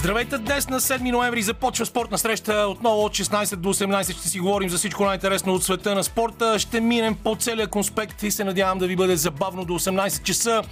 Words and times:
Здравейте! 0.00 0.38
Днес 0.38 0.68
на 0.68 0.80
7 0.80 1.10
ноември 1.10 1.42
започва 1.42 1.86
спортна 1.86 2.18
среща. 2.18 2.66
Отново 2.68 3.04
от 3.04 3.12
16 3.12 3.56
до 3.56 3.74
18 3.74 4.18
ще 4.18 4.28
си 4.28 4.40
говорим 4.40 4.68
за 4.68 4.78
всичко 4.78 5.04
най-интересно 5.04 5.54
от 5.54 5.64
света 5.64 5.94
на 5.94 6.04
спорта. 6.04 6.58
Ще 6.58 6.80
минем 6.80 7.16
по 7.24 7.36
целия 7.36 7.68
конспект 7.68 8.22
и 8.22 8.30
се 8.30 8.44
надявам 8.44 8.78
да 8.78 8.86
ви 8.86 8.96
бъде 8.96 9.16
забавно 9.16 9.64
до 9.64 9.72
18 9.72 10.22
часа. 10.22 10.62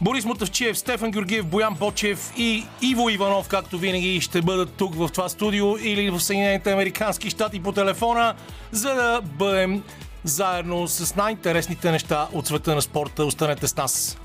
Борис 0.00 0.24
Мутавчиев, 0.24 0.78
Стефан 0.78 1.10
Георгиев, 1.10 1.46
Боян 1.46 1.74
Бочев 1.74 2.32
и 2.36 2.64
Иво 2.82 3.10
Иванов, 3.10 3.48
както 3.48 3.78
винаги, 3.78 4.20
ще 4.20 4.42
бъдат 4.42 4.72
тук 4.72 4.94
в 4.94 5.08
това 5.12 5.28
студио 5.28 5.76
или 5.76 6.10
в 6.10 6.20
Съединените 6.20 6.72
Американски 6.72 7.30
щати 7.30 7.62
по 7.62 7.72
телефона, 7.72 8.34
за 8.72 8.94
да 8.94 9.20
бъдем 9.24 9.82
заедно 10.24 10.88
с 10.88 11.16
най-интересните 11.16 11.90
неща 11.90 12.28
от 12.32 12.46
света 12.46 12.74
на 12.74 12.82
спорта. 12.82 13.24
Останете 13.24 13.68
с 13.68 13.76
нас! 13.76 14.18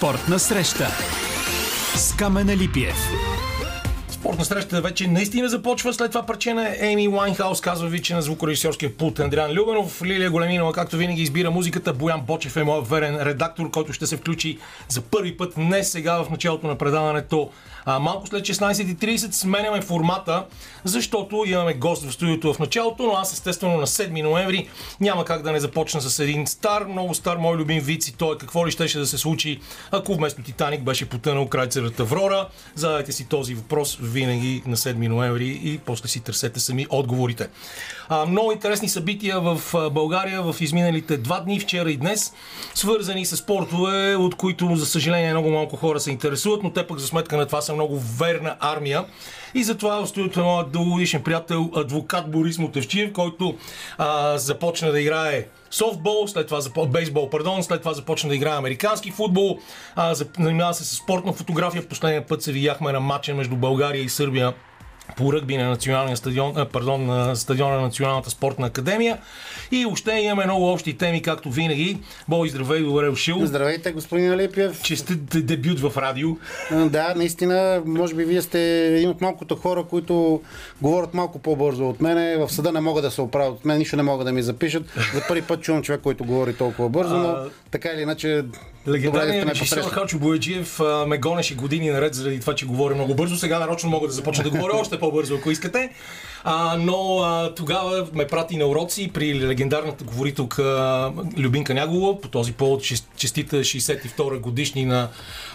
Спортна 0.00 0.38
среща 0.38 0.88
с 1.96 2.16
Камена 2.16 2.56
Липиев. 2.56 2.96
Спортна 4.08 4.44
среща 4.44 4.80
вече 4.80 5.06
наистина 5.06 5.48
започва. 5.48 5.94
След 5.94 6.10
това 6.10 6.26
парче 6.26 6.54
на 6.54 6.76
Еми 6.78 7.08
Уайнхаус 7.08 7.60
казва 7.60 7.88
ви, 7.88 8.02
на 8.10 8.22
звукорежисьорския 8.22 8.96
пулт 8.96 9.20
Андриан 9.20 9.52
Любенов. 9.52 10.02
Лилия 10.02 10.30
Големинова, 10.30 10.72
както 10.72 10.96
винаги, 10.96 11.22
избира 11.22 11.50
музиката. 11.50 11.92
Боян 11.92 12.20
Бочев 12.20 12.56
е 12.56 12.64
моят 12.64 12.88
верен 12.88 13.22
редактор, 13.22 13.70
който 13.70 13.92
ще 13.92 14.06
се 14.06 14.16
включи 14.16 14.58
за 14.88 15.00
първи 15.00 15.36
път 15.36 15.56
не 15.56 15.84
сега 15.84 16.22
в 16.22 16.30
началото 16.30 16.66
на 16.66 16.78
предаването 16.78 17.50
а, 17.90 17.98
малко 17.98 18.26
след 18.26 18.44
16.30 18.44 19.32
сменяме 19.32 19.80
формата, 19.80 20.44
защото 20.84 21.44
имаме 21.46 21.74
гост 21.74 22.04
в 22.04 22.12
студиото 22.12 22.54
в 22.54 22.58
началото, 22.58 23.02
но 23.02 23.12
аз 23.12 23.32
естествено 23.32 23.76
на 23.76 23.86
7 23.86 24.22
ноември 24.22 24.68
няма 25.00 25.24
как 25.24 25.42
да 25.42 25.52
не 25.52 25.60
започна 25.60 26.00
с 26.00 26.18
един 26.18 26.46
стар, 26.46 26.84
много 26.84 27.14
стар 27.14 27.36
мой 27.36 27.56
любим 27.56 27.80
вид 27.80 28.08
и 28.08 28.12
той 28.12 28.34
е 28.34 28.38
какво 28.38 28.66
ли 28.66 28.70
щеше 28.70 28.98
да 28.98 29.06
се 29.06 29.18
случи, 29.18 29.60
ако 29.90 30.14
вместо 30.14 30.42
Титаник 30.42 30.82
беше 30.82 31.08
потънал 31.08 31.48
крайцерът 31.48 32.00
Аврора. 32.00 32.48
Задайте 32.74 33.12
си 33.12 33.28
този 33.28 33.54
въпрос 33.54 33.98
винаги 34.02 34.62
на 34.66 34.76
7 34.76 35.08
ноември 35.08 35.60
и 35.64 35.78
после 35.78 36.08
си 36.08 36.20
търсете 36.20 36.60
сами 36.60 36.86
отговорите. 36.90 37.48
А, 38.08 38.26
много 38.26 38.52
интересни 38.52 38.88
събития 38.88 39.40
в 39.40 39.60
България 39.90 40.42
в 40.42 40.56
изминалите 40.60 41.16
два 41.16 41.40
дни, 41.40 41.60
вчера 41.60 41.90
и 41.90 41.96
днес, 41.96 42.32
свързани 42.74 43.26
с 43.26 43.36
спортове, 43.36 44.16
от 44.16 44.34
които, 44.34 44.76
за 44.76 44.86
съжаление, 44.86 45.30
много 45.30 45.50
малко 45.50 45.76
хора 45.76 46.00
се 46.00 46.10
интересуват, 46.10 46.62
но 46.62 46.72
те 46.72 46.86
пък 46.86 46.98
за 46.98 47.06
сметка 47.06 47.36
на 47.36 47.46
това 47.46 47.60
са 47.60 47.72
много 47.80 47.98
верна 48.18 48.56
армия. 48.60 49.04
И 49.54 49.62
затова 49.62 50.00
в 50.00 50.06
студиото 50.06 50.40
е 50.40 50.42
моят 50.42 50.72
дългогодишен 50.72 51.22
приятел, 51.22 51.70
адвокат 51.76 52.30
Борис 52.30 52.58
Мотевчиев, 52.58 53.12
който 53.12 53.54
а, 53.98 54.38
започна 54.38 54.92
да 54.92 55.00
играе 55.00 55.46
софтбол, 55.70 56.26
след 56.26 56.46
това 56.46 56.60
запо... 56.60 56.86
бейсбол, 56.86 57.30
пардон, 57.30 57.62
след 57.62 57.80
това 57.80 57.94
започна 57.94 58.28
да 58.28 58.36
играе 58.36 58.56
американски 58.56 59.10
футбол, 59.10 59.58
а, 59.96 60.14
занимава 60.38 60.74
се 60.74 60.84
с 60.84 60.96
спортна 60.96 61.32
фотография. 61.32 61.88
Последния 61.88 62.26
път 62.26 62.42
се 62.42 62.52
видяхме 62.52 62.92
на 62.92 63.00
матча 63.00 63.34
между 63.34 63.56
България 63.56 64.04
и 64.04 64.08
Сърбия 64.08 64.54
по 65.16 65.32
ръгби 65.32 65.56
на 65.56 65.68
националния 65.68 66.16
стадион, 66.16 66.52
а, 66.56 66.64
пардон, 66.64 67.06
на 67.06 67.36
стадиона 67.36 67.74
на 67.74 67.80
Националната 67.80 68.30
спортна 68.30 68.66
академия. 68.66 69.18
И 69.72 69.86
още 69.86 70.12
имаме 70.12 70.44
много 70.44 70.72
общи 70.72 70.98
теми, 70.98 71.22
както 71.22 71.50
винаги. 71.50 71.98
Бой, 72.28 72.48
здравей, 72.48 72.82
добре 72.82 73.06
дошъл. 73.06 73.46
Здравейте, 73.46 73.92
господин 73.92 74.32
Алипиев. 74.32 74.82
Честит 74.82 75.46
дебют 75.46 75.80
в 75.80 75.92
радио. 75.96 76.28
Да, 76.70 77.14
наистина, 77.16 77.82
може 77.86 78.14
би 78.14 78.24
вие 78.24 78.42
сте 78.42 78.86
един 78.86 79.08
от 79.08 79.20
малкото 79.20 79.56
хора, 79.56 79.84
които 79.84 80.40
говорят 80.82 81.14
малко 81.14 81.38
по-бързо 81.38 81.88
от 81.88 82.00
мене. 82.00 82.36
В 82.36 82.52
съда 82.52 82.72
не 82.72 82.80
могат 82.80 83.02
да 83.02 83.10
се 83.10 83.22
оправят 83.22 83.56
от 83.56 83.64
мен, 83.64 83.78
нищо 83.78 83.96
не 83.96 84.02
могат 84.02 84.26
да 84.26 84.32
ми 84.32 84.42
запишат. 84.42 84.82
За 85.14 85.22
първи 85.28 85.42
път 85.42 85.62
чувам 85.62 85.82
човек, 85.82 86.00
който 86.00 86.24
говори 86.24 86.54
толкова 86.54 86.88
бързо, 86.88 87.16
но 87.16 87.36
така 87.70 87.88
или 87.88 88.02
иначе 88.02 88.44
Легендарният 88.88 89.48
режисьор 89.48 89.90
Халчо 89.90 90.18
Бояджиев 90.18 90.80
ме 91.06 91.18
гонеше 91.18 91.54
години 91.54 91.90
наред 91.90 92.14
заради 92.14 92.40
това, 92.40 92.54
че 92.54 92.66
говори 92.66 92.94
много 92.94 93.14
бързо. 93.14 93.36
Сега 93.36 93.58
нарочно 93.58 93.90
мога 93.90 94.06
да 94.06 94.12
започна 94.12 94.44
да 94.44 94.50
говоря 94.50 94.76
още 94.76 94.98
по-бързо, 94.98 95.34
ако 95.34 95.50
искате. 95.50 95.90
А, 96.44 96.76
но 96.78 97.18
а, 97.18 97.54
тогава 97.54 98.06
ме 98.14 98.26
прати 98.26 98.56
на 98.56 98.66
уроци 98.66 99.10
при 99.14 99.46
легендарната 99.46 100.04
говорителка 100.04 101.12
Любинка 101.38 101.74
Нягова 101.74 102.20
по 102.20 102.28
този 102.28 102.52
повод 102.52 102.82
честита 103.16 103.56
62 103.56 104.40
годишни 104.40 104.84
на, 104.84 105.08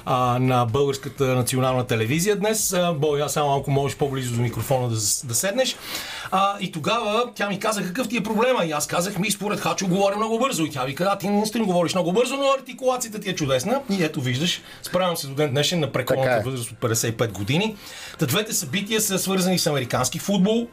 а, 0.06 0.40
на 0.40 0.66
българската 0.66 1.26
национална 1.26 1.88
телевизия 1.88 2.36
днес. 2.36 2.74
А, 2.74 2.94
Боя, 2.94 3.30
само 3.30 3.50
малко 3.50 3.72
можеш 3.72 3.98
по-близо 3.98 4.36
до 4.36 4.42
микрофона 4.42 4.88
да, 4.88 4.96
да 5.24 5.36
седнеш. 5.36 5.76
А, 6.32 6.56
и 6.60 6.72
тогава 6.72 7.24
тя 7.36 7.50
ми 7.50 7.60
каза 7.60 7.84
какъв 7.84 8.10
ти 8.10 8.18
е 8.18 8.24
проблема. 8.24 8.66
И 8.66 8.72
аз 8.72 8.88
казах 8.88 9.18
ми, 9.20 9.32
според 9.32 9.60
Хачо 9.60 9.88
говоря 9.88 10.18
много 10.18 10.40
бързо. 10.40 10.64
И 10.66 10.70
тя 10.70 10.84
ви 10.84 10.96
каза, 10.96 11.18
ти 11.18 11.30
наистина 11.30 11.66
говориш 11.66 11.94
много 11.94 12.14
бързо, 12.14 12.36
но 12.36 12.44
артикулацията 12.60 13.15
ти 13.20 13.30
е 13.30 13.36
чудесна. 13.36 13.82
И 13.90 14.04
ето 14.04 14.22
виждаш, 14.22 14.62
справям 14.84 15.18
се 15.18 15.28
до 15.28 15.34
ден 15.36 15.52
днешен 15.52 15.80
на 15.80 15.92
преклонната 15.92 16.36
е. 16.36 16.42
възраст 16.44 16.72
от 16.72 16.78
55 16.78 17.32
години. 17.32 17.76
Та 18.20 18.26
двете 18.26 18.54
събития 18.54 19.02
са 19.02 19.20
свързани 19.20 19.60
с 19.60 19.68
американски 19.68 20.20
футбол, 20.20 20.68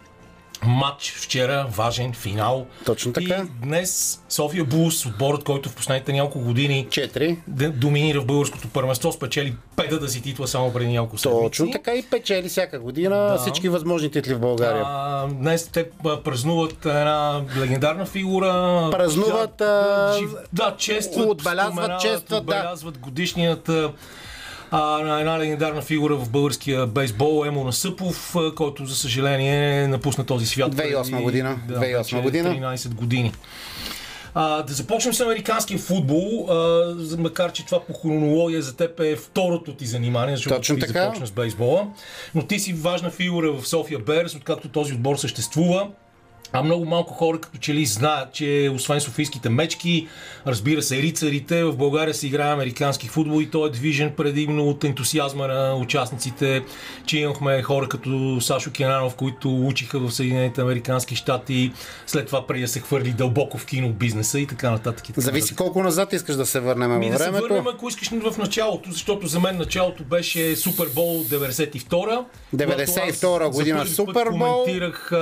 матч 0.66 1.12
вчера, 1.16 1.66
важен 1.70 2.12
финал. 2.12 2.66
Точно 2.84 3.12
така. 3.12 3.36
И 3.36 3.66
днес 3.66 4.20
София 4.28 4.64
Булс, 4.64 5.06
отборът, 5.06 5.44
който 5.44 5.68
в 5.68 5.74
последните 5.74 6.12
няколко 6.12 6.40
години 6.40 6.86
Четири. 6.90 7.38
доминира 7.74 8.20
в 8.20 8.26
българското 8.26 8.68
първенство, 8.68 9.12
спечели 9.12 9.54
педа 9.76 9.98
да 9.98 10.08
си 10.08 10.22
титла 10.22 10.48
само 10.48 10.72
преди 10.72 10.92
няколко 10.92 11.18
седмици. 11.18 11.42
Точно 11.42 11.70
така 11.70 11.94
и 11.94 12.02
печели 12.02 12.48
всяка 12.48 12.80
година 12.80 13.16
да. 13.16 13.38
всички 13.38 13.68
възможни 13.68 14.10
титли 14.10 14.34
в 14.34 14.40
България. 14.40 14.84
А, 14.86 15.26
днес 15.26 15.68
те 15.68 15.86
празнуват 16.24 16.86
една 16.86 17.42
легендарна 17.60 18.06
фигура. 18.06 18.88
Празнуват. 18.92 19.62
Жив, 20.18 20.30
да, 20.52 20.76
честват. 20.78 21.30
Отбелязват, 21.30 22.00
честват. 22.00 22.40
Отбелязват 22.40 22.94
да. 22.94 23.00
годишнията 23.00 23.92
а, 24.72 25.02
на 25.02 25.20
една 25.20 25.38
легендарна 25.38 25.82
фигура 25.82 26.16
в 26.16 26.30
българския 26.30 26.86
бейсбол 26.86 27.46
Емо 27.46 27.64
Насъпов, 27.64 28.36
който 28.56 28.86
за 28.86 28.96
съжаление 28.96 29.88
напусна 29.88 30.26
този 30.26 30.46
свят. 30.46 30.74
2008 30.74 31.22
година. 31.22 31.58
Да, 31.68 31.74
2008 31.74 32.22
година. 32.22 32.48
13 32.50 32.94
години. 32.94 33.32
А, 34.34 34.62
да 34.62 34.72
започнем 34.72 35.14
с 35.14 35.20
американския 35.20 35.78
футбол, 35.78 36.46
а, 36.50 36.94
макар 37.18 37.52
че 37.52 37.66
това 37.66 37.80
по 37.80 37.92
хронология 37.92 38.62
за 38.62 38.76
теб 38.76 39.00
е 39.00 39.16
второто 39.16 39.74
ти 39.74 39.86
занимание, 39.86 40.36
защото 40.36 40.56
Точно 40.56 40.74
ти 40.74 40.80
така. 40.80 41.04
започна 41.04 41.26
с 41.26 41.30
бейсбола. 41.30 41.86
Но 42.34 42.46
ти 42.46 42.58
си 42.58 42.72
важна 42.72 43.10
фигура 43.10 43.52
в 43.52 43.68
София 43.68 43.98
Берс, 43.98 44.34
откакто 44.34 44.68
този 44.68 44.94
отбор 44.94 45.16
съществува. 45.16 45.88
А 46.52 46.62
много 46.62 46.84
малко 46.84 47.14
хора 47.14 47.40
като 47.40 47.58
че 47.58 47.74
ли 47.74 47.86
знаят, 47.86 48.32
че 48.32 48.70
освен 48.74 49.00
софийските 49.00 49.48
мечки, 49.48 50.08
разбира 50.46 50.82
се, 50.82 50.96
рицарите, 50.96 51.64
в 51.64 51.76
България 51.76 52.14
се 52.14 52.26
играе 52.26 52.52
американски 52.52 53.08
футбол 53.08 53.42
и 53.42 53.50
той 53.50 53.68
е 53.68 53.72
движен 53.72 54.12
предимно 54.16 54.68
от 54.68 54.84
ентусиазма 54.84 55.46
на 55.46 55.74
участниците, 55.74 56.62
че 57.06 57.18
имахме 57.18 57.62
хора 57.62 57.88
като 57.88 58.40
Сашо 58.40 58.70
Кенанов, 58.72 59.14
които 59.14 59.66
учиха 59.66 59.98
в 59.98 60.10
Съединените 60.10 60.60
Американски 60.60 61.16
щати, 61.16 61.72
след 62.06 62.26
това 62.26 62.46
преди 62.46 62.60
да 62.60 62.68
се 62.68 62.80
хвърли 62.80 63.10
дълбоко 63.10 63.58
в 63.58 63.66
кино 63.66 63.88
бизнеса 63.92 64.40
и 64.40 64.46
така 64.46 64.70
нататък. 64.70 65.08
И 65.08 65.12
така 65.12 65.20
Зависи 65.20 65.44
нататък. 65.44 65.58
колко 65.58 65.82
назад 65.82 66.12
искаш 66.12 66.36
да 66.36 66.46
се 66.46 66.60
върнем 66.60 66.98
Ми 66.98 67.10
във 67.10 67.18
да 67.18 67.24
времето. 67.24 67.46
се 67.46 67.48
върнем, 67.48 67.66
ако 67.74 67.88
искаш 67.88 68.08
в 68.08 68.38
началото, 68.38 68.90
защото 68.90 69.26
за 69.26 69.40
мен 69.40 69.56
началото 69.56 70.04
беше 70.04 70.56
Супербол 70.56 71.24
92. 71.24 72.24
92 72.54 73.52
година 73.52 73.86
Супербол. 73.86 74.62
Коментирах 74.62 75.12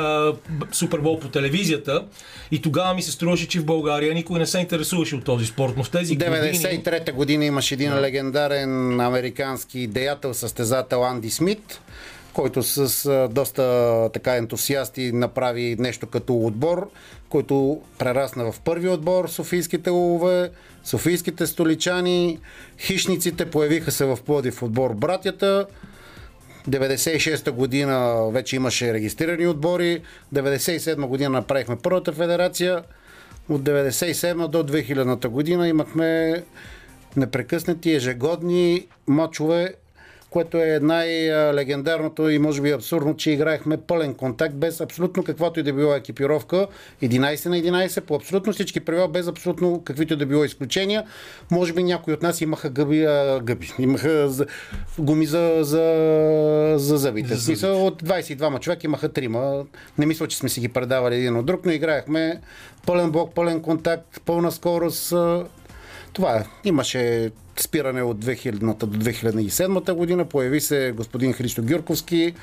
Супербол 0.72 1.19
по 1.20 1.28
телевизията 1.28 2.04
и 2.50 2.62
тогава 2.62 2.94
ми 2.94 3.02
се 3.02 3.10
струваше, 3.10 3.48
че 3.48 3.60
в 3.60 3.64
България 3.64 4.14
никой 4.14 4.38
не 4.38 4.46
се 4.46 4.58
интересуваше 4.58 5.16
от 5.16 5.24
този 5.24 5.46
спорт, 5.46 5.72
но 5.76 5.84
в 5.84 5.90
тези 5.90 6.18
93-та 6.18 7.12
години... 7.12 7.16
година 7.16 7.44
имаш 7.44 7.72
един 7.72 7.90
да. 7.90 8.00
легендарен 8.00 9.00
американски 9.00 9.86
деятел, 9.86 10.34
състезател 10.34 11.04
Анди 11.04 11.30
Смит, 11.30 11.80
който 12.32 12.62
с 12.62 13.28
доста 13.30 14.08
така 14.12 14.36
ентусиасти 14.36 15.12
направи 15.12 15.76
нещо 15.78 16.06
като 16.06 16.36
отбор, 16.46 16.90
който 17.28 17.80
прерасна 17.98 18.52
в 18.52 18.60
първи 18.60 18.88
отбор 18.88 19.28
Софийските 19.28 19.90
лове, 19.90 20.50
Софийските 20.84 21.46
столичани, 21.46 22.38
хищниците 22.78 23.50
появиха 23.50 23.90
се 23.90 24.04
в 24.04 24.18
Плодив 24.26 24.62
отбор 24.62 24.94
братята, 24.94 25.66
96-та 26.68 27.52
година 27.52 28.26
вече 28.30 28.56
имаше 28.56 28.94
регистрирани 28.94 29.46
отбори. 29.46 30.02
97-та 30.34 31.06
година 31.06 31.30
направихме 31.30 31.76
първата 31.82 32.12
федерация. 32.12 32.82
От 33.48 33.62
97 33.62 34.48
до 34.48 34.62
2000-та 34.62 35.28
година 35.28 35.68
имахме 35.68 36.42
непрекъснати 37.16 37.94
ежегодни 37.94 38.86
мачове 39.06 39.74
което 40.30 40.56
е 40.56 40.78
най-легендарното 40.82 42.28
и 42.28 42.38
може 42.38 42.62
би 42.62 42.70
абсурдно, 42.70 43.16
че 43.16 43.30
играехме 43.30 43.76
пълен 43.76 44.14
контакт 44.14 44.54
без 44.54 44.80
абсолютно 44.80 45.24
каквато 45.24 45.60
и 45.60 45.62
да 45.62 45.72
било 45.72 45.94
екипировка. 45.94 46.66
11 47.02 47.48
на 47.48 47.56
11 47.56 48.00
по 48.00 48.14
абсолютно 48.14 48.52
всички 48.52 48.80
правила, 48.80 49.08
без 49.08 49.28
абсолютно 49.28 49.82
каквито 49.84 50.14
и 50.14 50.16
да 50.16 50.26
било 50.26 50.44
изключения. 50.44 51.04
Може 51.50 51.72
би 51.72 51.82
някои 51.82 52.14
от 52.14 52.22
нас 52.22 52.40
имаха 52.40 52.70
гъби, 52.70 53.04
а, 53.04 53.40
гъби 53.42 53.72
имаха 53.78 54.28
за, 54.28 54.46
гуми 54.98 55.26
за, 55.26 55.58
за, 55.60 56.74
за 56.76 56.98
зъбите. 56.98 57.34
В 57.34 57.42
смисъл 57.42 57.86
от 57.86 58.02
22 58.02 58.60
човека 58.60 58.86
имаха 58.86 59.08
трима. 59.08 59.64
Не 59.98 60.06
мисля, 60.06 60.28
че 60.28 60.36
сме 60.36 60.48
си 60.48 60.60
ги 60.60 60.68
предавали 60.68 61.14
един 61.14 61.36
от 61.36 61.46
друг, 61.46 61.60
но 61.64 61.72
играехме 61.72 62.40
пълен 62.86 63.10
блок, 63.10 63.34
пълен 63.34 63.62
контакт, 63.62 64.20
пълна 64.24 64.52
скорост. 64.52 65.14
Това 66.12 66.36
е. 66.36 66.44
Имаше 66.64 67.30
спиране 67.62 68.02
от 68.02 68.24
2000-та 68.24 68.86
до 68.86 68.98
2007 68.98 69.92
година. 69.92 70.24
Появи 70.24 70.60
се 70.60 70.92
господин 70.96 71.32
Христо 71.32 71.62
Гюрковски, 71.62 72.34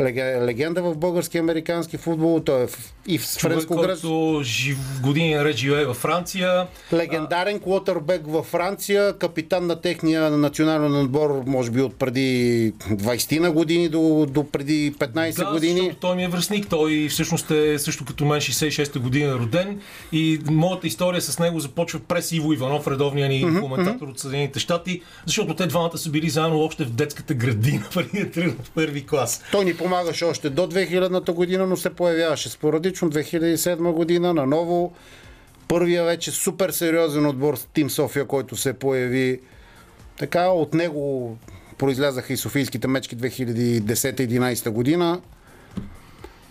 легенда 0.00 0.82
в 0.82 0.96
български 0.96 1.38
американски 1.38 1.96
футбол. 1.96 2.40
Той 2.40 2.64
е 2.64 2.66
и 3.08 3.18
в 3.18 3.22
френско 3.22 3.76
град. 3.76 3.98
жив, 4.42 4.78
години 5.02 5.34
наред 5.34 5.56
живее 5.56 5.84
във 5.84 5.96
Франция. 5.96 6.66
Легендарен 6.92 7.60
квотербек 7.60 8.22
във 8.26 8.46
Франция, 8.46 9.12
капитан 9.12 9.66
на 9.66 9.80
техния 9.80 10.30
национален 10.30 11.00
отбор, 11.00 11.42
може 11.46 11.70
би 11.70 11.80
от 11.82 11.94
преди 11.94 12.72
20 12.90 13.38
на 13.38 13.52
години 13.52 13.88
до, 13.88 14.26
до 14.30 14.44
преди 14.44 14.92
15 14.92 15.36
да, 15.36 15.50
години. 15.52 15.92
той 16.00 16.16
ми 16.16 16.24
е 16.24 16.28
връзник. 16.28 16.68
Той 16.68 17.08
всъщност 17.08 17.50
е 17.50 17.78
също 17.78 18.04
като 18.04 18.24
мен 18.24 18.40
66-та 18.40 18.98
година 19.00 19.34
роден 19.34 19.80
и 20.12 20.40
моята 20.50 20.86
история 20.86 21.22
с 21.22 21.38
него 21.38 21.60
започва 21.60 22.00
през 22.08 22.32
Иво 22.32 22.52
Иванов, 22.52 22.86
редовния 22.86 23.28
ни 23.28 23.44
mm-hmm, 23.44 23.60
коментатор 23.60 24.06
mm-hmm. 24.06 24.10
от 24.10 24.18
Съединените 24.18 24.60
щати, 24.66 25.02
защото 25.26 25.56
те 25.56 25.66
двамата 25.66 25.98
са 25.98 26.10
били 26.10 26.30
заедно 26.30 26.60
още 26.60 26.84
в 26.84 26.90
детската 26.90 27.34
градина, 27.34 27.84
преди 27.94 28.24
да 28.24 28.30
тръгнат 28.30 28.66
в 28.66 28.70
първи 28.70 29.06
клас. 29.06 29.42
Той 29.52 29.64
ни 29.64 29.76
помагаше 29.76 30.24
още 30.24 30.50
до 30.50 30.62
2000-та 30.62 31.32
година, 31.32 31.66
но 31.66 31.76
се 31.76 31.90
появяваше 31.90 32.48
спорадично 32.48 33.10
2007 33.10 33.92
година 33.92 34.34
наново. 34.34 34.92
Първия 35.68 36.04
вече 36.04 36.30
супер 36.30 36.70
сериозен 36.70 37.26
отбор 37.26 37.58
Тим 37.74 37.90
София, 37.90 38.26
който 38.26 38.56
се 38.56 38.72
появи. 38.72 39.40
Така 40.18 40.48
от 40.48 40.74
него 40.74 41.36
произлязаха 41.78 42.32
и 42.32 42.36
Софийските 42.36 42.88
мечки 42.88 43.16
2010-2011 43.16 44.70
година. 44.70 45.20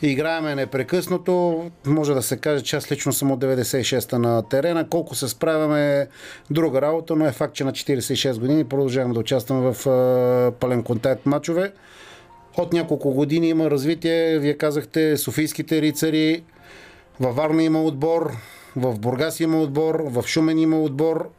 Играеме 0.05 0.55
непрекъснато. 0.55 1.65
Може 1.85 2.13
да 2.13 2.21
се 2.21 2.37
каже, 2.37 2.63
че 2.63 2.75
аз 2.75 2.91
лично 2.91 3.13
съм 3.13 3.31
от 3.31 3.39
96-та 3.39 4.19
на 4.19 4.49
терена. 4.49 4.89
Колко 4.89 5.15
се 5.15 5.27
справяме 5.27 6.07
друга 6.51 6.81
работа, 6.81 7.15
но 7.15 7.25
е 7.25 7.31
факт, 7.31 7.53
че 7.53 7.63
на 7.63 7.71
46 7.71 8.39
години 8.39 8.63
продължаваме 8.63 9.13
да 9.13 9.19
участваме 9.19 9.73
в 9.73 10.51
пълен 10.59 10.83
контакт 10.83 11.25
матчове. 11.25 11.71
От 12.57 12.73
няколко 12.73 13.13
години 13.13 13.49
има 13.49 13.71
развитие. 13.71 14.39
Вие 14.39 14.57
казахте 14.57 15.17
Софийските 15.17 15.81
рицари. 15.81 16.43
Във 17.19 17.35
Варна 17.35 17.63
има 17.63 17.83
отбор. 17.83 18.31
В 18.75 18.99
Бургас 18.99 19.39
има 19.39 19.61
отбор. 19.61 20.03
В 20.05 20.27
Шумен 20.27 20.59
има 20.59 20.81
отбор. 20.81 21.29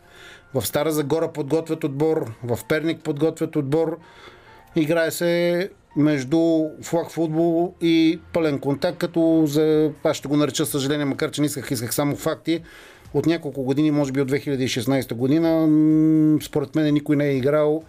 В 0.55 0.67
Стара 0.67 0.93
Загора 0.93 1.33
подготвят 1.33 1.85
отбор. 1.85 2.33
В 2.45 2.59
Перник 2.69 3.03
подготвят 3.03 3.57
отбор. 3.57 3.99
Играе 4.77 5.11
се 5.11 5.71
между 5.97 6.69
флаг 6.83 7.11
футбол 7.11 7.75
и 7.81 8.21
пълен 8.33 8.59
контакт, 8.59 8.99
като 8.99 9.43
за, 9.47 9.91
аз 10.05 10.17
ще 10.17 10.29
го 10.29 10.37
нареча 10.37 10.67
съжаление, 10.67 11.05
макар 11.05 11.31
че 11.31 11.41
не 11.41 11.47
исках, 11.47 11.71
исках 11.71 11.95
само 11.95 12.17
факти, 12.17 12.61
от 13.15 13.27
няколко 13.27 13.63
години, 13.63 13.91
може 13.91 14.13
би 14.13 14.21
от 14.21 14.31
2016 14.31 15.15
година, 15.15 15.69
според 16.43 16.75
мен 16.75 16.95
никой 16.95 17.17
не 17.17 17.25
е 17.25 17.37
играл 17.37 17.83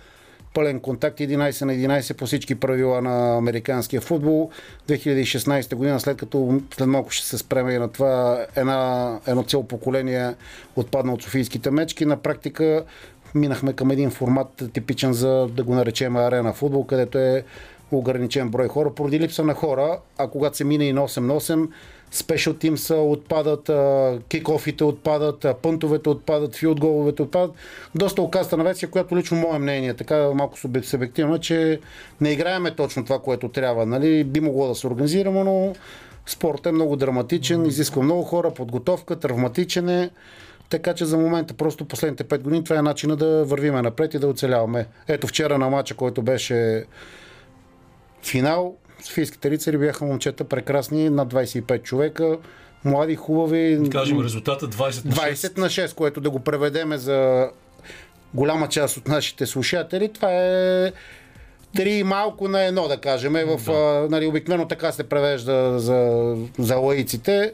пълен 0.53 0.79
контакт 0.79 1.19
11 1.19 1.65
на 1.65 1.73
11 1.73 2.13
по 2.13 2.25
всички 2.25 2.55
правила 2.55 3.01
на 3.01 3.37
американския 3.37 4.01
футбол. 4.01 4.49
2016 4.87 5.75
година, 5.75 5.99
след 5.99 6.17
като 6.17 6.61
след 6.75 6.87
малко 6.87 7.09
ще 7.09 7.25
се 7.25 7.37
спреме 7.37 7.73
и 7.73 7.77
на 7.77 7.91
това 7.91 8.45
една, 8.55 9.19
едно 9.27 9.43
цяло 9.43 9.67
поколение 9.67 10.33
отпадна 10.75 11.13
от 11.13 11.23
Софийските 11.23 11.71
мечки, 11.71 12.05
на 12.05 12.17
практика 12.17 12.83
минахме 13.35 13.73
към 13.73 13.91
един 13.91 14.11
формат 14.11 14.63
типичен 14.73 15.13
за 15.13 15.47
да 15.47 15.63
го 15.63 15.75
наречем 15.75 16.15
арена 16.15 16.53
футбол, 16.53 16.85
където 16.85 17.17
е 17.17 17.43
ограничен 17.91 18.49
брой 18.49 18.67
хора, 18.67 18.95
поради 18.95 19.19
липса 19.19 19.43
на 19.43 19.53
хора, 19.53 19.99
а 20.17 20.27
когато 20.27 20.57
се 20.57 20.63
мине 20.63 20.85
и 20.85 20.93
на 20.93 21.01
8 21.01 21.19
на 21.19 21.39
8, 21.39 21.67
спешъл 22.11 22.53
тимса 22.53 22.95
отпадат, 22.95 23.69
кикофите 24.29 24.83
отпадат, 24.83 25.45
пънтовете 25.61 26.09
отпадат, 26.09 26.55
филдголовете 26.55 27.21
отпадат. 27.21 27.55
Доста 27.95 28.21
оказата 28.21 28.57
на 28.57 28.63
версия, 28.63 28.89
която 28.89 29.17
лично 29.17 29.37
мое 29.37 29.59
мнение, 29.59 29.93
така 29.93 30.29
малко 30.33 30.57
субективно, 30.83 31.39
че 31.39 31.79
не 32.21 32.31
играеме 32.31 32.75
точно 32.75 33.03
това, 33.03 33.19
което 33.19 33.49
трябва. 33.49 33.85
Нали? 33.85 34.23
Би 34.23 34.39
могло 34.39 34.67
да 34.67 34.75
се 34.75 34.87
организираме, 34.87 35.43
но 35.43 35.73
спортът 36.25 36.65
е 36.65 36.71
много 36.71 36.95
драматичен, 36.95 37.65
изисква 37.65 38.03
много 38.03 38.23
хора, 38.23 38.53
подготовка, 38.53 39.19
травматичен 39.19 39.89
е. 39.89 40.09
Така 40.69 40.93
че 40.93 41.05
за 41.05 41.17
момента 41.17 41.53
просто 41.53 41.85
последните 41.85 42.23
5 42.23 42.37
години 42.37 42.63
това 42.63 42.75
е 42.77 42.81
начина 42.81 43.15
да 43.15 43.45
вървиме 43.45 43.81
напред 43.81 44.13
и 44.13 44.19
да 44.19 44.27
оцеляваме. 44.27 44.87
Ето 45.07 45.27
вчера 45.27 45.57
на 45.57 45.69
матча, 45.69 45.95
който 45.95 46.21
беше 46.21 46.85
финал, 48.27 48.77
Софийските 49.03 49.51
рицари 49.51 49.77
бяха 49.77 50.05
момчета 50.05 50.43
прекрасни, 50.43 51.09
над 51.09 51.33
25 51.33 51.83
човека, 51.83 52.37
млади, 52.85 53.15
хубави. 53.15 53.89
Кажем 53.91 54.21
резултата 54.21 54.67
20 54.67 55.05
на 55.05 55.11
6. 55.11 55.33
20 55.33 55.57
на 55.57 55.65
6, 55.65 55.95
което 55.95 56.21
да 56.21 56.29
го 56.29 56.39
преведеме 56.39 56.97
за 56.97 57.49
голяма 58.33 58.67
част 58.67 58.97
от 58.97 59.07
нашите 59.07 59.45
слушатели. 59.45 60.13
Това 60.13 60.29
е 60.31 60.91
три 61.75 62.03
малко 62.03 62.47
на 62.47 62.63
едно, 62.63 62.87
да 62.87 62.97
кажем. 62.97 63.33
В, 63.33 63.61
да. 63.65 64.07
нали, 64.09 64.27
обикновено 64.27 64.67
така 64.67 64.91
се 64.91 65.03
превежда 65.03 65.79
за, 65.79 66.33
за 66.59 66.75
лаиците 66.75 67.53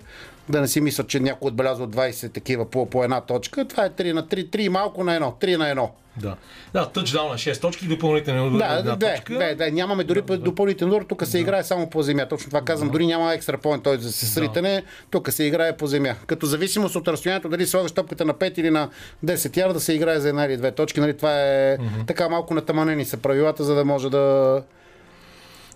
да 0.50 0.62
не 0.62 0.68
си 0.68 0.82
мислят, 0.82 1.08
че 1.08 1.20
някой 1.20 1.48
отбелязва 1.48 1.88
20 1.88 2.34
такива 2.34 2.70
по, 2.70 2.90
по 2.90 3.04
една 3.04 3.22
точка. 3.22 3.66
Това 3.68 3.86
е 3.86 3.90
3 3.90 4.14
на 4.14 4.24
3, 4.24 4.50
3 4.50 4.68
малко 4.68 5.04
на 5.04 5.20
1, 5.20 5.44
3 5.46 5.58
на 5.58 5.76
1. 5.76 5.90
Да, 6.18 6.36
да 6.74 6.90
тъчдаун 6.90 7.30
на 7.30 7.38
6 7.38 7.62
точки, 7.62 7.88
допълнителен 7.88 8.48
удар. 8.48 8.68
Да, 8.70 8.84
да, 8.84 8.96
да, 8.96 9.16
точка. 9.16 9.34
да, 9.34 9.56
да, 9.56 9.72
нямаме 9.72 10.04
дори 10.04 10.22
да, 10.22 10.38
допълнителен 10.38 10.94
удар, 10.94 11.02
тук 11.02 11.26
се 11.26 11.32
да. 11.32 11.40
играе 11.40 11.64
само 11.64 11.90
по 11.90 12.02
земя. 12.02 12.26
Точно 12.26 12.48
това 12.48 12.62
казвам, 12.62 12.90
да. 12.90 12.92
дори 12.92 13.08
няма 13.08 13.34
екстра 13.34 13.58
поинт, 13.58 13.84
т.е. 13.84 13.98
за 13.98 14.12
се 14.12 14.26
сритане, 14.26 14.76
да. 14.76 14.82
тук 15.12 15.32
се 15.32 15.44
играе 15.44 15.78
по 15.78 15.88
земя. 15.88 16.16
Като 16.28 16.46
зависимост 16.46 16.96
от 16.96 17.08
разстоянието, 17.08 17.50
дали 17.50 17.68
слагаш 17.68 17.92
топката 17.92 18.26
на 18.26 18.34
5 18.34 18.60
или 18.60 18.70
на 18.70 18.90
10 19.26 19.58
ярда, 19.58 19.74
да 19.74 19.80
се 19.80 19.94
играе 19.94 20.20
за 20.20 20.30
една 20.30 20.46
или 20.46 20.58
две 20.58 20.72
точки. 20.72 21.00
Нали, 21.00 21.18
това 21.18 21.42
е 21.42 21.78
mm-hmm. 21.78 22.08
така 22.08 22.30
малко 22.30 22.54
натаманени 22.54 23.06
са 23.06 23.18
правилата, 23.18 23.64
за 23.64 23.76
да 23.76 23.86
може 23.86 24.10
да. 24.10 24.64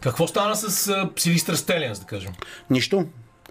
Какво 0.01 0.27
стана 0.27 0.55
с 0.55 0.93
Силистър 1.15 1.55
Стелианс, 1.55 1.99
да 1.99 2.05
кажем? 2.05 2.31
Нищо. 2.69 3.05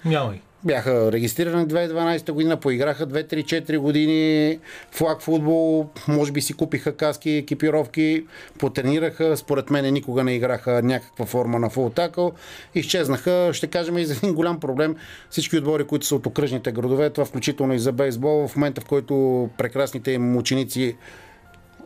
Няма 0.05 0.35
и 0.35 0.41
бяха 0.67 1.13
регистрирани 1.13 1.67
2012 1.67 2.33
година, 2.33 2.57
поиграха 2.57 3.07
2-3-4 3.07 3.79
години 3.79 4.59
флаг 4.91 5.23
футбол, 5.23 5.87
може 6.09 6.33
би 6.33 6.41
си 6.41 6.53
купиха 6.53 6.97
каски, 6.97 7.31
екипировки, 7.31 8.25
потренираха, 8.59 9.37
според 9.37 9.71
мен 9.71 9.95
никога 9.95 10.25
не 10.25 10.35
играха 10.35 10.83
някаква 10.83 11.27
форма 11.27 11.59
на 11.59 11.71
фултакъл, 11.71 12.33
изчезнаха, 12.75 13.51
ще 13.53 13.67
кажем 13.67 13.99
и 13.99 14.07
за 14.07 14.15
един 14.15 14.35
голям 14.35 14.61
проблем, 14.61 14.97
всички 15.31 15.59
отбори, 15.59 15.85
които 15.85 16.07
са 16.07 16.15
от 16.17 16.27
окръжните 16.27 16.73
градове, 16.73 17.11
това 17.11 17.25
включително 17.25 17.75
и 17.75 17.79
за 17.79 17.93
бейсбол, 17.93 18.49
в 18.49 18.57
момента 18.57 18.81
в 18.81 18.85
който 18.85 19.49
прекрасните 19.59 20.11
им 20.11 20.37
ученици 20.37 20.97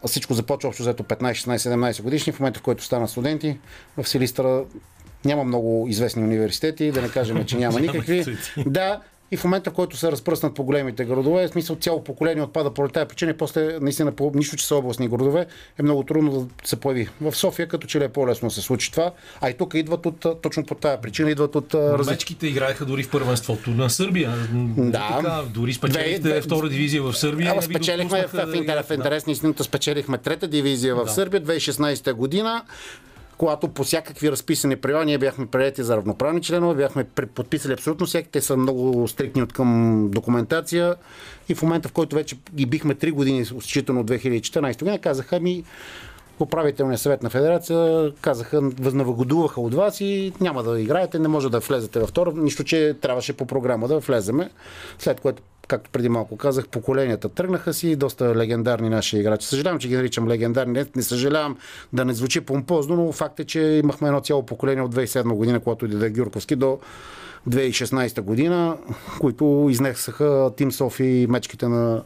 всичко 0.07 0.35
започва 0.35 0.69
общо 0.69 0.83
взето 0.83 1.03
15, 1.03 1.33
16, 1.33 1.57
17 1.57 2.03
годишни, 2.03 2.33
в 2.33 2.41
момента 2.41 2.61
в 2.61 2.63
който 2.63 2.85
станат 2.85 3.11
студенти, 3.11 3.59
в 3.97 4.09
Силистра 4.09 4.65
няма 5.25 5.45
много 5.45 5.87
известни 5.89 6.23
университети, 6.23 6.93
да 6.93 7.03
не 7.03 7.09
кажем, 7.09 7.45
че 7.45 7.57
няма 7.57 7.81
никакви. 7.81 8.25
да, 8.67 9.01
и 9.33 9.37
в 9.37 9.45
момента, 9.45 9.71
в 9.71 9.75
който 9.75 9.97
се 9.97 10.13
разпръснат 10.13 10.55
по 10.55 10.65
големите 10.65 11.05
градове, 11.05 11.49
в 11.49 11.51
смисъл 11.51 11.77
цяло 11.77 12.05
поколение 12.05 12.43
отпада 12.43 12.75
по 12.75 12.89
тази 12.89 13.09
причина 13.09 13.31
и 13.31 13.37
после 13.37 13.79
наистина 13.81 14.13
по 14.13 14.33
нищо, 14.35 14.57
че 14.57 14.67
са 14.67 14.77
областни 14.77 15.09
градове, 15.09 15.47
е 15.79 15.83
много 15.83 16.03
трудно 16.03 16.31
да 16.33 16.47
се 16.65 16.77
появи. 16.77 17.09
В 17.21 17.37
София 17.37 17.69
като 17.69 17.87
че 17.87 18.01
ли 18.01 18.05
е 18.05 18.09
по-лесно 18.09 18.51
се 18.51 18.61
случи 18.61 18.91
това, 18.91 19.13
а 19.41 19.51
и 19.51 19.55
тук 19.55 19.75
идват 19.75 20.07
от, 20.07 20.27
точно 20.43 20.67
по 20.67 20.75
тази 20.75 21.03
причина, 21.03 21.31
идват 21.31 21.57
от 21.57 21.75
различните. 21.75 22.47
играеха 22.47 22.85
дори 22.85 23.03
в 23.03 23.11
първенството 23.11 23.71
на 23.71 23.91
Сърбия. 23.91 24.33
Да. 24.77 25.09
Така, 25.17 25.43
дори 25.55 25.73
спечелихте 25.73 26.41
втора 26.41 26.69
дивизия 26.69 27.03
в 27.03 27.15
Сърбия. 27.15 27.51
Ама 27.51 27.63
спечелихме 27.63 28.27
в, 28.27 28.33
в, 28.33 28.85
в 28.89 28.95
интерес 28.95 29.27
на 29.27 29.33
истината, 29.33 29.65
спечелихме 29.65 30.19
трета 30.19 30.49
дивизия 30.49 30.95
в 30.95 31.05
да. 31.05 31.11
Сърбия 31.11 31.43
2016 31.43 32.13
година 32.13 32.63
когато 33.41 33.69
по 33.69 33.85
всякакви 33.85 34.33
разписани 34.33 34.77
правила 34.77 35.05
ние 35.05 35.19
бяхме 35.19 35.47
приети 35.47 35.83
за 35.83 35.97
равноправни 35.97 36.43
членове, 36.43 36.75
бяхме 36.75 37.05
подписали 37.35 37.73
абсолютно 37.73 38.07
всеки, 38.07 38.29
те 38.29 38.41
са 38.41 38.57
много 38.57 39.09
стрикни 39.09 39.43
от 39.43 39.53
към 39.53 40.09
документация. 40.11 40.95
И 41.49 41.55
в 41.55 41.63
момента, 41.63 41.89
в 41.89 41.93
който 41.93 42.17
вече 42.17 42.37
ги 42.55 42.67
бихме 42.67 42.95
3 42.95 43.13
години, 43.13 43.45
считано 43.45 44.01
от 44.01 44.11
2014 44.11 44.79
година, 44.79 44.99
казаха 44.99 45.41
ми, 45.41 45.65
управителния 46.41 46.99
съвет 46.99 47.23
на 47.23 47.31
федерация 47.31 48.13
казаха, 48.21 48.61
възнавогодуваха 48.61 49.61
от 49.61 49.75
вас 49.75 50.01
и 50.01 50.33
няма 50.41 50.63
да 50.63 50.81
играете, 50.81 51.19
не 51.19 51.29
може 51.29 51.51
да 51.51 51.61
влезете 51.61 52.01
във 52.01 52.09
втора, 52.09 52.33
нищо, 52.37 52.65
че 52.65 52.97
трябваше 53.01 53.33
по 53.33 53.47
програма 53.47 53.89
да 53.89 53.99
влеземе, 53.99 54.51
след 54.99 55.21
което 55.21 55.43
както 55.71 55.91
преди 55.91 56.09
малко 56.09 56.37
казах, 56.37 56.69
поколенията 56.69 57.29
тръгнаха 57.29 57.75
си, 57.75 57.97
доста 57.97 58.35
легендарни 58.37 58.89
наши 58.89 59.19
играчи. 59.19 59.47
Съжалявам, 59.47 59.79
че 59.79 59.89
ги 59.89 59.97
наричам 59.97 60.29
легендарни, 60.29 60.73
не, 60.73 60.87
не 60.97 61.03
съжалявам 61.03 61.57
да 61.93 62.05
не 62.05 62.15
звучи 62.15 62.41
помпозно, 62.41 62.97
но 62.97 63.13
факт 63.13 63.41
е, 63.41 63.45
че 63.45 63.61
имахме 63.61 64.09
едно 64.09 64.21
цяло 64.21 64.47
поколение 64.47 64.83
от 64.83 64.95
2007 64.95 65.35
година, 65.35 65.61
когато 65.61 65.87
иде 65.87 66.11
Гюрковски 66.11 66.57
до 66.57 66.79
2016 67.49 68.21
година, 68.21 68.77
които 69.21 69.67
изнесаха 69.71 70.51
Тим 70.57 70.73
Софи 70.73 71.05
и 71.05 71.27
мечките 71.27 71.69
на 71.69 72.03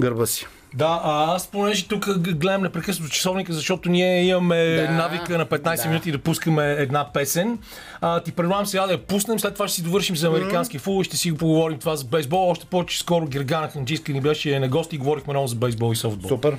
гърба 0.00 0.26
си. 0.26 0.46
Да, 0.74 1.00
а 1.04 1.34
аз 1.34 1.46
понеже 1.46 1.88
тук 1.88 2.18
гледам 2.18 2.62
непрекъснато 2.62 3.12
часовника, 3.12 3.52
защото 3.52 3.88
ние 3.88 4.24
имаме 4.24 4.64
Да, 4.64 4.90
навика 4.90 5.38
на 5.38 5.46
15 5.46 5.82
да. 5.82 5.88
минути 5.88 6.12
да 6.12 6.18
пускаме 6.18 6.72
една 6.72 7.12
песен. 7.12 7.58
А, 8.00 8.20
ти 8.20 8.32
предлагам 8.32 8.66
сега 8.66 8.86
да 8.86 8.92
я 8.92 8.98
пуснем, 8.98 9.40
след 9.40 9.54
това 9.54 9.68
ще 9.68 9.74
си 9.76 9.82
довършим 9.82 10.16
за 10.16 10.26
американски 10.26 10.78
футбол 10.78 11.00
и 11.00 11.04
ще 11.04 11.16
си 11.16 11.30
го 11.30 11.36
поговорим 11.36 11.78
това 11.78 11.96
за 11.96 12.04
бейсбол. 12.04 12.50
Още 12.50 12.66
повече 12.66 12.98
скоро 12.98 13.26
Гергана 13.26 13.68
Ханджиска 13.68 14.12
ни 14.12 14.20
беше 14.20 14.58
на 14.58 14.68
гости 14.68 14.96
и 14.96 14.98
говорихме 14.98 15.32
много 15.32 15.46
за 15.46 15.56
бейсбол 15.56 15.92
и 15.92 15.96
софтбол. 15.96 16.28
Супер. 16.28 16.56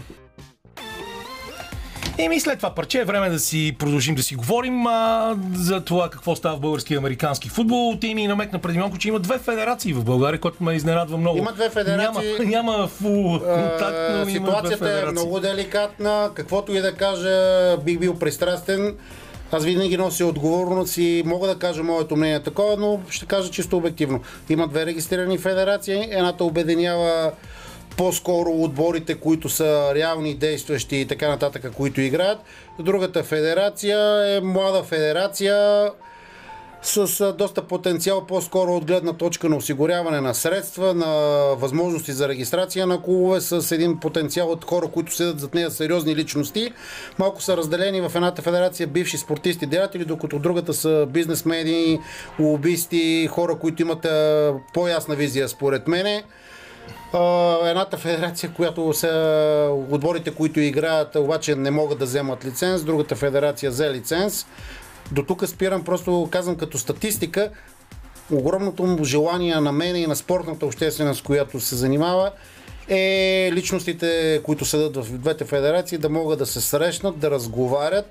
Еми 2.17 2.39
след 2.39 2.57
това 2.57 2.69
парче 2.75 2.99
е 2.99 3.03
време 3.05 3.29
да 3.29 3.39
си 3.39 3.75
продължим 3.79 4.15
да 4.15 4.23
си 4.23 4.35
говорим 4.35 4.87
а, 4.87 5.35
за 5.53 5.81
това 5.81 6.09
какво 6.09 6.35
става 6.35 6.55
в 6.55 6.59
български 6.59 6.93
и 6.93 6.97
американски 6.97 7.49
футбол. 7.49 7.97
Ти 8.01 8.15
ми 8.15 8.27
намекна 8.27 8.59
преди 8.59 8.77
малко, 8.77 8.97
че 8.97 9.07
има 9.07 9.19
две 9.19 9.37
федерации 9.37 9.93
в 9.93 10.03
България, 10.03 10.39
което 10.39 10.63
ме 10.63 10.73
изненадва 10.73 11.17
много. 11.17 11.37
Има 11.37 11.53
две 11.53 11.69
федерации. 11.69 12.31
Няма, 12.39 12.49
няма 12.75 12.87
фу, 12.87 13.39
контакт, 13.39 13.97
но 14.11 14.17
А, 14.17 14.31
има 14.31 14.47
Ситуацията 14.47 15.03
е 15.07 15.11
много 15.11 15.39
деликатна. 15.39 16.31
Каквото 16.33 16.71
и 16.71 16.81
да 16.81 16.93
кажа, 16.93 17.77
бих 17.77 17.99
бил 17.99 18.15
пристрастен. 18.19 18.95
Аз 19.51 19.63
винаги 19.63 19.97
нося 19.97 20.25
отговорност 20.25 20.97
и 20.97 21.23
мога 21.25 21.47
да 21.47 21.55
кажа 21.55 21.83
моето 21.83 22.15
мнение 22.15 22.39
такова, 22.39 22.77
но 22.77 22.99
ще 23.09 23.25
кажа 23.25 23.51
чисто 23.51 23.77
обективно. 23.77 24.21
Има 24.49 24.67
две 24.67 24.85
регистрирани 24.85 25.37
федерации. 25.37 26.07
Едната 26.11 26.43
обединява 26.43 27.31
по-скоро 27.97 28.49
отборите, 28.49 29.15
които 29.15 29.49
са 29.49 29.91
реални, 29.95 30.35
действащи 30.35 30.95
и 30.95 31.05
така 31.05 31.29
нататък, 31.29 31.73
които 31.75 32.01
играят. 32.01 32.39
Другата 32.79 33.23
федерация 33.23 33.99
е 34.37 34.41
млада 34.41 34.83
федерация, 34.83 35.91
с 36.85 37.33
доста 37.33 37.61
потенциал 37.61 38.25
по-скоро 38.25 38.75
от 38.75 38.85
гледна 38.85 39.13
точка 39.13 39.49
на 39.49 39.55
осигуряване 39.55 40.21
на 40.21 40.33
средства, 40.33 40.93
на 40.93 41.05
възможности 41.55 42.11
за 42.11 42.27
регистрация 42.27 42.87
на 42.87 43.01
клубове, 43.01 43.41
с 43.41 43.71
един 43.71 43.99
потенциал 43.99 44.51
от 44.51 44.65
хора, 44.65 44.87
които 44.87 45.15
седят 45.15 45.39
зад 45.39 45.53
нея 45.53 45.71
сериозни 45.71 46.15
личности. 46.15 46.71
Малко 47.19 47.41
са 47.41 47.57
разделени 47.57 48.01
в 48.01 48.11
едната 48.15 48.41
федерация 48.41 48.87
бивши 48.87 49.17
спортисти, 49.17 49.65
деятели, 49.65 50.05
докато 50.05 50.39
другата 50.39 50.73
са 50.73 51.07
бизнесмени, 51.09 51.99
лобисти, 52.39 53.27
хора, 53.31 53.55
които 53.55 53.81
имат 53.81 54.07
по-ясна 54.73 55.15
визия 55.15 55.49
според 55.49 55.87
мене. 55.87 56.23
Едната 57.63 57.97
федерация, 57.97 58.51
която 58.53 58.93
са 58.93 59.69
отборите, 59.91 60.31
които 60.31 60.59
играят, 60.59 61.15
обаче 61.15 61.55
не 61.55 61.71
могат 61.71 61.99
да 61.99 62.05
вземат 62.05 62.45
лиценз, 62.45 62.83
другата 62.83 63.15
федерация 63.15 63.71
взе 63.71 63.89
лиценз. 63.89 64.45
До 65.11 65.23
тук 65.23 65.47
спирам, 65.47 65.83
просто 65.83 66.27
казвам 66.31 66.55
като 66.55 66.77
статистика, 66.77 67.49
огромното 68.31 68.83
му 68.83 69.03
желание 69.03 69.55
на 69.55 69.71
мен 69.71 69.95
и 69.95 70.07
на 70.07 70.15
спортната 70.15 70.65
общественост, 70.65 71.23
която 71.23 71.59
се 71.59 71.75
занимава, 71.75 72.31
е 72.87 73.49
личностите, 73.53 74.41
които 74.43 74.65
седат 74.65 75.05
в 75.05 75.17
двете 75.17 75.45
федерации, 75.45 75.97
да 75.97 76.09
могат 76.09 76.39
да 76.39 76.45
се 76.45 76.61
срещнат, 76.61 77.19
да 77.19 77.31
разговарят, 77.31 78.05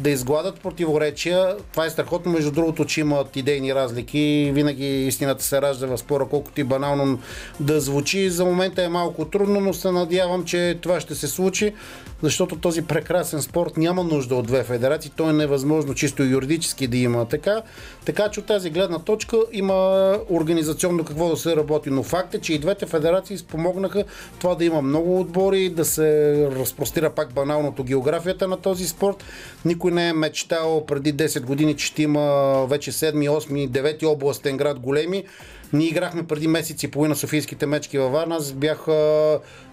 да 0.00 0.10
изгладат 0.10 0.60
противоречия. 0.60 1.56
Това 1.72 1.86
е 1.86 1.90
страхотно, 1.90 2.32
между 2.32 2.50
другото, 2.50 2.84
че 2.84 3.00
имат 3.00 3.36
идейни 3.36 3.74
разлики. 3.74 4.50
Винаги 4.54 5.06
истината 5.06 5.44
се 5.44 5.62
ражда 5.62 5.86
в 5.86 5.98
спора, 5.98 6.26
колкото 6.30 6.60
и 6.60 6.64
банално 6.64 7.18
да 7.60 7.80
звучи. 7.80 8.30
За 8.30 8.44
момента 8.44 8.82
е 8.82 8.88
малко 8.88 9.24
трудно, 9.24 9.60
но 9.60 9.74
се 9.74 9.90
надявам, 9.90 10.44
че 10.44 10.78
това 10.80 11.00
ще 11.00 11.14
се 11.14 11.28
случи, 11.28 11.74
защото 12.22 12.56
този 12.56 12.82
прекрасен 12.82 13.42
спорт 13.42 13.76
няма 13.76 14.04
нужда 14.04 14.34
от 14.34 14.46
две 14.46 14.64
федерации. 14.64 15.12
То 15.16 15.30
е 15.30 15.32
невъзможно 15.32 15.94
чисто 15.94 16.22
юридически 16.22 16.86
да 16.86 16.96
има 16.96 17.24
така. 17.24 17.62
Така 18.04 18.28
че 18.28 18.40
от 18.40 18.46
тази 18.46 18.70
гледна 18.70 18.98
точка 18.98 19.36
има 19.52 20.18
организационно 20.30 21.04
какво 21.04 21.28
да 21.28 21.36
се 21.36 21.56
работи. 21.56 21.90
Но 21.90 22.02
факт 22.02 22.34
е, 22.34 22.40
че 22.40 22.52
и 22.52 22.58
двете 22.58 22.86
федерации 22.86 23.38
спомогнаха 23.38 24.04
това 24.38 24.54
да 24.54 24.64
има 24.64 24.82
много 24.82 25.20
отбори, 25.20 25.68
да 25.68 25.84
се 25.84 26.34
разпростира 26.58 27.10
пак 27.10 27.32
баналното 27.32 27.84
географията 27.84 28.48
на 28.48 28.56
този 28.56 28.86
спорт. 28.86 29.24
Никой 29.64 29.83
не 29.90 30.08
е 30.08 30.12
мечтал 30.12 30.86
преди 30.86 31.14
10 31.14 31.40
години, 31.44 31.76
че 31.76 31.86
ще 31.86 32.02
има 32.02 32.20
вече 32.68 32.92
7, 32.92 33.28
8, 33.28 33.68
9 33.68 34.06
областен 34.06 34.56
град 34.56 34.78
големи. 34.78 35.24
Ние 35.72 35.88
играхме 35.88 36.22
преди 36.22 36.48
месец 36.48 36.82
и 36.82 36.90
половина 36.90 37.16
Софийските 37.16 37.66
мечки 37.66 37.98
във 37.98 38.12
Варна. 38.12 38.36
Аз 38.36 38.52
бях 38.52 38.86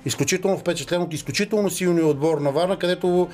изключително 0.06 0.58
впечатлен 0.58 1.02
от 1.02 1.14
изключително 1.14 1.70
силния 1.70 2.06
отбор 2.06 2.38
на 2.38 2.52
Варна, 2.52 2.80
където 2.80 3.30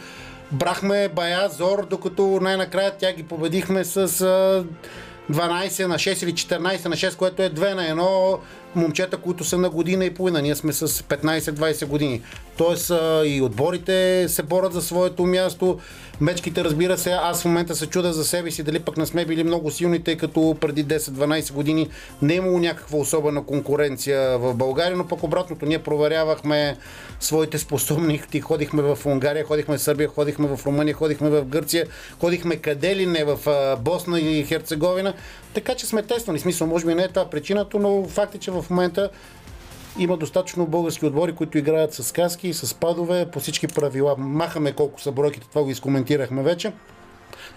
брахме 0.52 1.10
бая 1.16 1.50
зор, 1.50 1.88
докато 1.90 2.40
най-накрая 2.42 2.94
тя 3.00 3.14
ги 3.14 3.24
победихме 3.24 3.84
с 3.84 3.98
а, 3.98 4.66
12 5.32 5.86
на 5.86 5.96
6 5.96 6.24
или 6.24 6.34
14 6.34 6.60
на 6.86 6.96
6, 6.96 7.16
което 7.16 7.44
е 7.44 7.50
2 7.50 7.74
на 7.74 7.82
1 7.82 8.38
момчета, 8.78 9.18
които 9.18 9.44
са 9.44 9.58
на 9.58 9.70
година 9.70 10.06
и 10.06 10.14
половина. 10.14 10.42
Ние 10.42 10.56
сме 10.56 10.74
с 10.74 10.88
15-20 10.88 11.86
години. 11.86 12.22
Тоест 12.58 12.92
и 13.26 13.42
отборите 13.42 14.26
се 14.30 14.44
борят 14.44 14.74
за 14.74 14.82
своето 14.82 15.26
място. 15.26 15.80
Мечките, 16.22 16.64
разбира 16.64 16.98
се, 16.98 17.12
аз 17.12 17.42
в 17.42 17.46
момента 17.46 17.76
се 17.76 17.88
чуда 17.88 18.14
за 18.14 18.26
себе 18.26 18.52
си 18.52 18.64
дали 18.64 18.80
пък 18.80 18.98
не 18.98 19.06
сме 19.06 19.26
били 19.26 19.44
много 19.44 19.72
силни, 19.72 20.04
тъй 20.04 20.18
като 20.18 20.58
преди 20.62 20.86
10-12 20.86 21.54
години 21.54 21.90
не 22.22 22.34
е 22.34 22.38
имало 22.38 22.60
някаква 22.60 22.98
особена 22.98 23.44
конкуренция 23.44 24.38
в 24.38 24.54
България, 24.54 24.98
но 24.98 25.08
пък 25.08 25.24
обратното, 25.24 25.66
ние 25.66 25.80
проверявахме 25.80 26.78
своите 27.20 27.58
способности, 27.58 28.42
ходихме 28.42 28.82
в 28.82 29.00
Унгария, 29.06 29.46
ходихме 29.46 29.78
в 29.78 29.82
Сърбия, 29.82 30.08
ходихме 30.08 30.48
в 30.48 30.66
Румъния, 30.66 30.94
ходихме 30.94 31.30
в 31.30 31.46
Гърция, 31.46 31.88
ходихме 32.20 32.56
къде 32.56 32.96
ли 32.96 33.06
не 33.06 33.24
в 33.24 33.40
Босна 33.80 34.20
и 34.20 34.44
Херцеговина, 34.44 35.14
така 35.58 35.76
че 35.76 35.86
сме 35.86 36.04
теснали. 36.04 36.40
Смисъл, 36.40 36.68
може 36.68 36.86
би 36.86 36.96
не 36.96 37.04
е 37.04 37.08
това 37.08 37.30
причината, 37.30 37.80
но 37.80 38.04
факт 38.04 38.36
е, 38.36 38.38
че 38.38 38.52
в 38.52 38.66
момента 38.70 39.10
има 40.00 40.18
достатъчно 40.18 40.66
български 40.66 41.06
отбори, 41.06 41.36
които 41.36 41.58
играят 41.58 41.94
с 41.94 42.12
каски, 42.12 42.54
с 42.54 42.74
падове, 42.74 43.26
по 43.32 43.40
всички 43.40 43.68
правила. 43.68 44.16
Махаме 44.18 44.72
колко 44.72 45.02
са 45.02 45.12
бройките, 45.12 45.48
това 45.50 45.64
го 45.64 45.70
изкоментирахме 45.70 46.44
вече. 46.44 46.74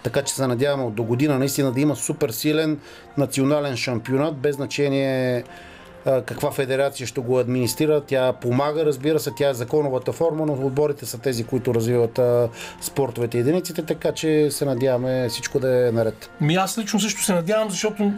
Така 0.03 0.21
че 0.21 0.33
се 0.33 0.47
надяваме 0.47 0.83
от 0.83 0.95
до 0.95 1.03
година 1.03 1.39
наистина 1.39 1.71
да 1.71 1.81
има 1.81 1.95
супер 1.95 2.29
силен 2.29 2.79
национален 3.17 3.77
шампионат, 3.77 4.37
без 4.37 4.55
значение 4.55 5.43
каква 6.03 6.51
федерация 6.51 7.07
ще 7.07 7.21
го 7.21 7.39
администрира. 7.39 8.01
Тя 8.01 8.33
помага, 8.33 8.85
разбира 8.85 9.19
се, 9.19 9.31
тя 9.37 9.49
е 9.49 9.53
законовата 9.53 10.11
форма, 10.11 10.45
но 10.45 10.53
отборите 10.53 11.05
са 11.05 11.17
тези, 11.17 11.43
които 11.43 11.73
развиват 11.73 12.19
спортовете 12.81 13.37
единиците, 13.39 13.85
така 13.85 14.11
че 14.11 14.51
се 14.51 14.65
надяваме 14.65 15.29
всичко 15.29 15.59
да 15.59 15.87
е 15.87 15.91
наред. 15.91 16.29
Ми 16.41 16.55
аз 16.55 16.77
лично 16.77 16.99
също 16.99 17.23
се 17.23 17.33
надявам, 17.33 17.69
защото 17.69 18.11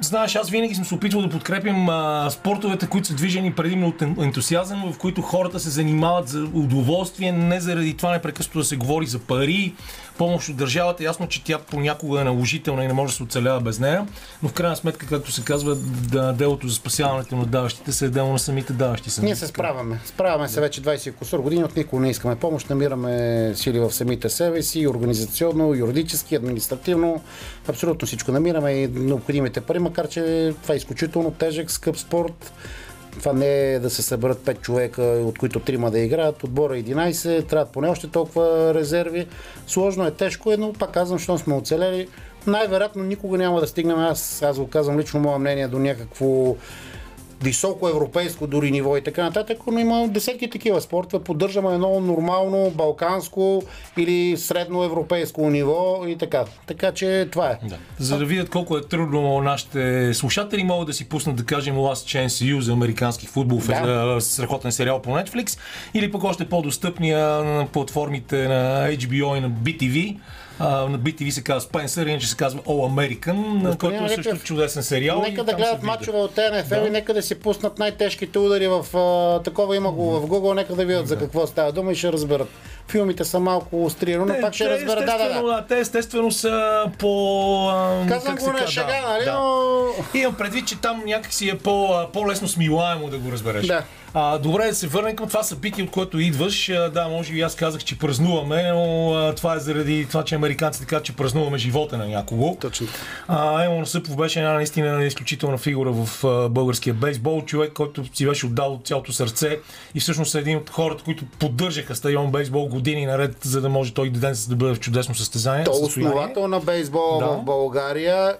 знаеш, 0.00 0.36
аз 0.36 0.50
винаги 0.50 0.74
съм 0.74 0.84
се 0.84 0.94
опитвал 0.94 1.22
да 1.22 1.28
подкрепим 1.28 1.88
а, 1.88 2.30
спортовете, 2.30 2.86
които 2.86 3.08
са 3.08 3.14
движени 3.14 3.52
предимно 3.52 3.88
от 3.88 4.00
ен- 4.00 4.24
ентусиазъм, 4.24 4.92
в 4.92 4.98
които 4.98 5.22
хората 5.22 5.60
се 5.60 5.70
занимават 5.70 6.28
за 6.28 6.40
удоволствие, 6.54 7.32
не 7.32 7.60
заради 7.60 7.96
това 7.96 8.12
непрекъснато 8.12 8.58
да 8.58 8.64
се 8.64 8.76
говори 8.76 9.06
за 9.06 9.18
пари, 9.18 9.74
помощ 10.18 10.48
от 10.48 10.56
държавата. 10.56 11.04
Ясно, 11.04 11.28
че 11.28 11.44
тя 11.44 11.58
понякога 11.58 12.20
е 12.20 12.24
наложителна 12.24 12.84
и 12.84 12.86
не 12.86 12.92
може 12.92 13.12
да 13.12 13.16
се 13.16 13.22
оцелява 13.22 13.60
без 13.60 13.78
нея, 13.78 14.06
но 14.42 14.48
в 14.48 14.52
крайна 14.52 14.76
сметка, 14.76 15.06
както 15.06 15.32
се 15.32 15.44
казва, 15.44 15.74
да, 15.74 16.32
делото 16.32 16.68
за 16.68 16.74
спасяването 16.74 17.36
на 17.36 17.46
даващите 17.46 17.92
се 17.92 18.04
е 18.04 18.08
дело 18.08 18.32
на 18.32 18.38
самите 18.38 18.72
даващи 18.72 19.10
се. 19.10 19.22
Ние 19.22 19.36
се 19.36 19.46
справяме. 19.46 20.00
Справяме 20.04 20.48
се 20.48 20.60
вече 20.60 20.82
20 20.82 21.08
и 21.08 21.12
кусор 21.12 21.38
години, 21.38 21.64
от 21.64 21.76
никого 21.76 22.02
не 22.02 22.10
искаме 22.10 22.36
помощ, 22.36 22.70
намираме 22.70 23.52
сили 23.54 23.78
в 23.78 23.92
самите 23.92 24.28
себе 24.28 24.62
си, 24.62 24.86
организационно, 24.86 25.74
юридически, 25.74 26.34
административно, 26.34 27.22
абсолютно 27.68 28.06
всичко 28.06 28.32
намираме 28.32 28.72
и 28.72 28.88
необходимите 28.88 29.60
пари, 29.60 29.78
макар 29.78 30.08
че 30.08 30.54
това 30.62 30.74
е 30.74 30.76
изключително 30.76 31.30
тежък, 31.30 31.70
скъп 31.70 31.96
спорт. 31.96 32.52
Това 33.18 33.32
не 33.32 33.72
е 33.72 33.78
да 33.78 33.90
се 33.90 34.02
съберат 34.02 34.38
5 34.38 34.60
човека, 34.60 35.02
от 35.02 35.38
които 35.38 35.60
трима 35.60 35.90
да 35.90 35.98
играят. 35.98 36.44
Отбора 36.44 36.78
е 36.78 36.82
11, 36.82 37.48
трябват 37.48 37.72
поне 37.72 37.88
още 37.88 38.08
толкова 38.08 38.74
резерви. 38.74 39.26
Сложно 39.66 40.06
е, 40.06 40.10
тежко 40.10 40.52
е, 40.52 40.56
но 40.56 40.72
пак 40.72 40.90
казвам, 40.90 41.18
що 41.18 41.38
сме 41.38 41.54
оцелели. 41.54 42.08
Най-вероятно 42.46 43.04
никога 43.04 43.38
няма 43.38 43.60
да 43.60 43.66
стигнем, 43.66 43.98
аз, 43.98 44.42
аз 44.42 44.58
го 44.58 44.68
казвам 44.68 44.98
лично 44.98 45.20
мое 45.20 45.38
мнение, 45.38 45.68
до 45.68 45.78
някакво 45.78 46.56
високо 47.42 47.88
европейско 47.88 48.46
дори 48.46 48.70
ниво 48.70 48.96
и 48.96 49.02
така 49.02 49.22
нататък, 49.22 49.58
но 49.72 49.78
има 49.78 50.08
десетки 50.08 50.50
такива 50.50 50.80
спортове. 50.80 51.24
Поддържаме 51.24 51.74
едно 51.74 52.00
нормално 52.00 52.70
балканско 52.70 53.62
или 53.96 54.36
средно 54.36 54.84
европейско 54.84 55.50
ниво 55.50 56.06
и 56.06 56.18
така. 56.18 56.44
Така 56.66 56.92
че 56.92 57.28
това 57.30 57.50
е. 57.50 57.58
Да. 57.68 57.76
За 57.98 58.18
да 58.18 58.24
видят 58.24 58.50
колко 58.50 58.76
е 58.76 58.82
трудно 58.82 59.40
нашите 59.40 60.14
слушатели, 60.14 60.64
могат 60.64 60.86
да 60.86 60.92
си 60.92 61.08
пуснат, 61.08 61.36
да 61.36 61.44
кажем, 61.44 61.76
Last 61.76 62.26
Chance 62.26 62.56
U 62.56 62.58
за 62.58 62.72
американски 62.72 63.26
футбол, 63.26 63.58
да. 63.58 64.16
страхотен 64.20 64.72
сериал 64.72 65.02
по 65.02 65.10
Netflix, 65.10 65.58
или 65.94 66.12
пък 66.12 66.24
още 66.24 66.48
по-достъпния 66.48 67.28
на 67.28 67.66
платформите 67.72 68.48
на 68.48 68.88
HBO 68.90 69.38
и 69.38 69.40
на 69.40 69.50
BTV, 69.50 70.18
А, 70.58 70.68
на 70.88 70.98
BTV 70.98 71.30
се 71.30 71.42
казва 71.42 71.60
Спенсър, 71.60 72.06
иначе 72.06 72.28
се 72.28 72.36
казва 72.36 72.60
All 72.60 73.18
American, 73.20 73.78
който 73.78 74.04
е 74.04 74.08
също 74.08 74.28
Лепев, 74.28 74.44
чудесен 74.44 74.82
сериал. 74.82 75.22
Нека 75.22 75.44
да 75.44 75.54
гледат 75.54 75.82
мачове 75.82 76.18
от 76.18 76.36
НФЛ 76.36 76.86
и 76.86 76.90
нека 76.90 77.14
да 77.14 77.22
си 77.22 77.34
пуснат 77.34 77.78
най-тежките 77.78 78.38
удари 78.38 78.68
в 78.68 78.96
а, 78.96 79.42
такова 79.42 79.76
има 79.76 79.92
го 79.92 80.10
в 80.10 80.26
Google, 80.26 80.54
нека 80.54 80.74
да 80.74 80.84
видят 80.84 81.08
за 81.08 81.18
какво 81.18 81.46
става 81.46 81.72
дума 81.72 81.92
и 81.92 81.94
ще 81.94 82.12
разберат. 82.12 82.48
Филмите 82.88 83.24
са 83.24 83.40
малко 83.40 83.84
остри, 83.84 84.16
но 84.16 84.40
пак 84.40 84.54
ще 84.54 84.70
разберат. 84.70 85.06
Да, 85.06 85.18
да, 85.18 85.34
да. 85.34 85.42
да, 85.42 85.64
те 85.68 85.80
естествено 85.80 86.30
са 86.30 86.84
по... 86.98 87.68
а, 87.68 88.06
Казвам 88.08 88.36
го 88.36 88.52
на 88.52 88.66
шега, 88.66 88.86
да, 88.86 89.08
нали, 89.08 89.24
да. 89.24 89.32
но... 89.32 89.82
Имам 90.14 90.34
предвид, 90.34 90.66
че 90.66 90.80
там 90.80 91.02
някакси 91.06 91.48
е 91.48 91.58
по, 91.58 92.06
по-лесно 92.12 92.48
смилаемо 92.48 93.08
да 93.08 93.18
го 93.18 93.32
разбереш. 93.32 93.66
Да. 93.66 93.82
А, 94.14 94.38
добре, 94.38 94.66
да 94.66 94.74
се 94.74 94.86
върнем 94.86 95.16
към 95.16 95.28
това 95.28 95.42
събитие, 95.42 95.84
от 95.84 95.90
което 95.90 96.18
идваш. 96.18 96.68
А, 96.68 96.90
да, 96.90 97.08
може 97.08 97.32
би 97.32 97.40
аз 97.40 97.54
казах, 97.54 97.84
че 97.84 97.98
празнуваме, 97.98 98.72
но 98.72 99.14
а, 99.14 99.34
това 99.34 99.54
е 99.54 99.58
заради 99.58 100.06
това, 100.08 100.24
че 100.24 100.34
американците 100.34 100.86
казват, 100.86 101.04
че 101.04 101.16
празнуваме 101.16 101.58
живота 101.58 101.98
на 101.98 102.06
някого. 102.06 102.56
Точно. 102.60 102.86
А, 103.28 103.64
Емон 103.64 103.86
Съпов 103.86 104.16
беше 104.16 104.38
една 104.38 104.52
наистина 104.52 105.04
изключителна 105.04 105.58
фигура 105.58 105.92
в 105.92 106.24
а, 106.24 106.48
българския 106.48 106.94
бейсбол. 106.94 107.42
Човек, 107.44 107.72
който 107.72 108.04
си 108.14 108.26
беше 108.26 108.46
отдал 108.46 108.72
от 108.72 108.86
цялото 108.86 109.12
сърце 109.12 109.58
и 109.94 110.00
всъщност 110.00 110.34
е 110.34 110.38
един 110.38 110.56
от 110.56 110.70
хората, 110.70 111.04
които 111.04 111.24
поддържаха 111.38 111.94
стадион 111.94 112.32
бейсбол 112.32 112.66
години 112.66 113.06
наред, 113.06 113.36
за 113.42 113.60
да 113.60 113.68
може 113.68 113.94
той 113.94 114.10
ден 114.10 114.34
да 114.48 114.56
бъде 114.56 114.74
в 114.74 114.80
чудесно 114.80 115.14
състезание. 115.14 115.64
То 115.64 115.74
състояние. 115.74 116.08
основател 116.14 116.48
на 116.48 116.60
бейсбола 116.60 117.18
Да. 117.18 117.26
в 117.26 117.42
България, 117.42 118.36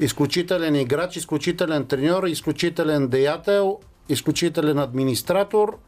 изключителен 0.00 0.74
играч, 0.74 1.16
изключителен 1.16 1.86
треньор, 1.86 2.24
изключителен 2.26 3.08
деятел, 3.08 3.78
изключителен 4.08 4.78
администратор. 4.78 5.78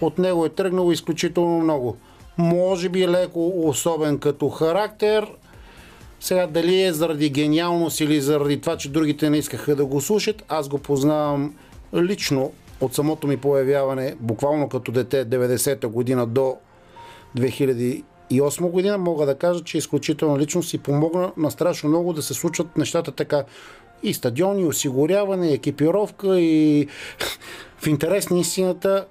От 0.00 0.18
него 0.18 0.46
е 0.46 0.48
тръгнало 0.48 0.92
изключително 0.92 1.60
много. 1.60 1.96
Може 2.38 2.88
би 2.88 3.08
леко 3.08 3.52
особен 3.68 4.18
като 4.18 4.48
характер. 4.48 5.26
Сега 6.20 6.46
дали 6.46 6.82
е 6.82 6.92
заради 6.92 7.30
гениалност 7.30 8.00
или 8.00 8.20
заради 8.20 8.60
това, 8.60 8.76
че 8.76 8.90
другите 8.90 9.30
не 9.30 9.38
искаха 9.38 9.76
да 9.76 9.84
го 9.84 10.00
слушат, 10.00 10.44
аз 10.48 10.68
го 10.68 10.78
познавам 10.78 11.54
лично 11.94 12.52
от 12.80 12.94
самото 12.94 13.26
ми 13.26 13.36
появяване, 13.36 14.16
буквално 14.20 14.68
като 14.68 14.92
дете 14.92 15.26
90-та 15.26 15.88
година 15.88 16.26
до 16.26 16.56
2008 17.36 18.70
година, 18.70 18.98
мога 18.98 19.26
да 19.26 19.34
кажа, 19.34 19.64
че 19.64 19.78
изключително 19.78 20.38
личност 20.38 20.74
и 20.74 20.78
помогна 20.78 21.32
на 21.36 21.50
страшно 21.50 21.88
много 21.88 22.12
да 22.12 22.22
се 22.22 22.34
случват 22.34 22.76
нещата 22.76 23.12
така. 23.12 23.44
И 24.02 24.14
стадиони, 24.14 24.64
осигуряване, 24.64 25.52
екипировка, 25.52 26.40
и 26.40 26.86
в 27.78 27.86
интерес 27.86 28.30
на 28.30 28.38
истината 28.38 29.06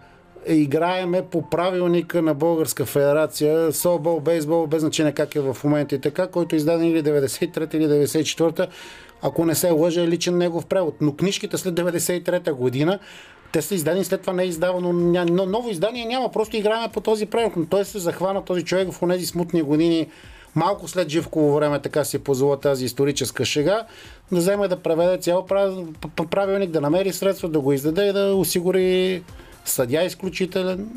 играеме 0.48 1.22
по 1.22 1.50
правилника 1.50 2.22
на 2.22 2.34
Българска 2.34 2.86
федерация, 2.86 3.74
софтбол, 3.74 4.20
бейсбол, 4.20 4.68
без 4.68 4.82
значение 4.82 5.12
как 5.12 5.36
е 5.36 5.40
в 5.40 5.58
момента 5.64 5.96
и 5.96 6.02
така, 6.02 6.28
който 6.28 6.56
е 6.56 6.58
издаден 6.58 6.88
или 6.88 7.04
93 7.04 7.76
или 7.76 7.86
94 7.86 8.68
ако 9.22 9.46
не 9.46 9.56
се 9.56 9.72
лъжа, 9.72 10.02
е 10.02 10.08
личен 10.08 10.38
негов 10.38 10.66
превод. 10.66 10.96
Но 11.02 11.16
книжките 11.16 11.58
след 11.58 11.76
93-та 11.76 12.54
година 12.54 13.00
те 13.52 13.62
са 13.62 13.76
издадени, 13.76 14.06
след 14.06 14.22
това 14.22 14.34
не 14.34 14.44
е 14.44 14.48
издавано, 14.48 14.94
но 14.94 15.46
ново 15.46 15.70
издание 15.70 16.06
няма, 16.06 16.32
просто 16.32 16.58
играем 16.58 16.92
по 16.92 17.02
този 17.02 17.26
правилник. 17.26 17.56
Но 17.58 17.66
той 17.66 17.86
се 17.86 18.00
захвана 18.00 18.46
този 18.46 18.64
човек 18.64 18.92
в 18.92 19.08
тези 19.10 19.26
смутни 19.26 19.62
години, 19.62 20.08
малко 20.56 20.88
след 20.88 21.10
Живково 21.10 21.56
време, 21.56 21.80
така 21.80 22.04
си 22.04 22.20
позволя 22.20 22.60
тази 22.60 22.86
историческа 22.86 23.46
шега, 23.46 23.86
да 24.32 24.40
вземе 24.40 24.68
да 24.68 24.80
преведе 24.80 25.18
цял 25.18 25.46
правилник, 26.32 26.70
да 26.70 26.82
намери 26.82 27.14
средства, 27.14 27.50
да 27.50 27.60
го 27.60 27.74
издаде 27.74 28.08
и 28.08 28.14
да 28.14 28.36
осигури 28.36 29.24
съдя 29.66 30.04
изключителен. 30.04 30.90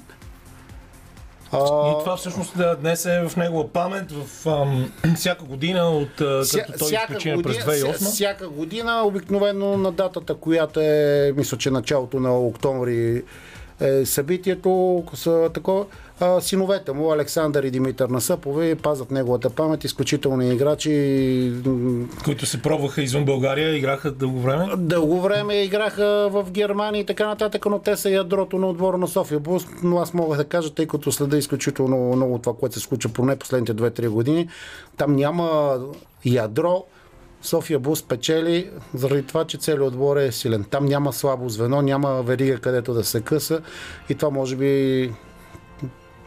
И 1.55 1.95
това 2.01 2.17
всъщност 2.17 2.59
да, 2.59 2.77
днес 2.77 3.07
е 3.07 3.29
в 3.29 3.37
негова 3.37 3.69
памет, 3.69 4.13
в 4.13 4.49
ам, 4.49 4.93
всяка 5.17 5.45
година 5.45 5.91
от 5.91 6.19
Ся- 6.19 6.67
като 6.67 6.79
той 6.79 6.93
изключение 6.93 7.43
през 7.43 7.57
ся- 7.57 7.93
2008. 7.93 7.95
всяка 7.95 8.49
година, 8.49 9.03
обикновено 9.05 9.77
на 9.77 9.93
датата, 9.93 10.35
която 10.35 10.81
е, 10.81 11.33
мисля, 11.37 11.59
че 11.59 11.71
началото 11.71 12.21
на 12.21 12.39
октомври 12.39 13.23
е 13.83 14.07
събитието, 14.07 15.05
са 15.15 15.51
такова. 15.55 15.85
А, 16.21 16.41
синовете 16.41 16.93
му, 16.93 17.13
Александър 17.13 17.63
и 17.63 17.71
Димитър 17.71 18.09
Насъпове, 18.09 18.75
пазят 18.75 19.11
неговата 19.11 19.51
памет, 19.51 19.85
изключителни 19.85 20.55
играчи. 20.55 21.53
които 22.25 22.47
се 22.47 22.63
пробваха 22.63 23.03
извън 23.03 23.25
България, 23.25 23.77
играха 23.77 24.11
дълго 24.11 24.41
време. 24.41 24.67
Дълго 24.77 25.21
време 25.21 25.63
играха 25.63 26.29
в 26.33 26.47
Германия 26.51 27.01
и 27.01 27.07
така 27.07 27.27
нататък, 27.27 27.67
но 27.67 27.79
те 27.79 27.97
са 27.97 28.11
ядрото 28.11 28.59
на 28.59 28.67
отбора 28.67 28.99
на 28.99 29.09
София 29.09 29.41
Бус, 29.41 29.67
но 29.83 29.99
аз 29.99 30.15
мога 30.15 30.37
да 30.37 30.45
кажа, 30.45 30.75
тъй 30.75 30.87
като 30.87 31.13
следа 31.13 31.37
изключително 31.37 32.17
много 32.17 32.39
това, 32.39 32.57
което 32.57 32.75
се 32.75 32.81
случва 32.81 33.11
поне 33.13 33.37
последните 33.37 33.75
2-3 33.75 34.09
години, 34.09 34.49
там 34.97 35.17
няма 35.17 35.79
ядро, 36.25 36.85
София 37.43 37.79
Бус 37.79 38.03
печели 38.03 38.71
заради 38.95 39.23
това, 39.23 39.45
че 39.45 39.59
целият 39.59 39.83
отбор 39.83 40.17
е 40.17 40.33
силен. 40.33 40.65
Там 40.65 40.85
няма 40.85 41.13
слабо 41.13 41.49
звено, 41.49 41.83
няма 41.83 42.23
верига 42.23 42.59
където 42.59 42.95
да 42.95 43.05
се 43.05 43.21
къса 43.21 43.61
и 44.09 44.15
това 44.15 44.31
може 44.31 44.57
би 44.57 45.13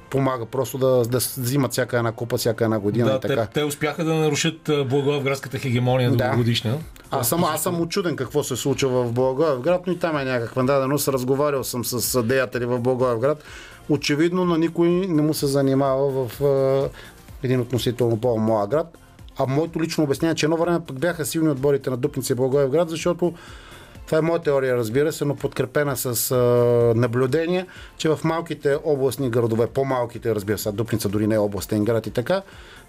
помага 0.10 0.46
просто 0.46 0.78
да, 0.78 1.04
да 1.06 1.18
взимат 1.18 1.72
всяка 1.72 1.98
една 1.98 2.12
купа, 2.12 2.38
всяка 2.38 2.64
една 2.64 2.80
година 2.80 3.10
Да, 3.10 3.16
и 3.16 3.20
така. 3.20 3.46
те, 3.46 3.54
те 3.54 3.64
успяха 3.64 4.04
да 4.04 4.14
нарушат 4.14 4.70
Благоевградската 4.90 5.60
хегемония 5.60 6.12
Да. 6.12 6.18
дългогодишна. 6.18 6.78
Аз 7.12 7.30
съм, 7.30 7.44
аз 7.44 7.64
съм 7.64 7.82
очуден 7.82 8.16
какво 8.16 8.44
се 8.44 8.56
случва 8.56 9.04
в 9.04 9.12
Благоевград, 9.12 9.88
но 9.88 9.94
и 9.94 10.00
там 10.00 10.18
е 10.18 10.26
някаква 10.26 10.64
даденост. 10.64 11.08
Разговарял 11.08 11.64
съм 11.64 11.86
с 11.86 12.24
деятели 12.24 12.66
в 12.66 12.80
Благоевград. 12.80 13.44
Очевидно 13.90 14.46
на 14.46 14.58
никой 14.58 14.88
не 14.90 15.22
му 15.22 15.34
се 15.34 15.48
занимава 15.48 16.28
в 16.28 16.42
е, 17.44 17.48
един 17.48 17.60
относително 17.60 18.22
по-млад 18.22 18.70
град. 18.70 18.98
А 19.38 19.46
моето 19.46 19.82
лично 19.82 20.04
обяснение 20.04 20.36
че 20.36 20.46
едно 20.46 20.58
време 20.58 20.80
пък 20.88 21.00
бяха 21.00 21.26
силни 21.26 21.50
отборите 21.50 21.90
на 21.90 21.98
Дупница 21.98 22.34
и 22.34 22.36
Благоевград, 22.36 22.90
защото 22.90 23.34
това 24.06 24.18
е 24.18 24.22
моя 24.22 24.42
теория, 24.42 24.78
разбира 24.78 25.12
се, 25.12 25.26
но 25.26 25.36
подкрепена 25.36 25.98
с 25.98 26.32
а, 26.32 26.36
наблюдения, 26.96 27.66
че 27.98 28.10
в 28.10 28.20
малките 28.24 28.78
областни 28.84 29.30
градове, 29.30 29.68
по-малките, 29.68 30.36
разбира 30.36 30.58
се, 30.58 30.72
Дупница 30.72 31.10
дори 31.10 31.28
не 31.28 31.36
е 31.36 31.40
областен 31.40 31.86
град 31.86 32.08
и 32.08 32.12
така, 32.12 32.42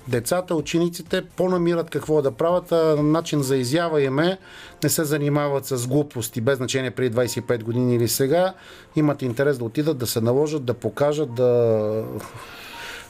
децата, 0.09 0.55
учениците 0.55 1.23
по-намират 1.37 1.91
какво 1.91 2.23
да 2.23 2.31
правят, 2.31 2.73
а 2.73 2.97
начин 3.03 3.43
за 3.43 3.57
изява 3.57 4.03
им 4.03 4.19
е, 4.19 4.39
не 4.83 4.89
се 4.89 5.05
занимават 5.05 5.67
с 5.67 5.87
глупости, 5.87 6.41
без 6.41 6.57
значение 6.57 6.91
преди 6.91 7.17
25 7.17 7.63
години 7.63 7.95
или 7.95 8.09
сега, 8.09 8.55
имат 8.97 9.23
интерес 9.23 9.59
да 9.59 9.65
отидат, 9.65 9.99
да 9.99 10.07
се 10.07 10.21
наложат, 10.21 10.65
да 10.65 10.75
покажат, 10.75 11.35
да 11.35 12.05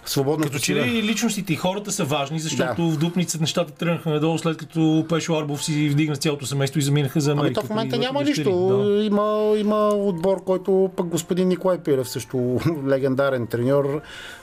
свободно 0.07 0.45
Като 0.47 0.59
че 0.59 0.75
ли 0.75 1.03
личностите 1.03 1.53
и 1.53 1.57
хората 1.57 1.93
са 1.93 2.05
важни, 2.05 2.41
защото 2.41 2.83
Да. 2.83 2.91
в 2.91 2.99
Дупница 2.99 3.39
нещата 3.41 3.73
тръгнаха 3.73 4.11
надолу, 4.11 4.39
след 4.39 4.57
като 4.57 5.07
Пешо 5.09 5.35
Арбов 5.35 5.65
си 5.65 5.89
вдигна 5.89 6.17
цялото 6.17 6.47
семейство 6.47 6.79
и 6.79 6.83
заминаха 6.83 7.21
за 7.21 7.31
Ами 7.31 7.41
Америка. 7.41 7.61
то 7.61 7.67
в 7.67 7.71
момента 7.71 7.99
няма 7.99 8.23
нищо. 8.23 8.67
Да. 8.85 9.05
Има, 9.05 9.55
има 9.57 9.89
отбор, 9.89 10.45
който 10.45 10.91
пък 10.97 11.07
господин 11.07 11.49
Николай 11.49 11.79
Пилев, 11.79 12.09
също 12.09 12.61
легендарен 12.89 13.47
треньор 13.47 14.01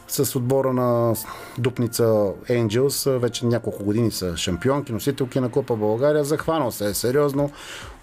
с 0.08 0.36
отбора 0.36 0.74
на 0.74 1.14
Дупница 1.58 2.04
Angels. 2.50 3.18
Вече 3.18 3.46
няколко 3.46 3.84
години 3.84 4.12
са 4.12 4.38
шампионки, 4.38 4.92
носителки 4.94 5.40
на 5.40 5.50
Купа 5.50 5.76
България. 5.76 6.24
Захванал 6.24 6.72
се 6.72 6.86
е 6.86 6.94
сериозно. 6.94 7.52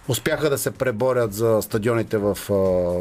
Успяха 0.07 0.49
да 0.49 0.57
се 0.57 0.71
преборят 0.71 1.33
за 1.33 1.61
стадионите 1.61 2.17
в, 2.17 2.37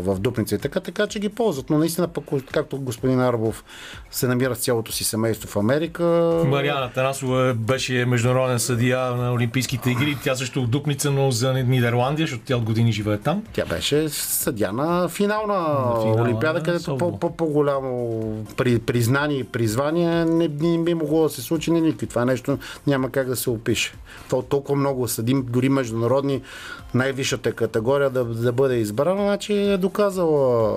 в 0.03 0.19
Дупница 0.19 0.55
и 0.55 0.59
така, 0.59 0.81
така 0.81 1.07
че 1.07 1.19
ги 1.19 1.29
ползват. 1.29 1.71
Но 1.71 1.79
наистина, 1.79 2.09
пък, 2.09 2.25
както 2.53 2.81
господин 2.81 3.21
Арбов 3.21 3.65
се 4.11 4.29
намира 4.29 4.55
с 4.55 4.59
цялото 4.59 4.93
си 4.93 5.05
семейство 5.05 5.49
в 5.49 5.57
Америка. 5.57 6.03
Мариана 6.47 6.91
Танасова 6.93 7.55
беше 7.55 8.05
международен 8.05 8.59
съдия 8.59 8.99
на 8.99 9.33
Олимпийските 9.33 9.91
игри. 9.91 10.19
Тя 10.25 10.37
също 10.37 10.63
от 10.63 10.71
Дупница, 10.71 11.11
но 11.11 11.31
за 11.31 11.53
Нидерландия, 11.53 12.27
защото 12.27 12.43
тя 12.47 12.57
от 12.57 12.65
години 12.65 12.93
живее 12.93 13.19
там. 13.19 13.43
Тя 13.53 13.65
беше 13.65 14.09
съдя 14.09 14.73
на 14.73 15.09
финална 15.09 15.55
на 15.55 16.01
финала 16.01 16.23
Олимпиада, 16.23 16.63
където 16.63 16.97
по-голямо 17.37 18.21
при, 18.57 18.79
признание 18.79 19.39
и 19.39 19.45
призвание 19.45 20.25
не, 20.25 20.49
не 20.49 20.85
би 20.85 20.95
могло 20.95 21.23
да 21.23 21.29
се 21.29 21.43
случи 21.43 21.71
на 21.71 21.81
никой. 21.81 22.09
Това 22.09 22.25
нещо 22.25 22.59
няма 22.87 23.11
как 23.11 23.27
да 23.27 23.37
се 23.37 23.51
опише. 23.51 23.93
То 24.31 24.43
толкова 24.43 24.79
много 24.79 25.09
съдим, 25.09 25.47
дори 25.49 25.69
международни, 25.69 26.43
най-висшата 26.95 27.53
категория 27.53 28.11
да, 28.11 28.25
да 28.25 28.53
бъде 28.53 28.77
избрана, 28.77 29.23
значи 29.23 29.55
е 29.55 29.77
доказала 29.77 30.77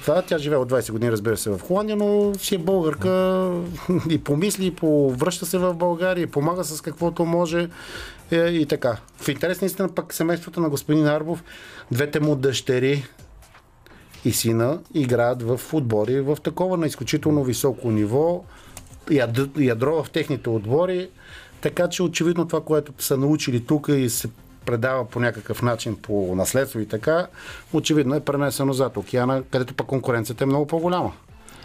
това. 0.00 0.22
Тя 0.22 0.38
живее 0.38 0.58
от 0.58 0.70
20 0.70 0.92
години, 0.92 1.12
разбира 1.12 1.36
се, 1.36 1.50
в 1.50 1.60
Холандия, 1.60 1.96
но 1.96 2.32
си 2.38 2.54
е 2.54 2.58
българка 2.58 3.50
и 4.10 4.18
помисли, 4.18 4.66
и 4.66 4.74
повръща 4.74 5.46
се 5.46 5.58
в 5.58 5.74
България, 5.74 6.22
и 6.22 6.26
помага 6.26 6.64
с 6.64 6.80
каквото 6.80 7.24
може 7.24 7.68
е, 8.30 8.36
и 8.36 8.66
така. 8.66 8.96
В 9.16 9.28
интерес 9.28 9.60
наистина 9.60 9.88
пък 9.94 10.14
семейството 10.14 10.60
на 10.60 10.68
господин 10.68 11.06
Арбов, 11.06 11.44
двете 11.90 12.20
му 12.20 12.36
дъщери 12.36 13.06
и 14.24 14.32
сина 14.32 14.78
играят 14.94 15.42
в 15.42 15.60
отбори 15.72 16.20
в 16.20 16.38
такова 16.42 16.76
на 16.76 16.86
изключително 16.86 17.44
високо 17.44 17.90
ниво, 17.90 18.44
яд- 19.10 19.60
ядро 19.60 20.04
в 20.04 20.10
техните 20.10 20.50
отбори, 20.50 21.08
така 21.60 21.88
че 21.88 22.02
очевидно 22.02 22.46
това, 22.46 22.60
което 22.60 22.92
са 22.98 23.16
научили 23.16 23.64
тук 23.64 23.88
и 23.88 24.10
се 24.10 24.28
предава 24.66 25.08
по 25.08 25.20
някакъв 25.20 25.62
начин 25.62 25.96
по 26.02 26.34
наследство 26.36 26.80
и 26.80 26.88
така, 26.88 27.26
очевидно 27.72 28.14
е 28.14 28.20
пренесено 28.20 28.72
зад 28.72 28.96
океана, 28.96 29.42
където 29.50 29.74
пък 29.74 29.86
конкуренцията 29.86 30.44
е 30.44 30.46
много 30.46 30.66
по-голяма. 30.66 31.12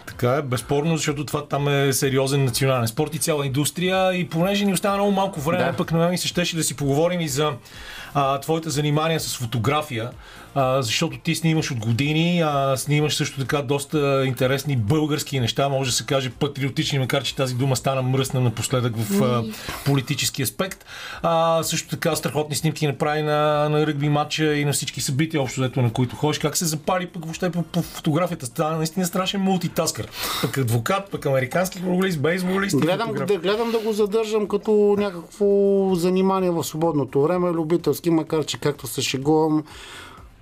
Така 0.06 0.34
е, 0.34 0.42
безспорно, 0.42 0.96
защото 0.96 1.26
това 1.26 1.46
там 1.46 1.68
е 1.68 1.92
сериозен 1.92 2.44
национален 2.44 2.88
спорт 2.88 3.14
и 3.14 3.18
цяла 3.18 3.46
индустрия. 3.46 4.14
И 4.14 4.28
понеже 4.28 4.64
ни 4.64 4.72
остана 4.72 4.96
много 4.96 5.12
малко 5.12 5.40
време, 5.40 5.64
да. 5.64 5.76
пък 5.76 5.92
на 5.92 5.98
мен 5.98 6.10
ми 6.10 6.18
се 6.18 6.28
щеше 6.28 6.56
да 6.56 6.62
си 6.62 6.76
поговорим 6.76 7.20
и 7.20 7.28
за 7.28 7.52
а, 8.14 8.40
твоите 8.40 8.70
занимания 8.70 9.20
с 9.20 9.36
фотография 9.36 10.10
а, 10.58 10.82
защото 10.82 11.18
ти 11.18 11.34
снимаш 11.34 11.70
от 11.70 11.78
години, 11.78 12.42
а 12.44 12.76
снимаш 12.76 13.14
също 13.14 13.40
така 13.40 13.62
доста 13.62 14.24
интересни 14.26 14.76
български 14.76 15.40
неща, 15.40 15.68
може 15.68 15.90
да 15.90 15.96
се 15.96 16.06
каже 16.06 16.30
патриотични, 16.30 16.98
макар 16.98 17.22
че 17.22 17.36
тази 17.36 17.54
дума 17.54 17.76
стана 17.76 18.02
мръсна 18.02 18.40
напоследък 18.40 18.96
в 18.96 19.22
а, 19.22 19.44
политически 19.84 20.42
аспект. 20.42 20.84
А, 21.22 21.62
също 21.62 21.88
така 21.88 22.16
страхотни 22.16 22.56
снимки 22.56 22.86
направи 22.86 23.22
на, 23.22 23.68
на 23.68 23.86
ръгби 23.86 24.08
матча 24.08 24.54
и 24.54 24.64
на 24.64 24.72
всички 24.72 25.00
събития, 25.00 25.42
общо 25.42 25.60
взето 25.60 25.82
на 25.82 25.92
които 25.92 26.16
ходиш. 26.16 26.38
Как 26.38 26.56
се 26.56 26.64
запали 26.64 27.06
пък 27.06 27.24
въобще 27.24 27.50
по, 27.50 27.62
по 27.62 27.82
фотографията? 27.82 28.46
Стана 28.46 28.76
наистина 28.76 29.06
страшен 29.06 29.40
мултитаскър. 29.40 30.08
Пък 30.42 30.58
адвокат, 30.58 31.10
пък 31.10 31.26
американски 31.26 31.78
футболист, 31.78 32.20
бейсболист. 32.20 32.76
Гледам, 32.76 33.12
да, 33.12 33.38
гледам 33.38 33.70
да 33.70 33.78
го 33.78 33.92
задържам 33.92 34.48
като 34.48 34.96
някакво 34.98 35.46
занимание 35.94 36.50
в 36.50 36.64
свободното 36.64 37.22
време, 37.22 37.50
любителски, 37.50 38.10
макар 38.10 38.44
че 38.44 38.58
както 38.58 38.86
се 38.86 39.02
шегувам, 39.02 39.64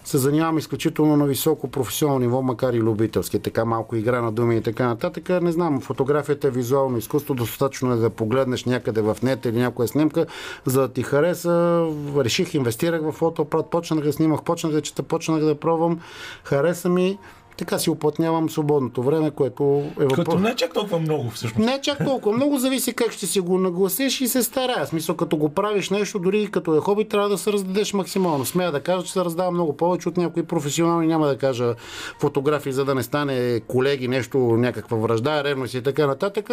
се 0.04 0.18
занимавам 0.18 0.58
изключително 0.58 1.16
на 1.16 1.26
високо 1.26 1.68
професионално 1.68 2.20
ниво, 2.20 2.42
макар 2.42 2.72
и 2.72 2.80
любителски, 2.80 3.38
така 3.38 3.64
малко 3.64 3.96
игра 3.96 4.22
на 4.22 4.32
думи 4.32 4.56
и 4.56 4.62
така 4.62 4.86
нататък. 4.86 5.28
Не 5.28 5.52
знам, 5.52 5.80
фотографията 5.80 6.48
е 6.48 6.50
визуално 6.50 6.98
изкуство, 6.98 7.34
достатъчно 7.34 7.92
е 7.92 7.96
да 7.96 8.10
погледнеш 8.10 8.64
някъде 8.64 9.00
в 9.00 9.16
нет 9.22 9.44
или 9.44 9.58
някоя 9.58 9.88
снимка, 9.88 10.26
за 10.64 10.80
да 10.80 10.88
ти 10.88 11.02
хареса. 11.02 11.86
Реших, 12.16 12.54
инвестирах 12.54 13.02
в 13.02 13.12
фотоапарат, 13.12 13.70
почнах 13.70 14.04
да 14.04 14.12
снимах, 14.12 14.42
почнах 14.42 14.72
да 14.72 14.82
чета, 14.82 15.02
почнах 15.02 15.44
да 15.44 15.54
пробвам. 15.54 16.00
Хареса 16.44 16.88
ми 16.88 17.18
така 17.56 17.78
си 17.78 17.90
оплътнявам 17.90 18.50
свободното 18.50 19.02
време, 19.02 19.30
което 19.30 19.82
е 20.00 20.04
въпрос. 20.04 20.16
Като 20.16 20.38
не 20.38 20.54
чак 20.54 20.72
толкова 20.72 20.98
много, 20.98 21.30
всъщност. 21.30 21.66
Не 21.66 21.80
чак 21.80 22.04
толкова 22.04 22.36
много, 22.36 22.58
зависи 22.58 22.94
как 22.94 23.12
ще 23.12 23.26
си 23.26 23.40
го 23.40 23.58
нагласиш 23.58 24.20
и 24.20 24.28
се 24.28 24.42
старая. 24.42 24.86
Смисъл, 24.86 25.16
като 25.16 25.36
го 25.36 25.48
правиш 25.48 25.90
нещо, 25.90 26.18
дори 26.18 26.48
като 26.50 26.76
е 26.76 26.80
хоби, 26.80 27.08
трябва 27.08 27.28
да 27.28 27.38
се 27.38 27.52
раздадеш 27.52 27.92
максимално. 27.92 28.44
Смея 28.44 28.72
да 28.72 28.80
кажа, 28.80 29.04
че 29.04 29.12
се 29.12 29.24
раздава 29.24 29.50
много 29.50 29.76
повече 29.76 30.08
от 30.08 30.16
някои 30.16 30.42
професионални, 30.42 31.06
няма 31.06 31.26
да 31.26 31.38
кажа 31.38 31.74
фотографии, 32.20 32.72
за 32.72 32.84
да 32.84 32.94
не 32.94 33.02
стане 33.02 33.60
колеги, 33.60 34.08
нещо, 34.08 34.38
някаква 34.38 34.96
връжда, 34.96 35.44
ревност 35.44 35.74
и 35.74 35.82
така 35.82 36.06
нататък. 36.06 36.50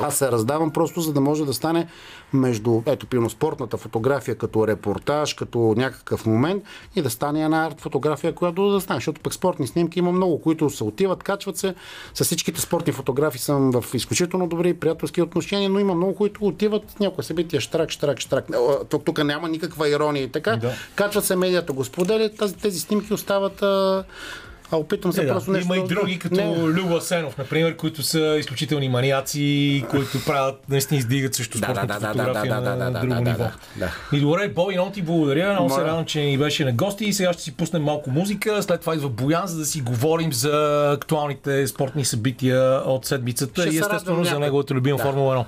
Аз 0.00 0.16
се 0.16 0.32
раздавам 0.32 0.70
просто 0.70 1.00
за 1.00 1.12
да 1.12 1.20
може 1.20 1.44
да 1.44 1.54
стане 1.54 1.86
между, 2.32 2.82
ето, 2.86 3.06
пилно 3.06 3.30
спортната 3.30 3.76
фотография 3.76 4.38
като 4.38 4.66
репортаж, 4.66 5.34
като 5.34 5.74
някакъв 5.76 6.26
момент 6.26 6.64
и 6.96 7.02
да 7.02 7.10
стане 7.10 7.44
една 7.44 7.66
арт 7.66 7.80
фотография, 7.80 8.34
която 8.34 8.70
да 8.70 8.80
стане. 8.80 8.96
Защото 8.96 9.20
пък 9.20 9.34
спортни 9.34 9.66
снимки 9.66 9.98
има 9.98 10.12
много, 10.12 10.42
които 10.42 10.70
се 10.70 10.84
отиват, 10.84 11.22
качват 11.22 11.56
се. 11.56 11.74
С 12.14 12.24
всичките 12.24 12.60
спортни 12.60 12.92
фотографии 12.92 13.40
съм 13.40 13.70
в 13.70 13.94
изключително 13.94 14.46
добри 14.46 14.74
приятелски 14.74 15.22
отношения, 15.22 15.70
но 15.70 15.78
има 15.78 15.94
много, 15.94 16.14
които 16.14 16.46
отиват 16.46 17.00
някои 17.00 17.24
събития, 17.24 17.60
штрак, 17.60 17.90
штрак, 17.90 18.20
штрак. 18.20 18.44
Тук, 18.88 19.04
тук 19.04 19.24
няма 19.24 19.48
никаква 19.48 19.88
ирония 19.88 20.22
и 20.22 20.28
така. 20.28 20.56
Да. 20.56 20.72
Качват 20.94 21.24
се 21.24 21.36
медията, 21.36 21.72
го 21.72 21.84
споделят, 21.84 22.36
тези, 22.38 22.54
тези 22.54 22.80
снимки 22.80 23.14
остават 23.14 23.62
а, 23.62 24.04
а 24.72 24.76
опитвам 24.76 25.12
се 25.12 25.22
не, 25.22 25.28
просто 25.28 25.50
да. 25.50 25.56
нещо. 25.56 25.74
Има 25.74 25.84
и 25.84 25.88
други, 25.88 26.18
като 26.18 26.34
не. 26.34 26.56
Любо 26.56 26.96
Асенов, 26.96 27.38
например, 27.38 27.76
които 27.76 28.02
са 28.02 28.36
изключителни 28.38 28.88
маниаци, 28.88 29.84
които 29.90 30.24
правят, 30.26 30.68
наистина 30.68 30.98
издигат 30.98 31.34
също 31.34 31.58
спортната 31.58 31.86
да, 31.86 32.00
да, 32.00 32.08
фотография 32.08 32.54
да, 32.54 32.60
да, 32.60 32.76
да, 32.76 32.90
на 32.90 33.00
друго 33.00 33.14
да, 33.14 33.20
ниво. 33.20 33.44
Да, 33.44 33.52
да. 33.76 33.92
И 34.12 34.20
добре, 34.20 34.48
Боби, 34.48 34.74
много 34.74 34.90
ти 34.90 35.02
благодаря. 35.02 35.52
Много 35.52 35.70
се 35.70 35.80
радвам, 35.80 36.04
че 36.04 36.20
ни 36.20 36.38
беше 36.38 36.64
на 36.64 36.72
гости 36.72 37.04
и 37.04 37.12
сега 37.12 37.32
ще 37.32 37.42
си 37.42 37.56
пуснем 37.56 37.82
малко 37.82 38.10
музика. 38.10 38.62
След 38.62 38.80
това 38.80 38.94
идва 38.94 39.08
Боян, 39.08 39.46
за 39.46 39.58
да 39.58 39.64
си 39.64 39.80
говорим 39.80 40.32
за 40.32 40.88
актуалните 40.96 41.66
спортни 41.66 42.04
събития 42.04 42.82
от 42.86 43.06
седмицата 43.06 43.62
ще 43.62 43.70
и 43.70 43.78
естествено 43.78 44.24
за 44.24 44.38
неговата 44.38 44.74
любима 44.74 44.96
да. 44.96 45.02
Формула 45.02 45.36
1. 45.36 45.44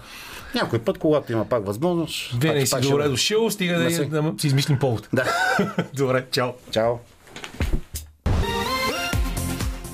Някой 0.55 0.79
път, 0.79 0.99
когато 0.99 1.33
има 1.33 1.45
пак 1.45 1.67
възможност. 1.67 2.33
Винаги 2.41 2.67
си 2.67 2.81
добре 2.81 3.09
дошъл, 3.09 3.51
стига 3.51 3.79
да, 3.79 4.07
да, 4.07 4.23
да 4.23 4.41
си 4.41 4.47
измислим 4.47 4.79
повод. 4.79 5.09
Да. 5.13 5.25
добре, 5.95 6.25
чао. 6.31 6.51
Чао. 6.71 6.95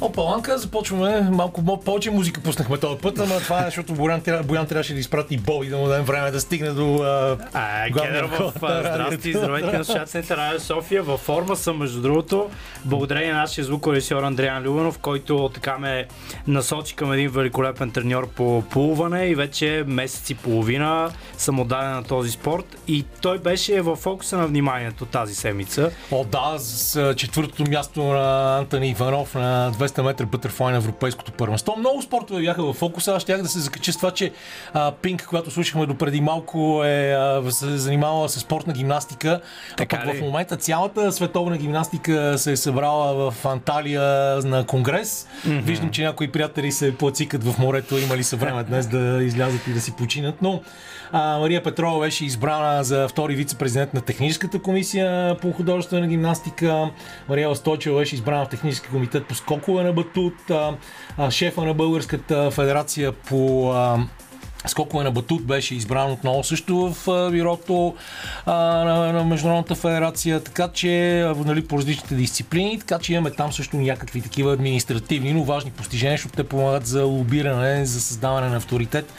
Опа, 0.00 0.22
Ланка, 0.22 0.58
започваме 0.58 1.20
малко 1.20 1.80
повече 1.84 2.10
музика 2.10 2.40
пуснахме 2.40 2.78
този 2.78 2.98
път, 2.98 3.18
ама 3.18 3.38
това 3.40 3.60
е, 3.60 3.64
защото 3.64 3.92
Боян, 3.92 4.22
Боян 4.44 4.66
трябваше 4.66 4.94
да 4.94 5.00
изпрати 5.00 5.36
Боби 5.36 5.68
да 5.68 5.76
му 5.76 5.86
дадем 5.86 6.04
време 6.04 6.30
да 6.30 6.40
стигне 6.40 6.70
до 6.70 7.02
а, 7.02 7.36
а 7.52 7.88
в 8.26 8.52
Здрасти, 8.56 9.32
здравейте 9.32 9.78
на 9.78 9.84
шаците 9.84 10.36
Радио 10.36 10.60
София. 10.60 11.02
Във 11.02 11.20
форма 11.20 11.56
съм, 11.56 11.78
между 11.78 12.02
другото, 12.02 12.50
благодарение 12.84 13.32
на 13.32 13.38
нашия 13.38 13.64
звукорежисьор 13.64 14.22
Андриан 14.22 14.62
Любенов, 14.62 14.98
който 14.98 15.50
така 15.54 15.78
ме 15.78 16.06
насочи 16.46 16.94
към 16.94 17.12
един 17.12 17.30
великолепен 17.30 17.90
треньор 17.90 18.28
по 18.28 18.62
плуване 18.70 19.26
и 19.26 19.34
вече 19.34 19.84
месец 19.86 20.30
и 20.30 20.34
половина 20.34 21.10
съм 21.38 21.60
отдаден 21.60 21.90
на 21.90 22.04
този 22.04 22.30
спорт 22.30 22.76
и 22.88 23.04
той 23.22 23.38
беше 23.38 23.80
в 23.80 23.96
фокуса 23.96 24.36
на 24.36 24.46
вниманието 24.46 25.06
тази 25.06 25.34
седмица. 25.34 25.90
О, 26.10 26.24
да, 26.24 26.54
с 26.58 27.14
четвъртото 27.16 27.70
място 27.70 28.02
на 28.02 28.58
Антони 28.58 28.88
Иванов 28.88 29.34
на 29.34 29.72
200 29.72 29.89
метра 29.98 30.26
бътърфлай 30.26 30.72
на 30.72 30.78
Европейското 30.78 31.32
първенство. 31.32 31.74
Много 31.78 32.02
спортове 32.02 32.40
бяха 32.40 32.62
в 32.62 32.72
фокуса. 32.72 33.14
Аз 33.14 33.22
щях 33.22 33.42
да 33.42 33.48
се 33.48 33.58
закача 33.58 33.92
с 33.92 33.96
това, 33.96 34.10
че 34.10 34.32
а, 34.72 34.92
Пинк, 34.92 35.26
която 35.26 35.50
слушахме 35.50 35.86
до 35.86 35.94
преди 35.94 36.20
малко, 36.20 36.84
е 36.84 37.12
а, 37.12 37.50
се 37.50 37.78
занимавала 37.78 38.28
с 38.28 38.40
спортна 38.40 38.72
гимнастика. 38.72 39.40
Така 39.76 40.02
в 40.14 40.20
момента 40.20 40.56
цялата 40.56 41.12
световна 41.12 41.58
гимнастика 41.58 42.38
се 42.38 42.52
е 42.52 42.56
събрала 42.56 43.30
в 43.30 43.46
Анталия 43.46 44.02
на 44.44 44.66
конгрес. 44.66 45.26
Mm-hmm. 45.46 45.62
Виждам, 45.62 45.90
че 45.90 46.04
някои 46.04 46.32
приятели 46.32 46.72
се 46.72 46.96
плацикат 46.96 47.44
в 47.44 47.58
морето. 47.58 47.98
Имали 47.98 48.24
са 48.24 48.36
време 48.36 48.64
днес 48.64 48.86
да 48.86 49.22
излязат 49.22 49.66
и 49.66 49.72
да 49.72 49.80
си 49.80 49.92
починат. 49.92 50.42
Но 50.42 50.62
а, 51.12 51.38
Мария 51.38 51.62
Петрова 51.62 52.00
беше 52.00 52.24
избрана 52.24 52.84
за 52.84 53.08
втори 53.08 53.34
вице-президент 53.34 53.94
на 53.94 54.00
техническата 54.00 54.62
комисия 54.62 55.36
по 55.42 55.52
художествена 55.52 56.06
гимнастика. 56.06 56.90
Мария 57.28 57.56
Стойчева 57.56 57.98
беше 57.98 58.14
избрана 58.14 58.44
в 58.44 58.48
технически 58.48 58.88
комитет 58.88 59.26
по 59.26 59.34
скокове 59.34 59.82
на 59.82 59.92
батут. 59.92 60.50
А, 60.50 60.74
а, 61.18 61.30
шефа 61.30 61.64
на 61.64 61.74
Българската 61.74 62.50
федерация 62.50 63.12
по 63.12 63.72
а, 63.72 63.98
Скокове 64.66 65.04
на 65.04 65.10
Батут 65.10 65.46
беше 65.46 65.74
избран 65.74 66.12
отново 66.12 66.44
също 66.44 66.92
в 66.92 67.30
бюрото 67.32 67.94
на, 68.46 69.12
на 69.12 69.24
Международната 69.24 69.74
федерация, 69.74 70.40
така 70.40 70.68
че 70.68 71.24
нали, 71.36 71.66
по 71.66 71.78
различните 71.78 72.14
дисциплини, 72.14 72.78
така 72.78 72.98
че 72.98 73.12
имаме 73.12 73.30
там 73.30 73.52
също 73.52 73.76
някакви 73.76 74.20
такива 74.20 74.52
административни, 74.52 75.32
но 75.32 75.44
важни 75.44 75.70
постижения, 75.70 76.16
защото 76.16 76.36
те 76.36 76.44
помагат 76.44 76.86
за 76.86 77.04
лобиране, 77.04 77.86
за 77.86 78.00
създаване 78.00 78.48
на 78.48 78.56
авторитет 78.56 79.12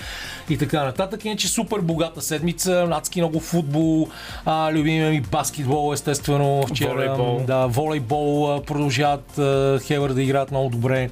и 0.52 0.58
така 0.58 0.84
нататък. 0.84 1.26
Иначе 1.26 1.48
супер 1.48 1.80
богата 1.80 2.22
седмица, 2.22 2.88
надски 2.88 3.22
много 3.22 3.40
футбол, 3.40 4.08
а, 4.46 4.72
любимия 4.72 5.10
ми 5.10 5.22
баскетбол, 5.22 5.94
естествено. 5.94 6.64
Вчера, 6.68 6.90
волейбол. 6.90 7.44
Да, 7.48 7.68
волейбол 7.68 8.62
продължават 8.62 9.40
Хевър 9.84 10.14
да 10.14 10.22
играят 10.22 10.52
много 10.52 10.70
добре, 10.70 11.10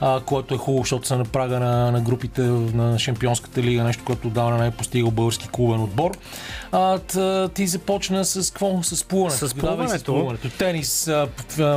а, 0.00 0.20
което 0.20 0.54
е 0.54 0.58
хубаво, 0.58 0.82
защото 0.82 1.06
са 1.06 1.18
на 1.18 1.24
прага 1.24 1.60
на, 1.60 1.90
на 1.90 2.00
групите 2.00 2.42
на 2.42 2.98
Шампионската 2.98 3.62
лига, 3.62 3.84
нещо, 3.84 4.04
което 4.04 4.28
отдавна 4.28 4.58
не 4.58 4.66
е 4.66 4.70
постигал 4.70 5.10
български 5.10 5.48
клубен 5.48 5.80
отбор. 5.80 6.16
А, 6.72 6.98
ти 7.48 7.66
започна 7.66 8.24
с 8.24 8.52
какво? 8.52 8.82
С 8.82 9.08
плуването. 9.08 9.48
С 9.98 10.04
плуването. 10.04 10.48
Тенис, 10.58 11.08
а, 11.08 11.28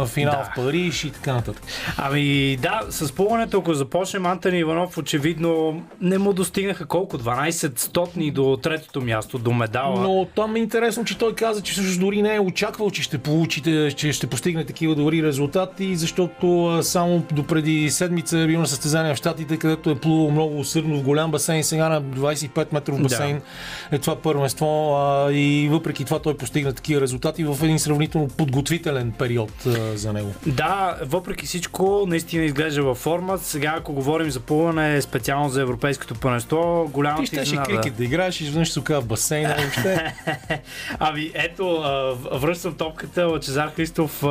финал 0.05 0.33
да. 0.33 0.43
в 0.43 0.51
Париж 0.55 1.03
и 1.03 1.11
така 1.11 1.33
нататък. 1.33 1.63
Ами 1.97 2.57
да, 2.61 2.81
с 2.89 3.11
плуването, 3.11 3.57
ако 3.57 3.73
започнем, 3.73 4.25
Антони 4.25 4.59
Иванов 4.59 4.97
очевидно 4.97 5.83
не 6.01 6.17
му 6.17 6.33
достигнаха 6.33 6.85
колко? 6.85 7.17
12 7.17 7.79
стотни 7.79 8.31
до 8.31 8.57
третото 8.61 9.01
място, 9.01 9.37
до 9.37 9.53
медала. 9.53 10.01
Но 10.01 10.27
там 10.35 10.55
е 10.55 10.59
интересно, 10.59 11.05
че 11.05 11.17
той 11.17 11.35
каза, 11.35 11.61
че 11.61 11.73
всъщност 11.73 11.99
дори 11.99 12.21
не 12.21 12.35
е 12.35 12.39
очаквал, 12.39 12.91
че 12.91 13.03
ще 13.03 13.17
получите, 13.17 13.91
че 13.95 14.13
ще 14.13 14.27
постигне 14.27 14.65
такива 14.65 14.95
добри 14.95 15.23
резултати, 15.23 15.95
защото 15.95 16.79
само 16.81 17.23
до 17.31 17.43
преди 17.43 17.89
седмица 17.89 18.39
е 18.39 18.47
бил 18.47 18.59
на 18.59 18.67
състезание 18.67 19.13
в 19.13 19.17
Штатите, 19.17 19.57
където 19.57 19.89
е 19.89 19.95
плувал 19.95 20.31
много 20.31 20.59
усърдно 20.59 20.99
в 20.99 21.03
голям 21.03 21.31
басейн, 21.31 21.63
сега 21.63 21.89
на 21.89 22.01
25 22.01 22.73
метров 22.73 23.01
басейн 23.01 23.41
да. 23.89 23.95
е 23.95 23.99
това 23.99 24.15
първенство 24.15 24.82
а, 24.91 25.33
и 25.33 25.69
въпреки 25.71 26.05
това 26.05 26.19
той 26.19 26.37
постигна 26.37 26.73
такива 26.73 27.01
резултати 27.01 27.43
в 27.43 27.57
един 27.63 27.79
сравнително 27.79 28.27
подготвителен 28.27 29.11
период 29.11 29.51
а, 29.65 29.97
за 29.97 30.13
него. 30.13 30.33
Да, 30.45 30.97
въпреки 31.01 31.45
всичко, 31.45 32.03
наистина 32.07 32.43
изглежда 32.43 32.83
във 32.83 32.97
форма. 32.97 33.37
Сега, 33.37 33.75
ако 33.77 33.93
говорим 33.93 34.31
за 34.31 34.39
плуване 34.39 35.01
специално 35.01 35.49
за 35.49 35.61
европейското 35.61 36.15
първенство, 36.15 36.89
голяма 36.93 37.23
Ти 37.23 37.45
ще 37.45 37.55
крикет 37.55 37.95
да 37.95 38.03
играеш 38.03 38.41
и 38.41 38.43
изведнъж 38.43 38.71
се 38.71 38.79
в 38.79 39.05
басейна 39.05 39.55
въобще. 39.59 40.15
ами 40.99 41.31
ето, 41.33 41.83
връщам 42.31 42.73
топката. 42.73 43.27
Лачезар 43.27 43.71
Христов 43.75 44.23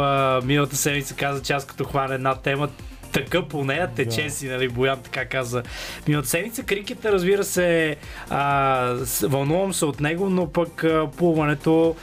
миналата 0.45 0.77
седмица 0.77 1.15
каза, 1.15 1.43
че 1.43 1.53
аз 1.53 1.67
като 1.67 1.85
хвана 1.85 2.15
една 2.15 2.35
тема, 2.35 2.69
така 3.13 3.43
по 3.43 3.65
нея 3.65 3.91
тече 3.97 4.25
да. 4.25 4.31
си, 4.31 4.49
нали, 4.49 4.69
Боян 4.69 5.03
така 5.03 5.25
каза. 5.25 5.63
Миналата 6.09 6.29
седмица 6.29 6.63
крикета, 6.63 7.13
разбира 7.13 7.45
се, 7.45 7.97
а, 8.31 8.97
вълнувам 9.23 9.75
се 9.75 9.85
от 9.85 10.01
него, 10.01 10.31
но 10.31 10.53
пък 10.53 10.85
а, 10.85 11.07
плуването 11.17 11.97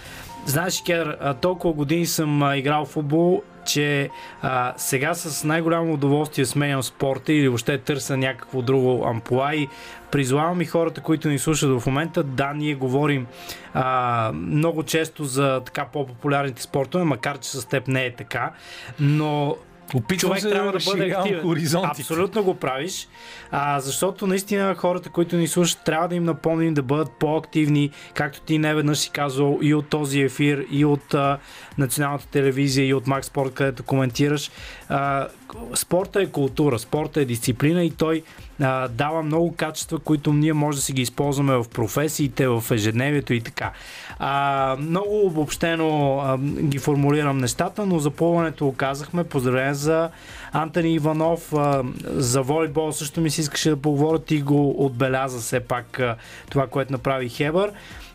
Знаеш, 0.45 0.83
Кер, 0.85 1.17
толкова 1.41 1.73
години 1.73 2.05
съм 2.05 2.53
играл 2.55 2.85
в 2.85 2.89
футбол 2.89 3.43
че 3.65 4.09
а, 4.41 4.73
сега 4.77 5.13
с 5.13 5.43
най-голямо 5.43 5.93
удоволствие 5.93 6.45
сменям 6.45 6.83
спорта 6.83 7.33
или 7.33 7.47
въобще 7.47 7.77
търся 7.77 8.17
някакво 8.17 8.61
друго 8.61 9.05
ампула 9.07 9.55
и 9.55 9.67
Призвавам 10.11 10.61
и 10.61 10.65
хората, 10.65 11.01
които 11.01 11.27
ни 11.29 11.39
слушат 11.39 11.81
в 11.81 11.85
момента. 11.85 12.23
Да, 12.23 12.53
ние 12.53 12.75
говорим 12.75 13.27
а, 13.73 14.31
много 14.33 14.83
често 14.83 15.23
за 15.23 15.61
така 15.65 15.85
по-популярните 15.85 16.61
спортове, 16.61 17.03
макар 17.03 17.39
че 17.39 17.49
с 17.49 17.65
теб 17.65 17.87
не 17.87 18.05
е 18.05 18.15
така, 18.15 18.51
но 18.99 19.55
Опитвам 19.93 20.29
човек 20.29 20.41
се 20.41 20.49
трябва 20.49 20.71
да 20.71 20.77
да 20.77 20.85
бъде 20.91 21.11
активен. 21.11 21.41
хоризонтите. 21.41 22.01
Абсолютно 22.01 22.43
го 22.43 22.55
правиш, 22.55 23.07
а, 23.51 23.79
защото 23.79 24.27
наистина 24.27 24.75
хората, 24.75 25.09
които 25.09 25.35
ни 25.35 25.47
слушат, 25.47 25.79
трябва 25.85 26.07
да 26.07 26.15
им 26.15 26.23
напомним 26.23 26.73
да 26.73 26.81
бъдат 26.83 27.11
по-активни, 27.11 27.91
както 28.13 28.41
ти 28.41 28.57
не 28.57 28.75
веднъж 28.75 28.97
си 28.97 29.09
казвал 29.09 29.59
и 29.61 29.73
от 29.73 29.89
този 29.89 30.21
ефир, 30.21 30.65
и 30.71 30.85
от 30.85 31.13
а, 31.13 31.37
националната 31.77 32.27
телевизия, 32.27 32.87
и 32.87 32.93
от 32.93 33.07
Макс 33.07 33.27
Спорт, 33.27 33.53
където 33.53 33.83
коментираш. 33.83 34.51
А, 34.89 35.27
спорта 35.75 36.21
е 36.21 36.25
култура, 36.25 36.79
спорта 36.79 37.21
е 37.21 37.25
дисциплина 37.25 37.83
и 37.83 37.91
той 37.91 38.23
а, 38.61 38.87
дава 38.87 39.23
много 39.23 39.55
качества, 39.55 39.99
които 39.99 40.33
ние 40.33 40.53
може 40.53 40.77
да 40.77 40.81
си 40.81 40.93
ги 40.93 41.01
използваме 41.01 41.55
в 41.55 41.65
професиите, 41.69 42.47
в 42.47 42.63
ежедневието 42.71 43.33
и 43.33 43.41
така. 43.41 43.71
А, 44.19 44.75
много 44.79 45.25
обобщено 45.25 46.19
а, 46.19 46.37
ги 46.61 46.79
формулирам 46.79 47.37
нещата, 47.37 47.85
но 47.85 47.99
за 47.99 48.09
плуването 48.09 48.65
го 48.65 48.73
казахме. 48.73 49.23
Поздравление 49.23 49.73
за 49.73 50.09
Антони 50.51 50.93
Иванов. 50.93 51.53
А, 51.53 51.83
за 52.03 52.41
волейбол 52.41 52.91
също 52.91 53.21
ми 53.21 53.29
се 53.29 53.41
искаше 53.41 53.69
да 53.69 53.77
поговоря. 53.77 54.19
Ти 54.19 54.41
го 54.41 54.85
отбеляза 54.85 55.39
все 55.39 55.59
пак 55.59 55.99
а, 55.99 56.15
това, 56.49 56.67
което 56.67 56.91
направи 56.91 57.29
Хебър. 57.29 57.71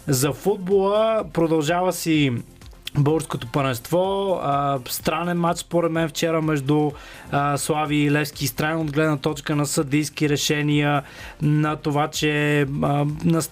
За 0.07 0.33
футбола 0.33 1.25
продължава 1.33 1.93
си 1.93 2.33
българското 2.99 3.47
първенство. 3.47 4.41
Странен 4.89 5.39
матч 5.39 5.61
според 5.61 5.93
мен 5.93 6.09
вчера 6.09 6.43
между 6.43 6.91
Слави 7.57 7.97
и 7.97 8.11
Левски. 8.11 8.47
Странен 8.47 8.81
от 8.81 8.93
гледна 8.93 9.17
точка 9.17 9.57
на 9.57 9.67
съдийски 9.67 10.29
решения, 10.29 11.03
на 11.43 11.77
това, 11.77 12.09
че 12.09 12.67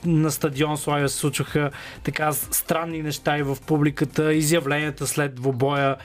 на, 0.05 0.31
стадион 0.31 0.77
Славия 0.77 1.09
се 1.09 1.17
случваха 1.17 1.71
така 2.03 2.33
странни 2.33 3.03
неща 3.03 3.39
и 3.39 3.43
в 3.43 3.57
публиката. 3.67 4.35
Изявленията 4.35 5.07
след 5.07 5.35
двобоя 5.35 5.97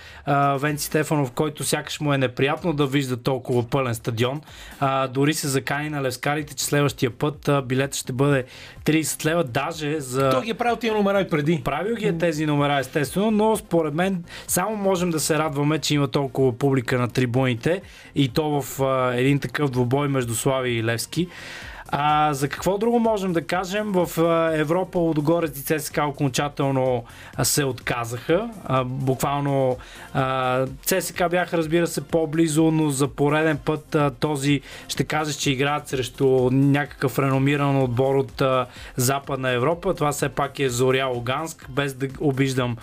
Венци 0.55 0.85
Стефанов, 0.85 1.31
който 1.31 1.63
сякаш 1.63 1.99
му 1.99 2.13
е 2.13 2.17
неприятно 2.17 2.73
да 2.73 2.87
вижда 2.87 3.17
толкова 3.17 3.69
пълен 3.69 3.95
стадион. 3.95 4.41
Дори 5.09 5.33
се 5.33 5.47
закани 5.47 5.89
на 5.89 6.01
левскарите, 6.01 6.55
че 6.55 6.65
следващия 6.65 7.11
път 7.11 7.47
а, 7.47 7.61
билета 7.61 7.97
ще 7.97 8.13
бъде 8.13 8.45
30 8.87 9.25
лева, 9.25 9.43
даже 9.43 9.99
за... 9.99 10.29
Той 10.29 10.43
ги 10.43 10.49
е 10.49 10.53
правил 10.53 10.75
тия 10.75 10.93
номера 10.93 11.21
и 11.21 11.29
преди. 11.29 11.61
Правил 11.63 11.95
ги 11.95 12.05
е 12.05 12.17
тези 12.17 12.45
номера, 12.45 12.79
естествено, 12.79 13.31
но 13.31 13.57
според 13.57 13.93
мен 13.93 14.23
само 14.47 14.75
можем 14.75 15.09
да 15.09 15.19
се 15.19 15.37
радваме, 15.37 15.79
че 15.79 15.95
има 15.95 16.07
толкова 16.07 16.57
публика 16.57 16.99
на 16.99 17.07
трибуните 17.07 17.81
и 18.15 18.29
то 18.29 18.61
в 18.61 18.83
а, 18.83 19.13
един 19.15 19.39
такъв 19.39 19.69
двубой 19.69 20.07
между 20.07 20.35
Слави 20.35 20.69
и 20.69 20.83
Левски. 20.83 21.27
А, 21.89 22.33
за 22.33 22.49
какво 22.49 22.77
друго 22.77 22.99
можем 22.99 23.33
да 23.33 23.41
кажем? 23.41 23.91
В 23.91 24.09
Европа 24.53 24.99
Лудогорец 24.99 25.59
и 25.59 25.63
ЦСКА 25.63 26.05
окончателно 26.05 27.03
се 27.43 27.63
отказаха. 27.63 28.49
Буквално 28.85 29.77
а, 30.13 30.65
ЦСКА 30.85 31.29
бяха, 31.29 31.57
разбира 31.57 31.87
се, 31.87 32.01
по-близо, 32.01 32.71
но 32.71 32.89
за 32.89 33.07
пореден 33.07 33.57
път 33.57 33.97
този 34.19 34.61
ще 34.87 35.03
кажеш, 35.03 35.35
че 35.35 35.51
играят 35.51 35.87
срещу 35.87 36.49
някакъв 36.51 37.19
реномиран 37.19 37.81
отбор 37.81 38.15
от 38.15 38.41
Западна 38.97 39.49
Европа. 39.49 39.93
Това 39.93 40.11
все 40.11 40.29
пак 40.29 40.59
е 40.59 40.69
Зоря 40.69 41.05
Луганск, 41.05 41.65
без 41.69 41.93
да 41.93 42.07
обиждам 42.19 42.77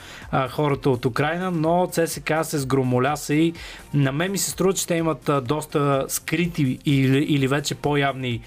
хората 0.50 0.90
от 0.90 1.04
Украина, 1.04 1.50
но 1.50 1.88
ЦСКА 1.92 2.44
се 2.44 2.58
сгромоляса 2.58 3.34
и 3.34 3.52
на 3.94 4.12
мен 4.12 4.32
ми 4.32 4.38
се 4.38 4.50
струва, 4.50 4.72
че 4.72 4.86
те 4.86 4.94
имат 4.94 5.30
доста 5.42 6.04
скрити 6.08 6.78
или, 6.84 7.18
или 7.18 7.46
вече 7.48 7.74
по-явни 7.74 8.40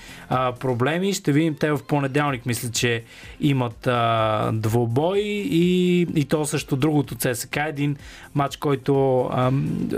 проблеми. 0.52 1.14
Ще 1.14 1.32
видим 1.32 1.56
те 1.56 1.72
в 1.72 1.80
понеделник, 1.88 2.46
мисля, 2.46 2.72
че 2.72 3.04
имат 3.40 3.88
а, 3.88 4.52
двобой 4.54 5.20
и, 5.20 6.02
и 6.16 6.26
то 6.26 6.46
също 6.46 6.76
другото 6.76 7.16
ЦСКА. 7.16 7.66
Един 7.68 7.96
матч, 8.36 8.58
който 8.58 9.22
а, 9.22 9.52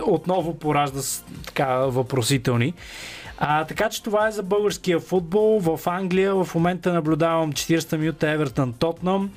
отново 0.06 0.60
поражда 0.60 1.02
с, 1.02 1.24
така 1.46 1.68
въпросителни. 1.76 2.74
А, 3.42 3.66
така 3.66 3.90
че 3.90 4.04
това 4.04 4.28
е 4.28 4.32
за 4.32 4.44
българския 4.44 5.00
футбол. 5.00 5.60
В 5.60 5.80
Англия 5.86 6.36
в 6.36 6.56
момента 6.56 6.94
наблюдавам 6.94 7.54
40 7.54 7.98
минута 7.98 8.30
Евертън 8.30 8.74
Тотнам 8.74 9.30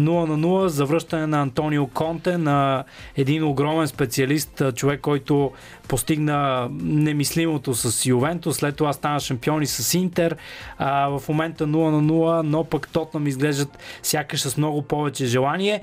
0 0.00 0.26
на 0.26 0.38
0 0.38 0.66
за 0.66 0.84
връщане 0.84 1.26
на 1.26 1.40
Антонио 1.40 1.86
Конте 1.86 2.38
на 2.38 2.84
един 3.16 3.44
огромен 3.44 3.88
специалист, 3.88 4.62
човек, 4.74 5.00
който 5.00 5.52
постигна 5.88 6.68
немислимото 6.82 7.74
с 7.74 8.06
Ювентус, 8.06 8.56
след 8.56 8.76
това 8.76 8.92
стана 8.92 9.20
шампиони 9.20 9.66
с 9.66 9.94
Интер. 9.94 10.36
А, 10.78 11.08
в 11.08 11.28
момента 11.28 11.66
0 11.66 11.68
на 11.68 12.02
0, 12.02 12.42
но 12.42 12.64
пък 12.64 12.88
Тотнам 12.88 13.26
изглеждат 13.26 13.78
сякаш 14.02 14.40
с 14.40 14.56
много 14.56 14.82
повече 14.82 15.26
желание. 15.26 15.82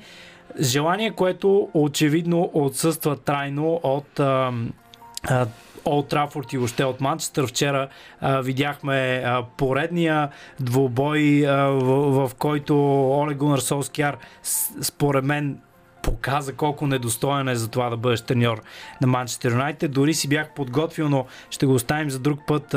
Желание, 0.62 1.12
което 1.12 1.70
очевидно 1.74 2.52
отсъства 2.54 3.18
трайно 3.18 3.80
от 3.84 4.20
а, 4.20 4.54
а, 5.24 5.46
Олд 5.88 6.08
Трафорд 6.08 6.54
и 6.54 6.58
въобще 6.58 6.84
от 6.84 7.02
Манчестър. 7.02 7.48
Вчера 7.48 7.88
а, 8.22 8.42
видяхме 8.42 9.24
а, 9.26 9.44
поредния 9.58 10.30
двубой, 10.60 11.48
а, 11.48 11.56
в, 11.70 12.28
в 12.28 12.36
който 12.36 12.76
Оле 13.12 13.34
Гунар 13.34 13.60
Солскияр 13.60 14.18
според 14.82 15.24
мен 15.24 15.60
показа 16.08 16.54
колко 16.54 16.88
недостоен 16.88 17.48
е 17.48 17.56
за 17.56 17.68
това 17.68 17.90
да 17.90 17.98
бъдеш 17.98 18.22
треньор 18.22 18.62
на 19.02 19.08
Манчестър 19.08 19.52
Юнайтед. 19.52 19.92
Дори 19.92 20.14
си 20.14 20.28
бях 20.28 20.54
подготвил, 20.54 21.10
но 21.10 21.26
ще 21.50 21.66
го 21.66 21.74
оставим 21.74 22.10
за 22.10 22.20
друг 22.20 22.40
път. 22.48 22.76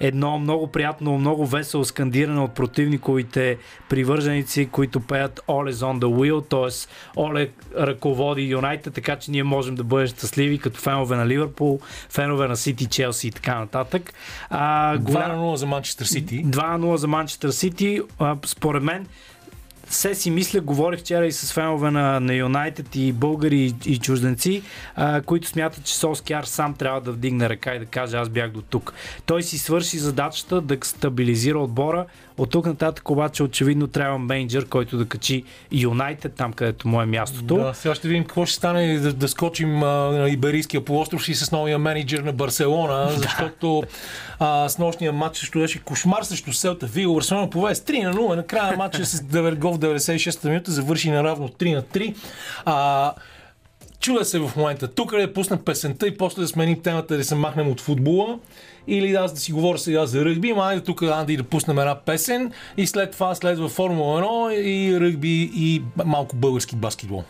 Едно 0.00 0.38
много 0.38 0.66
приятно, 0.66 1.18
много 1.18 1.46
весело 1.46 1.84
скандиране 1.84 2.40
от 2.40 2.54
противниковите 2.54 3.58
привърженици, 3.88 4.68
които 4.72 5.00
пеят 5.00 5.40
Оле 5.48 5.72
on 5.72 5.98
the 5.98 6.04
wheel, 6.04 6.48
т.е. 6.48 6.88
Оле 7.20 7.50
ръководи 7.78 8.42
Юнайтед, 8.42 8.94
така 8.94 9.16
че 9.16 9.30
ние 9.30 9.42
можем 9.42 9.74
да 9.74 9.84
бъдем 9.84 10.06
щастливи 10.06 10.58
като 10.58 10.80
фенове 10.80 11.16
на 11.16 11.26
Ливърпул, 11.26 11.80
фенове 12.10 12.48
на 12.48 12.56
Сити, 12.56 12.86
Челси 12.86 13.28
и 13.28 13.30
така 13.30 13.58
нататък. 13.58 14.14
2 14.52 15.28
на 15.28 15.36
0 15.36 15.54
за 15.54 15.66
Манчестър 15.66 16.06
Сити. 16.06 16.44
2 16.46 16.76
на 16.76 16.86
0 16.86 16.94
за 16.94 17.08
Манчестър 17.08 17.50
Сити. 17.50 18.00
Според 18.46 18.82
мен 18.82 19.06
все 19.92 20.14
си 20.14 20.30
мисля, 20.30 20.60
говорих 20.60 21.00
вчера 21.00 21.26
и 21.26 21.32
с 21.32 21.52
фенове 21.52 21.90
на, 21.90 22.20
на 22.20 22.34
Юнайтед 22.34 22.96
и 22.96 23.12
българи 23.12 23.60
и, 23.60 23.74
и 23.92 23.98
чужденци, 23.98 24.62
а, 24.94 25.22
които 25.22 25.48
смятат, 25.48 25.84
че 25.84 25.96
Солскияр 25.96 26.44
сам 26.44 26.74
трябва 26.74 27.00
да 27.00 27.12
вдигне 27.12 27.48
ръка 27.48 27.74
и 27.74 27.78
да 27.78 27.86
каже 27.86 28.16
аз 28.16 28.28
бях 28.28 28.50
до 28.50 28.62
тук. 28.62 28.94
Той 29.26 29.42
си 29.42 29.58
свърши 29.58 29.98
задачата 29.98 30.60
да 30.60 30.76
стабилизира 30.82 31.58
отбора. 31.58 32.06
От 32.38 32.50
тук 32.50 32.66
нататък 32.66 33.10
обаче 33.10 33.42
очевидно 33.42 33.86
трябва 33.86 34.18
менеджер, 34.18 34.68
който 34.68 34.98
да 34.98 35.06
качи 35.06 35.44
Юнайтед 35.72 36.34
там, 36.34 36.52
където 36.52 36.88
му 36.88 37.02
е 37.02 37.06
мястото. 37.06 37.56
Да, 37.56 37.74
сега 37.74 37.94
ще 37.94 38.08
видим 38.08 38.24
какво 38.24 38.46
ще 38.46 38.54
стане 38.54 38.98
да, 38.98 39.12
да 39.12 39.28
скочим 39.28 39.82
а, 39.82 39.86
на 39.86 40.30
Иберийския 40.30 40.84
полуостров 40.84 41.28
и 41.28 41.34
с 41.34 41.52
новия 41.52 41.78
менеджер 41.78 42.18
на 42.18 42.32
Барселона, 42.32 43.10
защото 43.16 43.82
а, 44.38 44.68
с 44.68 44.78
нощния 44.78 45.12
матч 45.12 45.38
също 45.38 45.58
беше 45.58 45.78
кошмар 45.78 46.22
срещу 46.22 46.52
Селта 46.52 46.86
Виго. 46.86 47.14
Барселона 47.14 47.50
поведе 47.50 47.74
с 47.74 47.80
3 47.80 48.04
на 48.04 48.14
0. 48.14 48.36
Накрая 48.36 48.70
на 48.70 48.76
матча 48.76 49.06
с 49.06 49.22
Девергов 49.22 49.78
96-та 49.78 50.48
минута 50.48 50.72
завърши 50.72 51.10
наравно 51.10 51.48
3 51.48 51.74
на 51.74 51.82
3. 51.82 52.14
А, 52.64 53.12
чуда 54.02 54.24
се 54.24 54.38
в 54.38 54.50
момента. 54.56 54.88
Тук 54.88 55.16
да 55.16 55.32
пусна 55.32 55.56
песента 55.56 56.06
и 56.06 56.16
после 56.16 56.42
да 56.42 56.48
сменим 56.48 56.80
темата 56.82 57.16
да 57.16 57.24
се 57.24 57.34
махнем 57.34 57.68
от 57.68 57.80
футбола. 57.80 58.38
Или 58.86 59.14
аз 59.14 59.32
да 59.32 59.40
си 59.40 59.52
говоря 59.52 59.78
сега 59.78 60.06
за 60.06 60.24
ръгби, 60.24 60.52
ма 60.52 60.62
айде 60.62 60.82
тук 60.82 61.02
Анди 61.02 61.36
да 61.36 61.42
пуснем 61.42 61.78
една 61.78 61.94
песен 61.94 62.52
и 62.76 62.86
след 62.86 63.10
това 63.10 63.34
следва 63.34 63.68
Формула 63.68 64.22
1 64.22 64.52
и 64.54 65.00
ръгби 65.00 65.50
и 65.54 65.82
малко 66.04 66.36
български 66.36 66.76
баскетбол. 66.76 67.24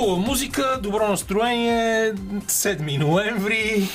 Хубава 0.00 0.16
музика, 0.16 0.78
добро 0.82 1.08
настроение, 1.08 2.12
7 2.14 2.98
ноември, 2.98 3.88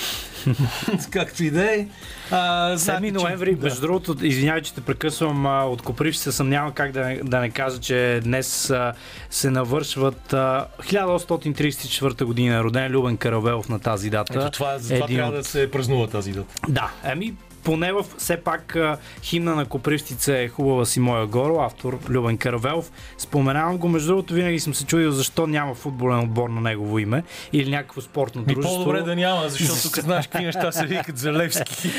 както 1.11 1.43
и 1.43 1.51
да 1.51 1.75
е. 1.75 1.87
7 2.31 3.11
ноември, 3.11 3.55
да. 3.55 3.63
между 3.63 3.81
другото, 3.81 4.15
извинявай, 4.25 4.61
че 4.61 4.73
те 4.73 4.81
прекъсвам, 4.81 5.45
а, 5.45 5.63
от 5.63 5.81
Коприв 5.81 6.17
се 6.17 6.31
съмнявам 6.31 6.71
как 6.71 6.91
да 6.91 7.05
не, 7.05 7.15
да 7.23 7.39
не 7.39 7.49
кажа, 7.49 7.79
че 7.79 8.21
днес 8.23 8.69
а, 8.69 8.93
се 9.29 9.49
навършват 9.49 10.33
а, 10.33 10.67
1834 10.79 12.23
година, 12.23 12.63
роден 12.63 12.91
Любен 12.91 13.17
Каравелов 13.17 13.69
на 13.69 13.79
тази 13.79 14.09
дата. 14.09 14.39
Ето 14.39 14.51
това, 14.51 14.77
за 14.77 14.93
това 14.93 15.05
Един 15.05 15.17
трябва 15.17 15.31
от... 15.31 15.37
да 15.37 15.43
се 15.43 15.71
празнува 15.71 16.07
тази 16.07 16.31
дата. 16.31 16.53
Да, 16.67 16.91
еми, 17.03 17.33
поне 17.65 17.93
в 17.93 18.05
все 18.17 18.37
пак 18.37 18.77
химна 19.23 19.55
на 19.55 19.65
Копривщица 19.65 20.37
е 20.37 20.47
хубава 20.47 20.85
си 20.85 20.99
моя 20.99 21.27
горо, 21.27 21.61
автор 21.61 21.99
Любен 22.09 22.37
Каравелов. 22.37 22.91
Споменавам 23.17 23.77
го, 23.77 23.89
между 23.89 24.07
другото 24.07 24.33
винаги 24.33 24.59
съм 24.59 24.73
се 24.73 24.85
чудил 24.85 25.11
защо 25.11 25.47
няма 25.47 25.75
футболен 25.75 26.19
отбор 26.19 26.49
на 26.49 26.61
негово 26.61 26.99
име 26.99 27.23
или 27.53 27.69
някакво 27.69 28.01
спортно 28.01 28.43
дружество. 28.43 28.81
И 28.81 28.83
по-добре 28.83 29.01
да 29.01 29.15
няма, 29.15 29.49
защото 29.49 29.81
тук 29.81 29.99
знаеш 29.99 30.27
какви 30.27 30.45
неща 30.45 30.71
се 30.71 30.85
викат 30.85 31.17
за 31.25 31.33
Левски. 31.33 31.91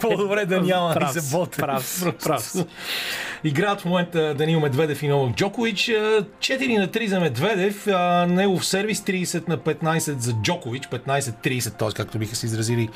по-добре 0.00 0.46
да 0.46 0.60
няма 0.60 0.94
прав, 0.94 1.16
и 1.16 1.20
за 1.20 1.36
Ботев. 1.36 1.60
Прав, 1.60 2.04
прав. 2.24 2.52
Играят 3.44 3.80
в 3.80 3.84
момента 3.84 4.34
Данил 4.34 4.60
Медведев 4.60 5.02
и 5.02 5.08
Новак 5.08 5.34
Джокович. 5.36 5.80
4 5.82 6.78
на 6.78 6.88
3 6.88 7.06
за 7.06 7.20
Медведев, 7.20 7.86
а 7.86 8.26
негов 8.26 8.66
сервис 8.66 9.00
30 9.00 9.48
на 9.48 9.58
15 9.58 10.18
за 10.18 10.32
Джокович, 10.32 10.86
15-30, 10.86 11.78
т.е. 11.78 11.88
както 11.96 12.18
биха 12.18 12.36
се 12.36 12.46
изразили 12.46 12.88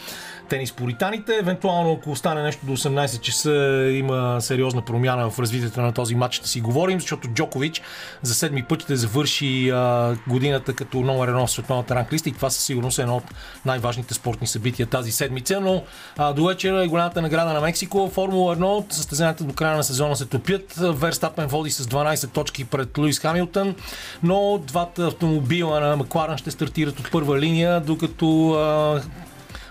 тенис 0.49 0.73
поританите. 0.73 1.37
Евентуално, 1.37 1.93
ако 1.93 2.11
остане 2.11 2.43
нещо 2.43 2.67
до 2.67 2.77
18 2.77 3.21
часа, 3.21 3.89
има 3.93 4.41
сериозна 4.41 4.83
промяна 4.83 5.31
в 5.31 5.39
развитието 5.39 5.81
на 5.81 5.93
този 5.93 6.15
матч, 6.15 6.35
ще 6.35 6.49
си 6.49 6.61
говорим, 6.61 7.01
защото 7.01 7.29
Джокович 7.29 7.83
за 8.23 8.35
седми 8.35 8.63
път 8.63 8.83
ще 8.83 8.97
завърши 8.97 9.71
а, 9.71 10.15
годината 10.29 10.75
като 10.75 11.01
номер 11.01 11.29
едно 11.29 11.47
в 11.47 11.51
световната 11.51 11.95
ранглиста 11.95 12.29
и 12.29 12.33
това 12.33 12.51
със 12.51 12.65
сигурност 12.65 12.99
е 12.99 13.03
едно 13.03 13.17
от 13.17 13.25
най-важните 13.65 14.15
спортни 14.15 14.47
събития 14.47 14.87
тази 14.87 15.13
седмица. 15.13 15.61
Но 15.61 15.83
а, 16.17 16.33
до 16.33 16.45
вечера 16.45 16.85
е 16.85 16.89
голямата 16.89 17.23
награда 17.23 17.53
на 17.53 17.61
Мексико. 17.61 18.11
Формула 18.15 18.57
1, 18.57 18.93
състезанията 18.93 19.45
до 19.45 19.55
края 19.55 19.77
на 19.77 19.85
сезона 19.85 20.17
се 20.17 20.27
топят. 20.27 20.75
Верстапен 20.77 21.47
води 21.47 21.71
с 21.71 21.87
12 21.87 22.31
точки 22.31 22.65
пред 22.65 22.99
Луис 22.99 23.19
Хамилтън, 23.19 23.75
но 24.23 24.59
двата 24.59 25.07
автомобила 25.07 25.81
на 25.81 25.97
Макларен 25.97 26.39
ще 26.39 26.51
стартират 26.51 27.01
от 27.01 27.11
първа 27.11 27.39
линия, 27.39 27.81
докато 27.81 28.51
а, 28.51 29.01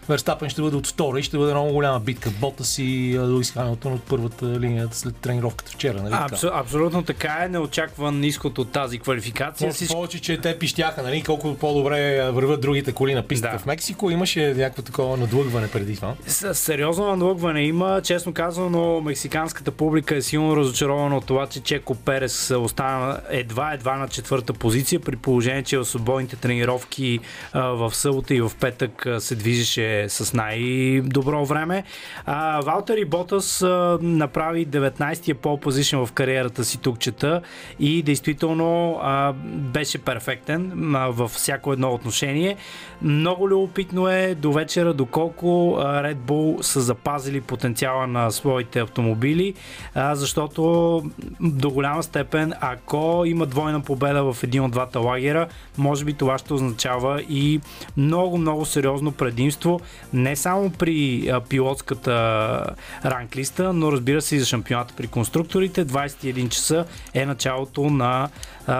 Верстапен 0.09 0.49
ще 0.49 0.61
бъде 0.61 0.75
от 0.75 0.87
втора 0.87 1.19
и 1.19 1.23
ще 1.23 1.37
бъде 1.37 1.53
много 1.53 1.71
голяма 1.71 1.99
битка. 1.99 2.29
Бота 2.29 2.65
си 2.65 3.17
Луис 3.19 3.51
Хамилтон 3.51 3.93
от 3.93 4.03
първата 4.03 4.45
линия 4.45 4.87
след 4.91 5.15
тренировката 5.15 5.71
вчера. 5.71 6.01
Нали? 6.03 6.13
Абсо, 6.17 6.49
абсолютно 6.53 7.03
така 7.03 7.37
е. 7.45 7.49
Неочакван 7.49 8.23
изход 8.23 8.57
от 8.57 8.71
тази 8.71 8.99
квалификация. 8.99 9.69
Повече, 9.69 9.93
повече 9.93 10.21
че 10.21 10.37
те 10.37 10.59
пищяха, 10.59 11.03
нали? 11.03 11.23
колко 11.23 11.55
по-добре 11.55 12.31
върват 12.31 12.61
другите 12.61 12.91
коли 12.91 13.13
на 13.13 13.27
пистата 13.27 13.53
да. 13.53 13.59
в 13.59 13.65
Мексико. 13.65 14.09
Имаше 14.09 14.53
някакво 14.53 14.81
такова 14.81 15.17
надлъгване 15.17 15.67
преди 15.67 15.95
това. 15.95 16.13
С, 16.27 16.55
сериозно 16.55 17.07
надлъгване 17.07 17.61
има. 17.61 18.01
Честно 18.03 18.33
казано, 18.33 19.01
мексиканската 19.01 19.71
публика 19.71 20.15
е 20.15 20.21
силно 20.21 20.57
разочарована 20.57 21.17
от 21.17 21.25
това, 21.25 21.47
че 21.47 21.59
Чеко 21.59 21.95
Перес 21.95 22.51
остана 22.51 23.19
едва 23.29 23.73
едва 23.73 23.95
на 23.95 24.07
четвърта 24.07 24.53
позиция, 24.53 24.99
при 24.99 25.15
положение, 25.15 25.63
че 25.63 25.77
в 25.77 25.85
свободните 25.85 26.35
тренировки 26.35 27.19
в 27.53 27.95
събота 27.95 28.33
и 28.33 28.41
в 28.41 28.51
петък 28.59 29.07
се 29.19 29.35
движеше 29.35 29.94
с 30.07 30.33
най-добро 30.33 31.45
време. 31.45 31.83
А, 32.25 32.61
Валтери 32.61 33.05
Ботас 33.05 33.61
а, 33.61 33.97
направи 34.01 34.67
19-я 34.67 35.35
пол 35.35 35.59
позишън 35.59 36.05
в 36.05 36.11
кариерата 36.11 36.65
си 36.65 36.77
тук 36.77 36.99
чета 36.99 37.41
и 37.79 38.03
действително 38.03 38.99
а, 39.01 39.33
беше 39.47 39.97
перфектен 39.97 40.95
а, 40.95 41.07
във 41.07 41.31
всяко 41.31 41.73
едно 41.73 41.93
отношение. 41.93 42.55
Много 43.01 43.49
любопитно 43.49 44.09
е 44.09 44.35
до 44.35 44.51
вечера 44.51 44.93
доколко 44.93 45.77
Red 45.79 46.15
Bull 46.15 46.61
са 46.61 46.81
запазили 46.81 47.41
потенциала 47.41 48.07
на 48.07 48.31
своите 48.31 48.79
автомобили, 48.79 49.53
а, 49.95 50.15
защото 50.15 51.03
до 51.39 51.69
голяма 51.69 52.03
степен, 52.03 52.53
ако 52.61 53.23
има 53.25 53.45
двойна 53.45 53.79
победа 53.79 54.33
в 54.33 54.43
един 54.43 54.63
от 54.63 54.71
двата 54.71 54.99
лагера, 54.99 55.47
може 55.77 56.05
би 56.05 56.13
това 56.13 56.37
ще 56.37 56.53
означава 56.53 57.21
и 57.21 57.59
много-много 57.97 58.65
сериозно 58.65 59.11
предимство 59.11 59.79
не 60.13 60.35
само 60.35 60.69
при 60.69 61.31
пилотската 61.49 62.65
ранглиста, 63.05 63.73
но 63.73 63.91
разбира 63.91 64.21
се 64.21 64.35
и 64.35 64.39
за 64.39 64.45
шампионата 64.45 64.93
при 64.97 65.07
конструкторите. 65.07 65.85
21 65.85 66.49
часа 66.49 66.85
е 67.13 67.25
началото 67.25 67.81
на 67.81 68.29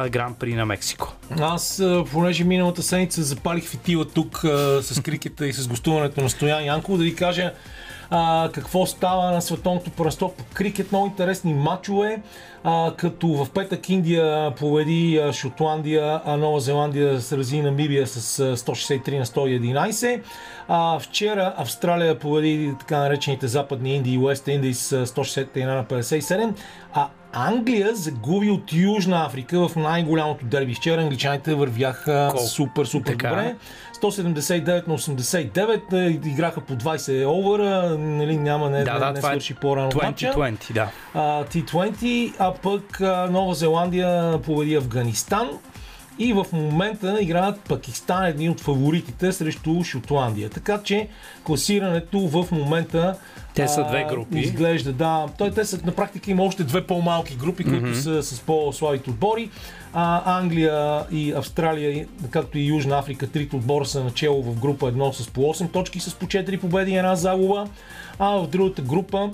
Гран 0.10 0.36
При 0.40 0.54
на 0.54 0.66
Мексико. 0.66 1.14
Аз, 1.40 1.84
понеже 2.12 2.44
миналата 2.44 2.84
седмица 2.84 3.24
запалих 3.24 3.64
фитила 3.64 4.06
тук 4.06 4.38
с 4.82 5.02
крикета 5.04 5.48
и 5.48 5.54
с 5.54 5.68
гостуването 5.68 6.22
на 6.22 6.30
Стоян 6.30 6.66
Янков, 6.66 6.98
да 6.98 7.04
ви 7.04 7.16
кажа 7.16 7.54
а, 8.10 8.50
какво 8.54 8.86
става 8.86 9.32
на 9.32 9.42
световното 9.42 9.92
първенство 9.92 10.34
по 10.38 10.44
крикет. 10.54 10.92
Много 10.92 11.08
интересни 11.08 11.54
матчове, 11.54 12.22
а, 12.64 12.94
като 12.98 13.28
в 13.28 13.50
петък 13.50 13.90
Индия 13.90 14.56
победи 14.56 15.22
Шотландия, 15.32 16.22
а 16.26 16.38
Нова 16.38 16.60
Зеландия 16.60 17.22
срази 17.22 17.62
Намибия 17.62 18.08
с 18.08 18.56
163 18.58 19.20
на 19.20 19.26
111. 19.26 20.22
А, 20.68 21.00
вчера 21.00 21.54
Австралия 21.58 22.20
победи 22.20 22.74
така 22.80 22.98
наречените 22.98 23.48
западни 23.48 23.96
Индии 23.96 24.14
и 24.14 24.18
Уест 24.18 24.48
Индийс 24.48 24.90
161 24.90 25.66
на 25.66 25.86
57, 25.86 26.54
а 26.94 27.08
Англия 27.36 27.96
загуби 27.96 28.50
от 28.50 28.74
Южна 28.74 29.26
Африка 29.26 29.68
в 29.68 29.76
най-голямото 29.76 30.46
дерби. 30.46 30.74
Вчера 30.74 31.02
англичаните 31.02 31.56
вървяха 31.56 32.30
Кол. 32.32 32.40
супер, 32.48 32.86
супер 32.86 33.12
така. 33.12 33.30
добре. 33.30 33.56
179 34.02 34.88
на 34.88 34.98
89, 34.98 36.28
играха 36.28 36.62
по 36.62 36.74
20 36.74 37.28
овъра, 37.28 37.98
нали, 37.98 38.38
няма 38.38 38.70
не, 38.70 38.84
да, 38.84 38.94
не, 38.94 39.00
да, 39.00 39.12
не 39.12 39.22
свърши 39.22 39.54
е 39.54 39.56
по-рано 39.56 39.92
20, 39.92 40.04
матча. 40.04 40.34
20, 40.34 40.74
да. 40.74 40.92
А, 41.14 41.44
T20, 41.44 42.34
а 42.40 42.54
пък 42.54 43.00
Нова 43.32 43.54
Зеландия 43.54 44.42
победи 44.42 44.76
Афганистан. 44.76 45.50
И 46.20 46.34
в 46.34 46.46
момента 46.54 47.18
играят 47.22 47.60
Пакистан, 47.60 48.26
един 48.26 48.52
от 48.52 48.62
фаворитите 48.62 49.32
срещу 49.32 49.84
Шотландия. 49.84 50.50
Така 50.50 50.80
че 50.84 51.08
класирането 51.44 52.20
в 52.20 52.52
момента 52.52 53.16
те 53.54 53.68
са 53.68 53.84
две 53.84 54.04
групи. 54.04 54.40
Изглежда, 54.40 54.94
да. 54.94 55.26
Той, 55.38 55.52
те 55.52 55.66
са, 55.66 55.80
на 55.86 55.92
практика 55.92 56.32
има 56.32 56.44
още 56.44 56.64
две 56.64 56.88
по-малки 56.88 57.36
групи, 57.36 57.64
които 57.64 57.86
mm-hmm. 57.86 58.22
са 58.22 58.24
с 58.24 58.40
по-слабите 58.40 59.10
отбори. 59.10 59.50
А, 59.98 60.38
Англия 60.40 61.06
и 61.12 61.32
Австралия, 61.32 62.08
както 62.32 62.58
и 62.58 62.66
Южна 62.66 62.98
Африка, 62.98 63.28
трите 63.28 63.56
отбора 63.56 63.86
са 63.86 64.04
начало 64.04 64.42
в 64.42 64.60
група 64.60 64.92
1 64.92 65.12
с 65.12 65.28
по 65.28 65.42
8 65.42 65.72
точки, 65.72 66.00
с 66.00 66.14
по 66.14 66.26
4 66.26 66.60
победи 66.60 66.92
и 66.92 66.98
една 66.98 67.16
загуба. 67.16 67.68
А 68.20 68.38
в 68.38 68.48
другата 68.48 68.82
група 68.82 69.30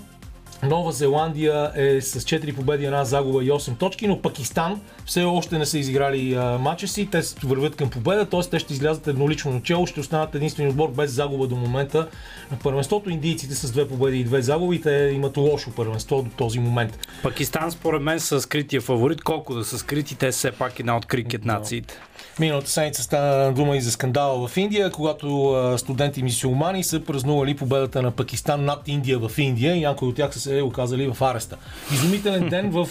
Нова 0.63 0.91
Зеландия 0.91 1.71
е 1.75 2.01
с 2.01 2.19
4 2.19 2.55
победи, 2.55 2.85
една 2.85 3.05
загуба 3.05 3.43
и 3.43 3.51
8 3.51 3.77
точки, 3.77 4.07
но 4.07 4.21
Пакистан 4.21 4.81
все 5.05 5.23
още 5.23 5.57
не 5.57 5.65
са 5.65 5.77
изиграли 5.77 6.33
а, 6.33 6.57
мача 6.57 6.87
си. 6.87 7.07
Те 7.11 7.21
вървят 7.43 7.75
към 7.75 7.89
победа, 7.89 8.25
т.е. 8.25 8.41
те 8.41 8.59
ще 8.59 8.73
излязат 8.73 9.07
еднолично 9.07 9.51
начало, 9.51 9.87
ще 9.87 9.99
останат 9.99 10.35
единствен 10.35 10.69
отбор 10.69 10.91
без 10.91 11.11
загуба 11.11 11.47
до 11.47 11.55
момента 11.55 12.07
на 12.51 12.57
първенството. 12.59 13.09
Индийците 13.09 13.55
с 13.55 13.71
две 13.71 13.87
победи 13.87 14.19
и 14.19 14.23
две 14.23 14.41
загуби, 14.41 14.81
те 14.81 15.11
имат 15.15 15.37
лошо 15.37 15.71
първенство 15.71 16.21
до 16.21 16.29
този 16.29 16.59
момент. 16.59 17.07
Пакистан 17.23 17.71
според 17.71 18.01
мен 18.01 18.19
са 18.19 18.41
скрития 18.41 18.81
фаворит, 18.81 19.23
колко 19.23 19.53
да 19.53 19.65
са 19.65 19.77
скрити, 19.77 20.15
те 20.15 20.31
все 20.31 20.51
пак 20.51 20.79
една 20.79 20.97
от 20.97 21.05
крикет 21.05 21.45
нациите. 21.45 21.99
Миналата 22.39 22.69
седмица 22.69 23.03
стана 23.03 23.53
дума 23.53 23.77
и 23.77 23.81
за 23.81 23.91
скандала 23.91 24.47
в 24.47 24.57
Индия, 24.57 24.91
когато 24.91 25.55
студенти 25.77 26.23
мисиомани 26.23 26.83
са 26.83 26.99
празнували 26.99 27.57
победата 27.57 28.01
на 28.01 28.11
Пакистан 28.11 28.65
над 28.65 28.87
Индия 28.87 29.19
в 29.19 29.31
Индия 29.37 29.75
и 29.75 29.79
някои 29.79 30.07
от 30.07 30.15
тях 30.15 30.33
са 30.33 30.39
се 30.39 30.61
оказали 30.61 31.11
в 31.13 31.21
ареста. 31.21 31.57
Изумителен 31.93 32.49
ден 32.49 32.69
в 32.71 32.87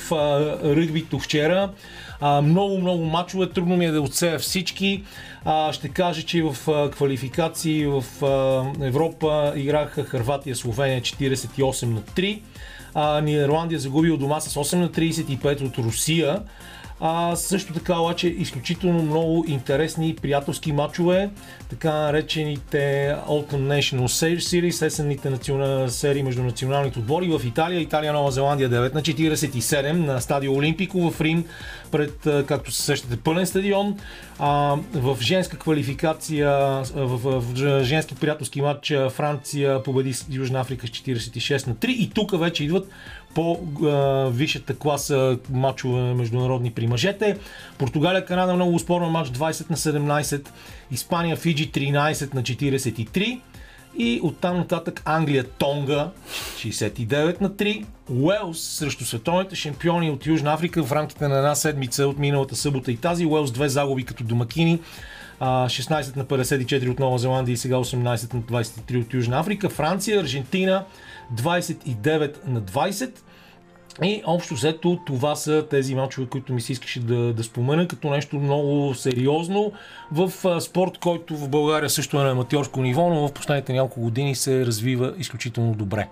ръгбито 0.65 1.19
вчера. 1.19 1.71
много, 2.43 2.79
много 2.79 3.05
мачове. 3.05 3.51
Трудно 3.51 3.77
ми 3.77 3.87
е 3.87 3.91
да 3.91 4.01
отсея 4.01 4.39
всички. 4.39 5.05
Ще 5.73 5.89
кажа, 5.89 6.23
че 6.23 6.43
в 6.43 6.57
квалификации 6.91 7.87
в 7.87 8.05
Европа 8.81 9.53
играха 9.57 10.05
Харватия, 10.05 10.57
Словения 10.57 11.01
48 11.01 11.87
на 11.87 12.01
3. 12.01 12.41
А, 12.95 13.21
Нидерландия 13.21 13.79
загуби 13.79 14.11
от 14.11 14.21
дома 14.21 14.41
с 14.41 14.55
8 14.55 14.75
на 14.75 14.89
35 14.89 15.63
от 15.63 15.79
Русия. 15.79 16.43
А, 17.03 17.37
също 17.37 17.73
така 17.73 17.99
обаче 17.99 18.29
изключително 18.29 19.03
много 19.03 19.45
интересни 19.49 20.17
приятелски 20.23 20.73
матчове, 20.73 21.31
така 21.71 21.93
наречените 21.93 23.17
Autumn 23.29 23.81
National 23.81 24.05
Series, 24.05 24.87
есенните 24.87 25.91
серии 25.91 26.23
между 26.23 26.43
националните 26.43 26.99
отбори 26.99 27.29
в 27.29 27.41
Италия, 27.47 27.81
Италия, 27.81 28.13
Нова 28.13 28.31
Зеландия 28.31 28.71
9 28.71 28.95
на 28.95 29.03
47 29.03 29.93
на 29.93 30.21
стадио 30.21 30.55
Олимпико 30.55 31.11
в 31.11 31.21
Рим 31.21 31.45
пред, 31.91 32.29
както 32.47 32.73
се 32.73 32.83
сещате, 32.83 33.17
пълен 33.17 33.47
стадион. 33.47 33.99
А, 34.39 34.77
в 34.95 35.17
женска 35.21 35.57
квалификация, 35.57 36.51
в, 36.95 37.41
в 37.41 37.85
женски 37.85 38.15
приятелски 38.15 38.63
матч 38.63 38.93
Франция 39.11 39.83
победи 39.83 40.15
Южна 40.31 40.61
Африка 40.61 40.87
с 40.87 40.91
46 40.91 41.67
на 41.67 41.75
3 41.75 41.87
и 41.87 42.11
тук 42.11 42.41
вече 42.41 42.65
идват 42.65 42.89
по-висшата 43.35 44.77
класа 44.77 45.39
матчове 45.51 46.15
международни 46.15 46.71
при 46.71 46.87
мъжете. 46.87 47.39
Португалия, 47.79 48.25
Канада 48.25 48.55
много 48.55 48.79
спорен 48.79 49.09
матч 49.09 49.31
20 49.31 49.71
на 49.71 49.77
17, 49.77 50.49
Испания, 50.91 51.37
Фиджи 51.37 51.73
13 51.73 52.35
на 52.35 52.43
43 52.43 53.41
и 53.99 54.21
оттам 54.23 54.57
нататък 54.57 55.03
Англия, 55.05 55.45
Тонга 55.45 56.11
69 56.57 57.41
на 57.41 57.51
3, 57.51 57.85
Уелс 58.11 58.61
срещу 58.61 59.05
световните 59.05 59.57
шампиони 59.57 60.11
от 60.11 60.27
Южна 60.27 60.53
Африка 60.53 60.85
в 60.85 60.93
рамките 60.93 61.29
на 61.29 61.37
една 61.37 61.55
седмица 61.55 62.07
от 62.07 62.19
миналата 62.19 62.57
събота 62.57 62.93
и 62.93 62.97
тази. 62.97 63.27
Уелс 63.27 63.53
две 63.53 63.69
загуби 63.69 64.05
като 64.05 64.25
домакини. 64.25 64.79
16 65.41 66.17
на 66.17 66.25
54 66.25 66.91
от 66.91 66.99
Нова 66.99 67.19
Зеландия 67.19 67.53
и 67.53 67.57
сега 67.57 67.77
18 67.77 68.35
на 68.35 68.43
23 68.43 69.03
от 69.03 69.15
Южна 69.15 69.41
Африка. 69.41 69.69
Франция, 69.69 70.21
Аржентина 70.21 70.85
29 71.35 72.47
на 72.47 72.63
20. 72.63 73.11
И 74.03 74.23
общо 74.27 74.55
взето 74.55 74.99
това 75.07 75.37
са 75.37 75.67
тези 75.71 75.95
мачове, 75.95 76.27
които 76.27 76.53
ми 76.53 76.61
се 76.61 76.73
искаше 76.73 77.01
да, 77.01 77.33
да 77.33 77.45
спомена 77.45 77.89
като 77.89 78.11
нещо 78.11 78.37
много 78.37 78.95
сериозно 78.95 79.73
в 80.13 80.33
а, 80.45 80.61
спорт, 80.61 80.99
който 80.99 81.37
в 81.37 81.49
България 81.49 81.91
също 81.91 82.21
е 82.21 82.25
на 82.25 82.31
аматьорско 82.31 82.83
ниво, 82.83 83.09
но 83.09 83.29
в 83.29 83.33
последните 83.33 83.73
няколко 83.73 84.01
години 84.01 84.35
се 84.35 84.67
развива 84.67 85.15
изключително 85.19 85.75
добре. 85.75 86.09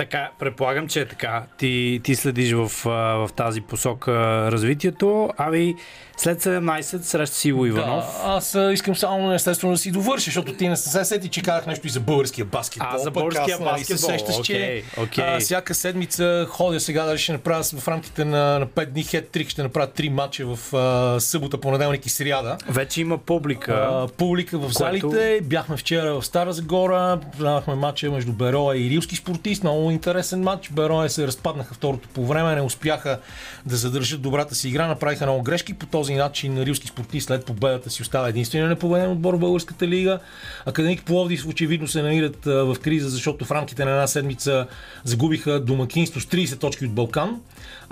Така, 0.00 0.30
предполагам, 0.38 0.88
че 0.88 1.00
е 1.00 1.04
така. 1.04 1.42
Ти, 1.58 2.00
ти 2.04 2.14
следиш 2.14 2.52
в, 2.52 2.68
в 2.84 3.30
тази 3.36 3.60
посока 3.60 4.12
развитието. 4.52 5.30
Ами, 5.36 5.74
след 6.20 6.42
17 6.42 7.02
среща 7.02 7.36
си 7.36 7.48
Иво 7.48 7.66
Иванов. 7.66 8.04
Да, 8.04 8.32
аз 8.32 8.56
искам 8.72 8.96
само 8.96 9.32
естествено 9.32 9.72
да 9.72 9.78
си 9.78 9.90
довърша, 9.90 10.24
защото 10.24 10.52
ти 10.52 10.68
не 10.68 10.76
се 10.76 11.04
сети, 11.04 11.28
че 11.28 11.42
казах 11.42 11.66
нещо 11.66 11.86
и 11.86 11.90
за 11.90 12.00
българския 12.00 12.44
баскетбол. 12.44 12.88
А, 12.92 12.98
за 12.98 13.10
българския 13.10 13.54
аз, 13.54 13.60
нали, 13.60 13.70
баскетбол. 13.70 13.96
Се 13.96 14.18
сещаш, 14.18 14.36
okay, 14.36 14.42
че 14.42 14.82
okay. 14.96 15.36
А, 15.36 15.40
всяка 15.40 15.74
седмица 15.74 16.46
ходя 16.48 16.80
сега, 16.80 17.04
дали 17.04 17.18
ще 17.18 17.32
направя 17.32 17.62
в 17.62 17.88
рамките 17.88 18.24
на, 18.24 18.58
на 18.58 18.66
5 18.66 18.86
дни 18.86 19.04
хет-трик, 19.04 19.48
ще 19.48 19.62
направя 19.62 19.86
3 19.86 20.08
матча 20.08 20.46
в 20.46 20.74
а, 20.74 21.20
събота, 21.20 21.60
понеделник 21.60 22.06
и 22.06 22.08
сряда. 22.08 22.56
Вече 22.68 23.00
има 23.00 23.18
публика. 23.18 23.72
А, 23.72 24.08
публика 24.08 24.58
в 24.58 24.72
залите. 24.72 25.00
Което... 25.00 25.44
Бяхме 25.44 25.76
вчера 25.76 26.20
в 26.20 26.26
Стара 26.26 26.52
Загора, 26.52 27.20
гледахме 27.38 27.74
матча 27.74 28.10
между 28.10 28.32
Бероя 28.32 28.78
и 28.78 28.90
Рилски 28.90 29.16
спортист. 29.16 29.62
Много 29.62 29.89
интересен 29.90 30.40
матч. 30.40 30.70
Бероя 30.70 31.10
се 31.10 31.26
разпаднаха 31.26 31.74
второто 31.74 32.08
по 32.08 32.26
време, 32.26 32.54
не 32.54 32.60
успяха 32.60 33.18
да 33.66 33.76
задържат 33.76 34.22
добрата 34.22 34.54
си 34.54 34.68
игра, 34.68 34.86
направиха 34.86 35.26
много 35.26 35.42
грешки. 35.42 35.74
По 35.74 35.86
този 35.86 36.14
начин 36.14 36.62
Рилски 36.62 36.86
спортист 36.86 37.26
след 37.26 37.44
победата 37.44 37.90
си 37.90 38.02
остава 38.02 38.28
единствения 38.28 38.68
непобеден 38.68 39.10
отбор 39.10 39.34
в 39.34 39.38
Българската 39.38 39.88
лига. 39.88 40.18
Академик 40.66 41.04
Пловдив 41.04 41.46
очевидно 41.46 41.88
се 41.88 42.02
намират 42.02 42.44
в 42.44 42.76
криза, 42.82 43.08
защото 43.08 43.44
в 43.44 43.50
рамките 43.50 43.84
на 43.84 43.90
една 43.90 44.06
седмица 44.06 44.66
загубиха 45.04 45.60
домакинство 45.60 46.20
с 46.20 46.24
30 46.24 46.60
точки 46.60 46.84
от 46.84 46.92
Балкан. 46.92 47.40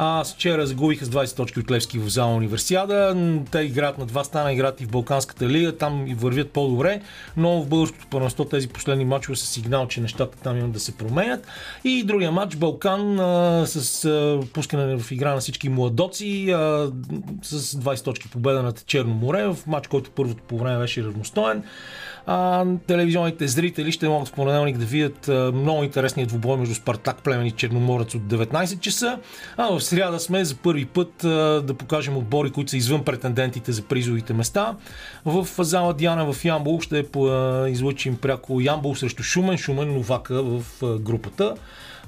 А 0.01 0.24
вчера 0.24 0.66
загубиха 0.66 1.05
с 1.05 1.09
20 1.09 1.36
точки 1.36 1.61
от 1.61 1.70
Левски 1.70 1.99
в 1.99 2.09
зала 2.09 2.34
универсиада. 2.34 3.16
Те 3.51 3.59
играят 3.59 3.99
на 3.99 4.07
два 4.07 4.24
стана, 4.24 4.53
играят 4.53 4.80
и 4.80 4.84
в 4.84 4.90
Балканската 4.90 5.49
лига, 5.49 5.76
там 5.76 6.07
и 6.07 6.14
вървят 6.14 6.51
по-добре, 6.51 7.01
но 7.36 7.62
в 7.62 7.68
българското 7.68 8.07
първенство 8.07 8.44
тези 8.44 8.68
последни 8.68 9.05
матчове 9.05 9.36
са 9.36 9.46
сигнал, 9.46 9.88
че 9.88 10.01
нещата 10.01 10.38
там 10.38 10.59
имат 10.59 10.72
да 10.72 10.80
се 10.80 10.96
променят. 10.96 11.46
И 11.84 12.03
другия 12.03 12.32
матч 12.32 12.57
Балкан 12.57 13.20
а, 13.20 13.64
с 13.66 14.05
а, 14.05 14.40
пускане 14.53 14.99
в 14.99 15.12
игра 15.12 15.34
на 15.34 15.40
всички 15.40 15.68
младоци 15.68 16.51
а, 16.51 16.90
с 17.42 17.76
20 17.76 18.05
точки 18.05 18.28
победа 18.28 18.62
над 18.62 18.86
Черно 18.86 19.14
море 19.14 19.44
в 19.44 19.57
матч, 19.66 19.86
който 19.86 20.11
първото 20.11 20.42
по 20.42 20.59
време 20.59 20.78
беше 20.78 21.05
равностоен 21.05 21.62
а, 22.31 22.64
телевизионните 22.87 23.49
зрители 23.49 23.93
ще 23.93 24.09
могат 24.09 24.29
в 24.29 24.33
понеделник 24.33 24.79
да 24.79 24.85
видят 24.85 25.29
а, 25.29 25.53
много 25.55 25.85
интересния 25.85 26.26
двубой 26.26 26.57
между 26.57 26.74
Спартак 26.74 27.22
Племен 27.22 27.47
и 27.47 27.51
Черноморец 27.51 28.14
от 28.14 28.22
19 28.22 28.81
часа. 28.81 29.18
А 29.57 29.66
в 29.66 29.81
сряда 29.81 30.20
сме 30.20 30.45
за 30.45 30.57
първи 30.57 30.85
път 30.85 31.24
а, 31.24 31.29
да 31.66 31.74
покажем 31.74 32.16
отбори, 32.16 32.51
които 32.51 32.70
са 32.70 32.76
извън 32.76 33.05
претендентите 33.05 33.72
за 33.72 33.83
призовите 33.83 34.35
места. 34.35 34.76
В 35.24 35.49
зала 35.59 35.95
Диана 35.95 36.33
в 36.33 36.45
Ямбол 36.45 36.81
ще 36.81 37.05
а, 37.16 37.68
излъчим 37.68 38.16
пряко 38.16 38.61
Ямбол 38.61 38.95
срещу 38.95 39.22
Шумен, 39.22 39.59
Шумен 39.59 39.95
новака 39.95 40.43
в 40.43 40.62
а, 40.83 40.99
групата. 40.99 41.55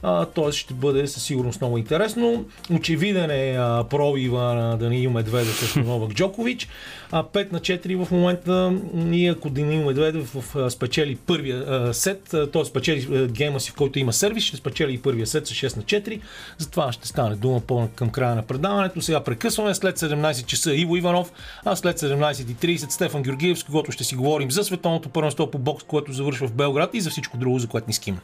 Т.е. 0.02 0.52
ще 0.52 0.74
бъде 0.74 1.06
със 1.06 1.22
сигурност 1.22 1.60
много 1.60 1.78
интересно. 1.78 2.44
Очевиден 2.72 3.30
е 3.30 3.56
а, 3.58 3.84
пробива 3.90 4.54
на 4.54 4.76
Даниил 4.76 5.10
Медведев 5.10 5.58
срещу 5.58 5.80
Новак 5.80 6.12
Джокович. 6.12 6.68
А, 7.12 7.24
5 7.24 7.52
на 7.52 7.60
4 7.60 8.04
в 8.04 8.10
момента 8.10 8.72
и 9.12 9.28
ако 9.28 9.50
Даниил 9.50 9.84
Медведев 9.84 10.34
в, 10.34 10.70
спечели 10.70 11.16
първия 11.16 11.64
а, 11.68 11.94
сет, 11.94 12.22
т.е. 12.52 12.64
спечели 12.64 13.28
гейма 13.28 13.60
си, 13.60 13.70
в 13.70 13.74
който 13.74 13.98
има 13.98 14.12
сервис, 14.12 14.44
ще 14.44 14.56
спечели 14.56 14.94
и 14.94 15.02
първия 15.02 15.26
сет 15.26 15.46
с 15.46 15.50
6 15.50 15.76
на 15.76 15.82
4. 15.82 16.20
Затова 16.58 16.92
ще 16.92 17.08
стане 17.08 17.36
дума 17.36 17.60
по 17.60 17.88
към 17.94 18.10
края 18.10 18.34
на 18.34 18.42
предаването. 18.42 19.02
Сега 19.02 19.24
прекъсваме 19.24 19.74
след 19.74 19.98
17 19.98 20.46
часа 20.46 20.74
Иво 20.74 20.96
Иванов, 20.96 21.32
а 21.64 21.76
след 21.76 22.00
17.30 22.00 22.90
Стефан 22.90 23.22
Георгиев, 23.22 23.58
с 23.58 23.64
когото 23.64 23.92
ще 23.92 24.04
си 24.04 24.14
говорим 24.14 24.50
за 24.50 24.64
световното 24.64 25.08
първенство 25.08 25.50
по 25.50 25.58
бокс, 25.58 25.84
което 25.84 26.12
завършва 26.12 26.48
в 26.48 26.52
Белград 26.52 26.90
и 26.94 27.00
за 27.00 27.10
всичко 27.10 27.36
друго, 27.36 27.58
за 27.58 27.66
което 27.66 27.86
ни 27.86 27.92
скима. 27.92 28.18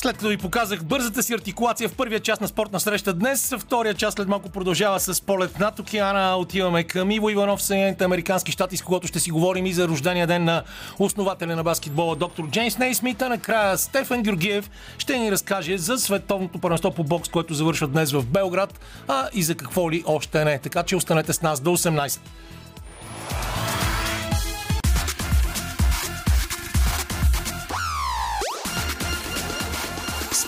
След 0.00 0.16
като 0.16 0.28
ви 0.28 0.36
показах 0.36 0.84
бързата 0.84 1.22
си 1.22 1.34
артикулация 1.34 1.88
в 1.88 1.94
първия 1.94 2.20
част 2.20 2.40
на 2.40 2.48
спортна 2.48 2.80
среща 2.80 3.12
днес, 3.12 3.54
втория 3.58 3.94
част 3.94 4.16
след 4.16 4.28
малко 4.28 4.50
продължава 4.50 5.00
с 5.00 5.20
полет 5.20 5.58
над 5.58 5.78
океана. 5.78 6.36
Отиваме 6.36 6.84
към 6.84 7.10
Иво 7.10 7.30
Иванов, 7.30 7.62
Съединените 7.62 8.04
Американски 8.04 8.52
щати, 8.52 8.76
с 8.76 8.82
когото 8.82 9.06
ще 9.06 9.20
си 9.20 9.30
говорим 9.30 9.66
и 9.66 9.72
за 9.72 9.88
рождения 9.88 10.26
ден 10.26 10.44
на 10.44 10.62
основателя 10.98 11.56
на 11.56 11.62
баскетбола 11.62 12.16
доктор 12.16 12.50
Джеймс 12.50 12.78
Нейсмит. 12.78 13.22
А 13.22 13.28
накрая 13.28 13.78
Стефан 13.78 14.22
Георгиев 14.22 14.70
ще 14.98 15.18
ни 15.18 15.32
разкаже 15.32 15.78
за 15.78 15.98
световното 15.98 16.58
първенство 16.58 16.90
по 16.90 17.04
бокс, 17.04 17.28
което 17.28 17.54
завършва 17.54 17.86
днес 17.86 18.12
в 18.12 18.26
Белград, 18.26 18.80
а 19.08 19.28
и 19.32 19.42
за 19.42 19.54
какво 19.54 19.90
ли 19.90 20.04
още 20.06 20.44
не. 20.44 20.58
Така 20.58 20.82
че 20.82 20.96
останете 20.96 21.32
с 21.32 21.42
нас 21.42 21.60
до 21.60 21.70
18. 21.70 22.20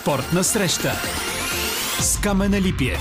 Спортна 0.03 0.43
среща 0.43 0.91
с 1.99 2.21
Камена 2.21 2.61
Липиев. 2.61 2.99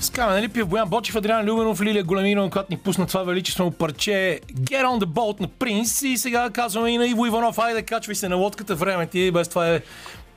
С 0.00 0.10
Камена 0.10 0.42
Липиев, 0.42 0.68
Боян 0.68 0.88
Бочев, 0.88 1.16
Адриан 1.16 1.44
Любенов, 1.44 1.80
Лилия 1.80 2.04
Големинова, 2.04 2.50
която 2.50 2.72
ни 2.72 2.78
пусна 2.78 3.06
това 3.06 3.22
величествено 3.22 3.70
парче 3.70 4.40
Get 4.52 4.84
on 4.84 5.04
the 5.04 5.04
boat 5.04 5.40
на 5.40 5.48
Принц 5.48 6.02
и 6.02 6.16
сега 6.16 6.50
казваме 6.50 6.90
и 6.90 6.98
на 6.98 7.06
Иво 7.06 7.26
Иванов, 7.26 7.58
айде 7.58 7.82
качвай 7.82 8.14
се 8.14 8.28
на 8.28 8.36
лодката, 8.36 8.74
време 8.74 9.06
ти, 9.06 9.30
без 9.30 9.48
това 9.48 9.68
е 9.68 9.80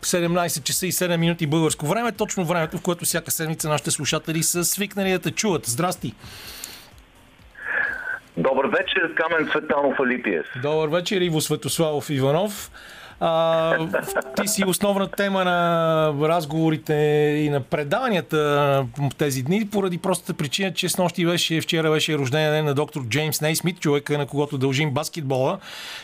17 0.02 0.64
часа 0.64 0.88
и 0.88 0.91
7 0.91 1.18
минути 1.18 1.48
българско 1.48 1.86
време, 1.86 2.12
точно 2.12 2.46
времето, 2.46 2.78
в 2.78 2.82
което 2.82 3.06
всяка 3.06 3.32
седмица 3.32 3.70
нашите 3.70 3.91
слушатели 3.91 4.44
са 4.44 4.66
свикнали 4.66 5.12
да 5.12 5.20
те 5.20 5.32
чуват. 5.32 5.66
Здрасти! 5.66 6.14
Добър 8.38 8.66
вечер, 8.66 9.16
Камен 9.16 9.50
Цветанов 9.52 10.00
Алипиев. 10.00 10.46
Добър 10.62 10.89
вечер, 10.89 11.22
Иво 11.22 11.41
Светославов 11.41 12.10
Иванов. 12.10 12.72
А, 13.20 13.88
ти 14.41 14.47
си 14.47 14.66
основна 14.66 15.07
тема 15.07 15.45
на 15.45 16.14
разговорите 16.22 16.93
и 17.45 17.49
на 17.49 17.61
предаванията 17.61 18.86
тези 19.18 19.43
дни, 19.43 19.70
поради 19.72 19.97
простата 19.97 20.34
причина, 20.34 20.74
че 20.74 20.89
с 20.89 20.97
нощи 20.97 21.26
беше, 21.26 21.61
вчера 21.61 21.91
беше 21.91 22.18
рождения 22.18 22.51
ден 22.51 22.66
на 22.66 22.74
доктор 22.74 23.01
Джеймс 23.07 23.41
Нейсмит, 23.41 23.80
човека 23.80 24.18
на 24.18 24.28
когото 24.28 24.57
дължим 24.57 24.91
баскетбола 24.91 25.59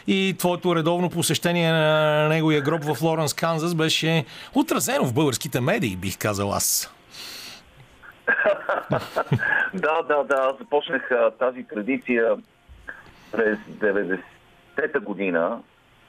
и 0.08 0.36
твоето 0.40 0.76
редовно 0.76 1.10
посещение 1.10 1.72
на 1.72 2.28
неговия 2.30 2.62
гроб 2.62 2.84
в 2.84 3.02
Лоренс, 3.02 3.34
Канзас 3.34 3.76
беше 3.76 4.26
отразено 4.56 5.06
в 5.06 5.14
българските 5.14 5.62
медии, 5.62 5.96
бих 5.96 6.18
казал 6.18 6.54
аз. 6.54 6.94
да, 9.74 10.02
да, 10.08 10.24
да. 10.24 10.56
Започнах 10.60 11.10
тази 11.40 11.64
традиция 11.64 12.36
през 13.32 13.58
90-та 13.70 15.00
година 15.00 15.60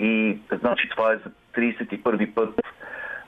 и 0.00 0.38
значи 0.52 0.88
това 0.88 1.12
е 1.12 1.16
за 1.16 1.30
31 1.56 2.34
път. 2.34 2.60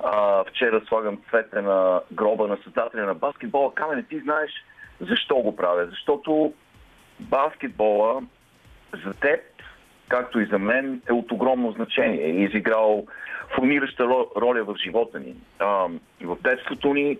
А, 0.05 0.45
вчера 0.45 0.83
слагам 0.89 1.18
цвете 1.31 1.62
на 1.62 2.01
гроба 2.12 2.49
на 2.49 2.59
създателя 2.64 3.07
на 3.07 3.14
баскетбола. 3.14 3.75
Камене, 3.75 4.03
ти 4.03 4.20
знаеш 4.20 4.51
защо 5.01 5.35
го 5.35 5.57
правя? 5.57 5.87
Защото 5.87 6.53
баскетбола 7.20 8.23
за 9.05 9.14
теб, 9.14 9.41
както 10.09 10.41
и 10.41 10.47
за 10.47 10.59
мен, 10.59 11.03
е 11.09 11.12
от 11.12 11.33
огромно 11.33 11.73
значение. 11.73 12.27
И 12.27 12.45
изиграл 12.45 13.07
формираща 13.55 14.05
роля 14.37 14.64
в 14.64 14.77
живота 14.85 15.20
ни. 15.20 15.35
А, 15.59 15.66
в 16.23 16.37
детството 16.43 16.95
ни, 16.95 17.18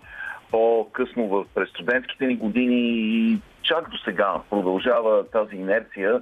по-късно 0.51 1.47
през 1.55 1.69
студентските 1.69 2.27
ни 2.27 2.37
години 2.37 2.77
и 2.77 3.39
чак 3.63 3.89
до 3.91 3.99
сега 3.99 4.35
продължава 4.51 5.31
тази 5.31 5.57
инерция 5.57 6.21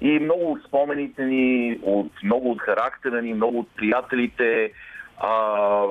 и 0.00 0.18
много 0.18 0.52
от 0.52 0.62
спомените 0.68 1.24
ни, 1.24 1.78
от, 1.82 2.12
много 2.22 2.50
от 2.50 2.60
характера 2.60 3.22
ни, 3.22 3.34
много 3.34 3.58
от 3.58 3.68
приятелите, 3.76 4.72
а, 5.18 5.82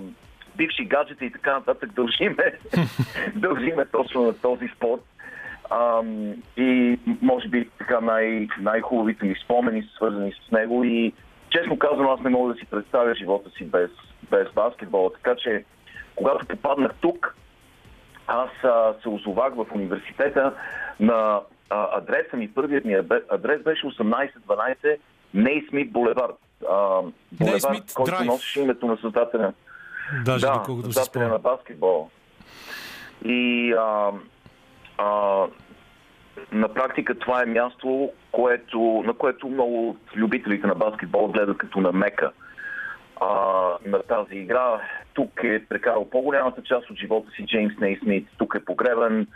бивши 0.57 0.85
гаджета 0.85 1.25
и 1.25 1.31
така 1.31 1.53
нататък 1.53 1.93
дължиме, 1.93 2.53
дължиме 3.35 3.85
точно 3.85 4.21
на 4.21 4.33
този 4.33 4.67
спорт. 4.75 5.01
А, 5.69 6.01
и 6.57 6.99
може 7.21 7.47
би 7.47 7.69
така 7.77 8.01
най- 8.01 8.47
най-хубавите 8.59 9.25
ми 9.25 9.35
спомени 9.43 9.83
са 9.83 9.89
свързани 9.95 10.31
с 10.31 10.51
него 10.51 10.83
и 10.83 11.13
честно 11.49 11.79
казвам, 11.79 12.07
аз 12.07 12.19
не 12.19 12.29
мога 12.29 12.53
да 12.53 12.59
си 12.59 12.65
представя 12.65 13.15
живота 13.15 13.49
си 13.49 13.65
без, 13.65 13.89
без 14.31 14.47
баскетбола. 14.55 15.13
Така 15.13 15.35
че, 15.35 15.63
когато 16.15 16.45
попаднах 16.45 16.91
тук, 17.01 17.35
аз 18.27 18.49
а, 18.63 18.93
се 19.01 19.09
озовах 19.09 19.53
в 19.55 19.65
университета 19.75 20.53
на 20.99 21.39
а, 21.69 21.97
адреса 21.97 22.37
ми, 22.37 22.53
първият 22.53 22.85
ми 22.85 22.93
адрес 23.29 23.63
беше 23.63 23.87
1812 23.87 24.97
Нейсмит 25.33 25.91
Булевард. 25.91 26.35
Булевард, 27.31 27.93
който 27.93 28.11
драйв. 28.11 28.25
носеше 28.25 28.61
името 28.61 28.87
на 28.87 28.97
създателя. 28.97 29.53
Даже 30.25 30.45
да, 30.45 30.53
доколкото 30.53 30.91
създателя 30.91 31.27
на 31.27 31.39
баскетбол. 31.39 32.09
И 33.25 33.73
а, 33.73 34.11
а, 34.97 35.07
на 36.51 36.73
практика 36.73 37.19
това 37.19 37.43
е 37.43 37.45
място, 37.45 38.11
което, 38.31 39.03
на 39.05 39.13
което 39.13 39.49
много 39.49 39.89
от 39.89 39.99
любителите 40.15 40.67
на 40.67 40.75
баскетбол 40.75 41.27
гледат 41.27 41.57
като 41.57 41.81
на 41.81 41.91
мека 41.91 42.31
а, 43.21 43.27
на 43.85 44.03
тази 44.03 44.35
игра. 44.35 44.81
Тук 45.13 45.41
е 45.43 45.65
прекарал 45.69 46.09
по-голямата 46.09 46.63
част 46.63 46.89
от 46.89 46.97
живота 46.97 47.31
си 47.31 47.45
Джеймс 47.45 47.77
Нейсмит, 47.77 48.27
тук 48.37 48.55
е 48.57 48.65
погребан. 48.65 49.27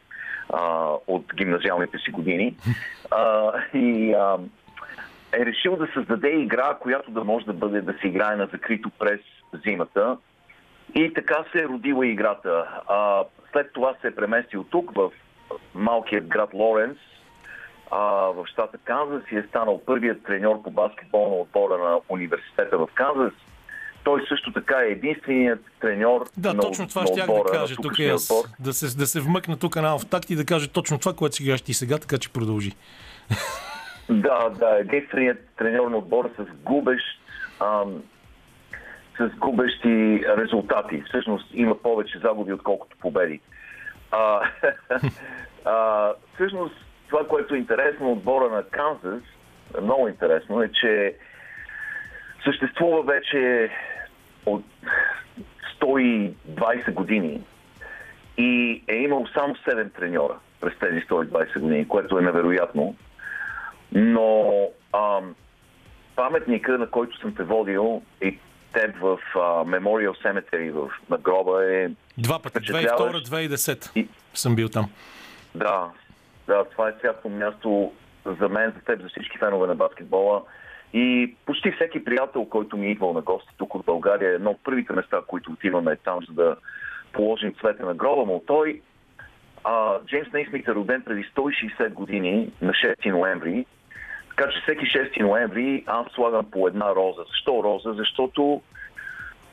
а, 0.53 0.93
от 1.07 1.25
гимназиалните 1.35 1.97
си 1.97 2.11
години. 2.11 2.55
А, 3.11 3.51
и 3.73 4.13
а, 4.13 4.37
е 5.33 5.45
решил 5.45 5.75
да 5.75 5.87
създаде 5.93 6.29
игра, 6.29 6.77
която 6.81 7.11
да 7.11 7.23
може 7.23 7.45
да 7.45 7.53
бъде 7.53 7.81
да 7.81 7.93
се 7.93 8.07
играе 8.07 8.35
на 8.35 8.45
закрито 8.45 8.89
през 8.99 9.19
зимата. 9.65 10.17
И 10.95 11.13
така 11.13 11.43
се 11.51 11.59
е 11.59 11.67
родила 11.67 12.07
играта. 12.07 12.65
А, 12.87 13.23
след 13.51 13.73
това 13.73 13.95
се 14.01 14.07
е 14.07 14.15
преместил 14.15 14.63
тук, 14.63 14.91
в 14.95 15.11
малкият 15.73 16.27
град 16.27 16.49
Лоренс, 16.53 16.97
а, 17.91 17.99
в 18.07 18.45
щата 18.45 18.77
Канзас 18.77 19.23
и 19.31 19.37
е 19.37 19.43
станал 19.49 19.81
първият 19.85 20.23
треньор 20.23 20.61
по 20.63 20.71
баскетбол 20.71 21.29
на 21.29 21.35
отбора 21.35 21.77
на 21.77 21.99
университета 22.09 22.77
в 22.77 22.87
Канзас. 22.93 23.33
Той 24.05 24.25
също 24.29 24.53
така 24.53 24.75
е 24.81 24.91
единственият 24.91 25.65
треньор 25.81 26.25
да, 26.37 26.53
на, 26.53 26.61
точно 26.61 26.87
това 26.87 27.01
на 27.01 27.07
ще 27.07 27.21
отбора, 27.21 27.43
да 27.43 27.59
кажа 27.59 27.75
тук 27.75 27.99
е 27.99 28.11
да 28.59 28.73
се, 28.73 28.97
да 28.97 29.05
се 29.05 29.21
вмъкна 29.21 29.59
тук 29.59 29.75
на 29.75 29.97
в 29.97 30.05
такт 30.05 30.29
и 30.29 30.35
да 30.35 30.45
кажа 30.45 30.67
точно 30.67 30.99
това, 30.99 31.13
което 31.13 31.35
си 31.35 31.63
ти 31.63 31.73
сега, 31.73 31.97
така 31.97 32.17
че 32.17 32.33
продължи. 32.33 32.71
Да, 34.09 34.49
да, 34.49 34.77
единственият 34.79 35.37
треньор 35.57 35.87
на 35.87 35.97
отбора 35.97 36.29
с 36.39 36.45
губещ 36.63 37.05
ам, 37.61 38.03
с 39.17 39.29
губещи 39.37 40.23
резултати. 40.37 41.03
Всъщност 41.07 41.47
има 41.53 41.77
повече 41.77 42.19
загуби, 42.19 42.53
отколкото 42.53 42.97
победи. 42.97 43.39
А, 44.11 44.41
а, 45.65 46.11
всъщност 46.33 46.75
това, 47.09 47.27
което 47.27 47.55
е 47.55 47.57
интересно 47.57 48.11
отбора 48.11 48.49
на 48.49 48.63
Канзас, 48.63 49.23
много 49.81 50.07
интересно, 50.07 50.61
е, 50.61 50.71
че 50.71 51.15
съществува 52.43 53.03
вече 53.03 53.69
от 54.45 54.63
120 55.81 56.93
години 56.93 57.41
и 58.37 58.83
е 58.87 58.95
имал 58.95 59.27
само 59.33 59.55
7 59.55 59.93
треньора 59.93 60.39
през 60.61 60.73
тези 60.79 61.01
120 61.01 61.59
години, 61.59 61.87
което 61.87 62.19
е 62.19 62.21
невероятно. 62.21 62.95
Но 63.91 64.51
ам, 64.93 65.35
паметника, 66.15 66.77
на 66.77 66.89
който 66.89 67.19
съм 67.19 67.35
те 67.35 67.43
водил 67.43 68.01
и 68.21 68.39
теб 68.73 68.95
в 68.95 69.19
uh, 69.35 69.79
Memorial 69.79 70.25
Cemetery 70.25 70.71
в, 70.71 70.89
на 71.09 71.17
гроба 71.17 71.65
е... 71.65 71.89
Два 72.17 72.39
пъти, 72.39 72.57
2002-2010 72.59 73.91
и... 73.95 74.07
съм 74.33 74.55
бил 74.55 74.69
там. 74.69 74.89
Да, 75.55 75.89
да, 76.47 76.63
това 76.63 76.89
е 76.89 76.93
святко 76.99 77.29
място 77.29 77.91
за 78.25 78.49
мен, 78.49 78.73
за 78.75 78.81
теб, 78.81 79.01
за 79.01 79.09
всички 79.09 79.37
фенове 79.37 79.67
на 79.67 79.75
баскетбола. 79.75 80.41
И 80.95 81.35
почти 81.45 81.71
всеки 81.71 82.03
приятел, 82.03 82.45
който 82.45 82.77
ми 82.77 82.87
е 82.87 82.91
идвал 82.91 83.13
на 83.13 83.21
гости 83.21 83.49
тук 83.57 83.75
от 83.75 83.85
България, 83.85 84.33
едно 84.33 84.51
от 84.51 84.63
първите 84.63 84.93
места, 84.93 85.21
които 85.27 85.51
отиваме 85.51 85.91
е 85.91 85.95
там, 85.95 86.19
за 86.27 86.33
да 86.33 86.55
положим 87.13 87.53
цвете 87.53 87.83
на 87.83 87.93
гроба 87.93 88.25
му. 88.25 88.43
Той, 88.47 88.81
а, 89.63 89.99
Джеймс 90.05 90.33
Нейсмит 90.33 90.67
е 90.67 90.75
роден 90.75 91.01
преди 91.01 91.23
160 91.23 91.93
години, 91.93 92.51
на 92.61 92.71
6 92.71 93.11
ноември. 93.11 93.65
Така 94.29 94.51
че 94.51 94.61
всеки 94.61 94.85
6 94.85 95.21
ноември 95.21 95.83
аз 95.87 96.07
слагам 96.11 96.51
по 96.51 96.67
една 96.67 96.95
роза. 96.95 97.21
Защо 97.27 97.63
роза? 97.63 97.93
Защото 97.93 98.61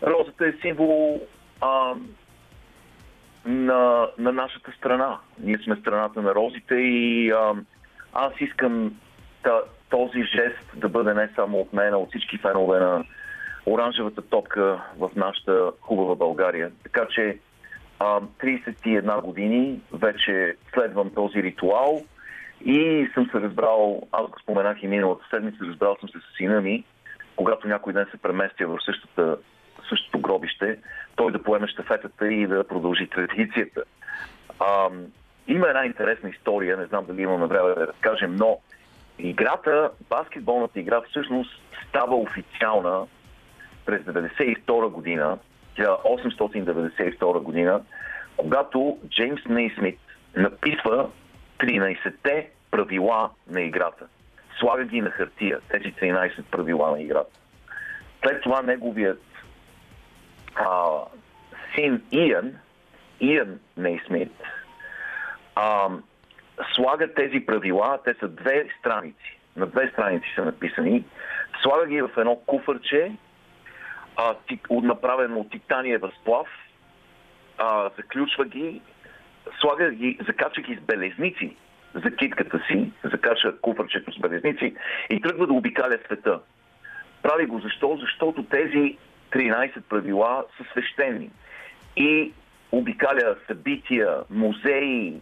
розата 0.02 0.46
е 0.46 0.52
символ 0.60 1.26
а, 1.60 1.94
на, 3.44 4.08
на 4.18 4.32
нашата 4.32 4.72
страна. 4.72 5.18
Ние 5.38 5.58
сме 5.58 5.76
страната 5.76 6.22
на 6.22 6.34
розите 6.34 6.74
и 6.74 7.30
а, 7.30 7.54
аз 8.12 8.32
искам 8.40 8.96
та, 9.42 9.60
този 9.92 10.22
жест 10.22 10.72
да 10.76 10.88
бъде 10.88 11.14
не 11.14 11.28
само 11.36 11.58
от 11.58 11.72
мен, 11.72 11.94
а 11.94 11.98
от 11.98 12.08
всички 12.08 12.38
фенове 12.38 12.80
на 12.80 13.04
оранжевата 13.66 14.22
топка 14.22 14.82
в 14.98 15.10
нашата 15.16 15.70
хубава 15.80 16.14
България. 16.14 16.70
Така 16.82 17.06
че 17.10 17.38
а, 17.98 18.20
31 18.20 19.22
години 19.22 19.80
вече 19.92 20.56
следвам 20.74 21.10
този 21.14 21.42
ритуал 21.42 22.02
и 22.64 23.08
съм 23.14 23.30
се 23.32 23.40
разбрал, 23.40 24.02
аз 24.12 24.26
го 24.26 24.40
споменах 24.42 24.82
и 24.82 24.88
миналата 24.88 25.24
седмица, 25.30 25.64
разбрал 25.64 25.96
съм 26.00 26.08
се 26.08 26.18
с 26.18 26.36
сина 26.36 26.60
ми, 26.60 26.84
когато 27.36 27.68
някой 27.68 27.92
ден 27.92 28.06
се 28.10 28.16
преместя 28.16 28.66
в 28.66 28.78
същата, 28.84 29.36
същото 29.88 30.20
гробище, 30.20 30.78
той 31.16 31.32
да 31.32 31.42
поеме 31.42 31.68
щафетата 31.68 32.32
и 32.32 32.46
да 32.46 32.64
продължи 32.68 33.06
традицията. 33.06 33.82
А, 34.60 34.88
има 35.48 35.68
една 35.68 35.86
интересна 35.86 36.28
история, 36.28 36.76
не 36.76 36.86
знам 36.86 37.06
дали 37.06 37.22
имаме 37.22 37.46
време 37.46 37.68
да 37.74 37.86
разкажем, 37.86 38.36
но 38.36 38.58
играта, 39.18 39.90
баскетболната 40.10 40.80
игра 40.80 41.00
всъщност 41.10 41.50
става 41.88 42.16
официална 42.16 43.06
през 43.86 44.02
1992 44.02 44.88
година, 44.88 45.38
1892 45.78 47.38
година, 47.38 47.82
когато 48.36 48.98
Джеймс 49.08 49.44
Нейсмит 49.44 49.98
написва 50.36 51.10
13-те 51.58 52.50
правила 52.70 53.30
на 53.50 53.60
играта. 53.60 54.06
Слага 54.58 54.84
ги 54.84 55.00
на 55.00 55.10
хартия, 55.10 55.60
тези 55.68 55.94
13 55.94 56.42
правила 56.42 56.90
на 56.90 57.02
играта. 57.02 57.38
След 58.22 58.42
това 58.42 58.62
неговият 58.62 59.22
а, 60.54 60.88
син 61.74 62.02
Иан, 62.12 62.52
Иан 63.20 63.58
Нейсмит, 63.76 64.32
а, 65.54 65.88
слага 66.74 67.14
тези 67.14 67.46
правила, 67.46 67.98
те 68.04 68.14
са 68.20 68.28
две 68.28 68.68
страници, 68.78 69.38
на 69.56 69.66
две 69.66 69.88
страници 69.88 70.26
са 70.34 70.44
написани, 70.44 71.04
слага 71.62 71.86
ги 71.86 72.02
в 72.02 72.10
едно 72.16 72.36
куфърче, 72.36 73.12
а, 74.16 74.34
направено 74.70 75.40
от 75.40 75.50
титаниева 75.50 76.12
сплав, 76.20 76.48
а, 77.58 77.90
заключва 77.96 78.44
ги 78.44 78.80
слага 79.60 79.90
ги, 79.90 80.18
закача 80.26 80.60
ги 80.60 80.76
с 80.76 80.80
белезници 80.80 81.56
за 81.94 82.16
китката 82.16 82.60
си, 82.66 82.92
закача 83.04 83.54
куфърчето 83.60 84.12
с 84.12 84.18
белезници 84.18 84.74
и 85.10 85.20
тръгва 85.20 85.46
да 85.46 85.52
обикаля 85.52 85.98
света. 86.04 86.40
Прави 87.22 87.46
го 87.46 87.60
защо? 87.60 87.98
Защото 88.00 88.42
тези 88.42 88.98
13 89.30 89.80
правила 89.80 90.44
са 90.56 90.64
свещени. 90.70 91.30
И 91.96 92.32
обикаля 92.72 93.36
събития, 93.46 94.16
музеи, 94.30 95.20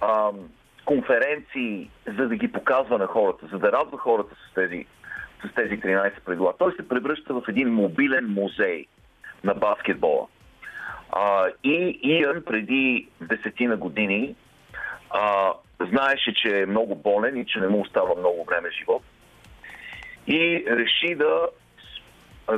ам, 0.00 0.48
конференции, 0.84 1.90
за 2.18 2.28
да 2.28 2.36
ги 2.36 2.52
показва 2.52 2.98
на 2.98 3.06
хората, 3.06 3.46
за 3.52 3.58
да 3.58 3.72
радва 3.72 3.98
хората 3.98 4.34
с 4.34 4.54
тези, 4.54 4.86
с 5.46 5.54
тези 5.54 5.80
13 5.80 6.20
правила. 6.20 6.54
Той 6.58 6.72
се 6.72 6.88
превръща 6.88 7.34
в 7.34 7.42
един 7.48 7.74
мобилен 7.74 8.26
музей 8.26 8.86
на 9.44 9.54
баскетбола. 9.54 10.26
А, 11.12 11.46
и 11.64 11.98
Иан 12.02 12.42
преди 12.46 13.08
десетина 13.20 13.76
години 13.76 14.34
а, 15.10 15.52
знаеше, 15.80 16.34
че 16.34 16.60
е 16.60 16.66
много 16.66 16.94
болен 16.94 17.36
и 17.36 17.46
че 17.46 17.60
не 17.60 17.68
му 17.68 17.80
остава 17.80 18.14
много 18.18 18.44
време 18.44 18.70
живот. 18.70 19.02
И 20.26 20.64
реши 20.68 21.14
да 21.14 21.48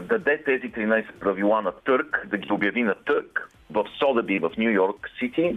даде 0.00 0.42
тези 0.44 0.72
13 0.72 1.12
правила 1.20 1.62
на 1.62 1.72
търк, 1.72 2.26
да 2.26 2.36
ги 2.36 2.52
обяви 2.52 2.82
на 2.82 2.94
търк 2.94 3.48
в 3.70 3.84
Содаби 3.98 4.38
в 4.38 4.50
Нью 4.58 4.70
Йорк 4.70 5.10
Сити, 5.18 5.56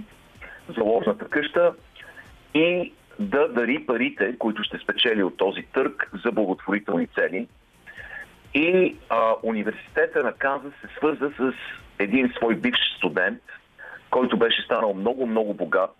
заложната 0.78 1.26
къща 1.30 1.74
и 2.54 2.94
да 3.20 3.48
дари 3.48 3.86
парите, 3.86 4.38
които 4.38 4.64
ще 4.64 4.78
спечели 4.78 5.24
от 5.24 5.38
този 5.38 5.64
търк 5.74 6.10
за 6.26 6.32
благотворителни 6.32 7.08
цели. 7.08 7.48
И 8.54 8.96
а, 9.10 9.34
университета 9.44 10.24
на 10.24 10.34
Канзас 10.34 10.74
се 10.82 10.88
свърза 10.98 11.32
с 11.38 11.54
един 12.00 12.34
свой 12.38 12.56
бивш 12.56 12.80
студент, 12.98 13.42
който 14.10 14.38
беше 14.38 14.62
станал 14.62 14.94
много-много 14.94 15.54
богат 15.54 15.96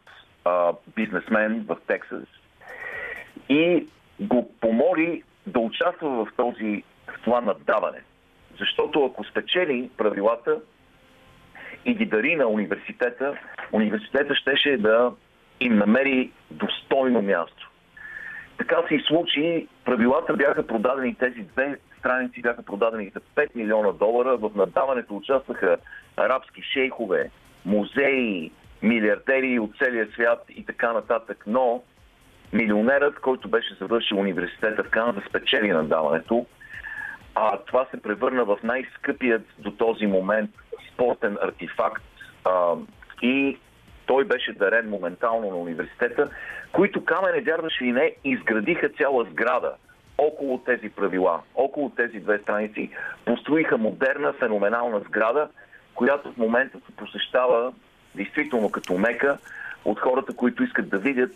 а, 0.46 0.74
бизнесмен 0.96 1.66
в 1.68 1.78
Тексас 1.88 2.28
и 3.50 3.88
го 4.20 4.52
помоли 4.62 5.24
да 5.48 5.60
участва 5.60 6.10
в 6.10 6.28
този 6.38 6.84
в 7.08 7.22
това 7.24 7.42
наддаване. 7.42 8.00
Защото 8.60 9.06
ако 9.06 9.24
спечели 9.24 9.90
правилата 9.98 10.60
и 11.86 11.94
ги 11.94 12.06
дари 12.06 12.36
на 12.36 12.48
университета, 12.48 13.38
университета 13.72 14.36
щеше 14.36 14.78
да 14.78 15.12
им 15.60 15.78
намери 15.78 16.32
достойно 16.52 17.22
място. 17.22 17.72
Така 18.58 18.78
се 18.88 18.96
и 18.96 19.04
случи. 19.08 19.68
Правилата 19.86 20.34
бяха 20.34 20.68
продадени, 20.68 21.16
тези 21.16 21.42
две 21.42 21.78
страници 22.00 22.42
бяха 22.42 22.64
продадени 22.64 23.12
за 23.14 23.20
5 23.20 23.56
милиона 23.56 23.92
долара. 23.92 24.38
В 24.38 24.52
надаването 24.56 25.16
участваха 25.16 25.78
арабски 26.18 26.62
шейхове, 26.74 27.30
музеи, 27.66 28.52
милиардери 28.82 29.60
от 29.60 29.72
целия 29.78 30.08
свят 30.14 30.46
и 30.50 30.66
така 30.66 30.94
нататък. 30.94 31.44
Но 31.48 31.84
милионерът, 32.54 33.20
който 33.20 33.50
беше 33.50 33.74
завършил 33.74 34.20
университета 34.20 34.84
в 34.84 34.90
Канада, 34.90 35.22
спечели 35.30 35.72
надаването. 35.72 36.46
А 37.36 37.58
това 37.58 37.86
се 37.92 38.02
превърна 38.02 38.46
в 38.46 38.58
най-скъпият 38.64 39.46
до 39.60 39.72
този 39.72 40.08
момент 40.08 40.52
спортен 40.94 41.38
артефакт. 41.42 42.04
А, 42.46 42.74
и 43.22 43.58
той 44.08 44.24
беше 44.26 44.54
дарен 44.54 44.90
моментално 44.90 45.50
на 45.50 45.56
университета, 45.56 46.30
които 46.72 47.06
камене, 47.06 47.42
вярваше 47.42 47.86
и 47.86 47.92
не, 47.92 48.12
изградиха 48.24 48.90
цяла 48.90 49.28
сграда 49.32 49.74
около 50.18 50.58
тези 50.58 50.90
правила, 50.90 51.42
около 51.56 51.90
тези 51.90 52.20
две 52.20 52.40
страници, 52.40 52.90
построиха 53.26 53.78
модерна, 53.78 54.34
феноменална 54.34 55.00
сграда, 55.00 55.50
която 55.96 56.32
в 56.32 56.38
момента 56.38 56.78
се 56.78 56.96
посещава 56.96 57.74
действително 58.16 58.72
като 58.72 58.98
мека. 58.98 59.38
От 59.86 60.00
хората, 60.00 60.36
които 60.36 60.64
искат 60.64 60.90
да 60.90 60.98
видят 60.98 61.32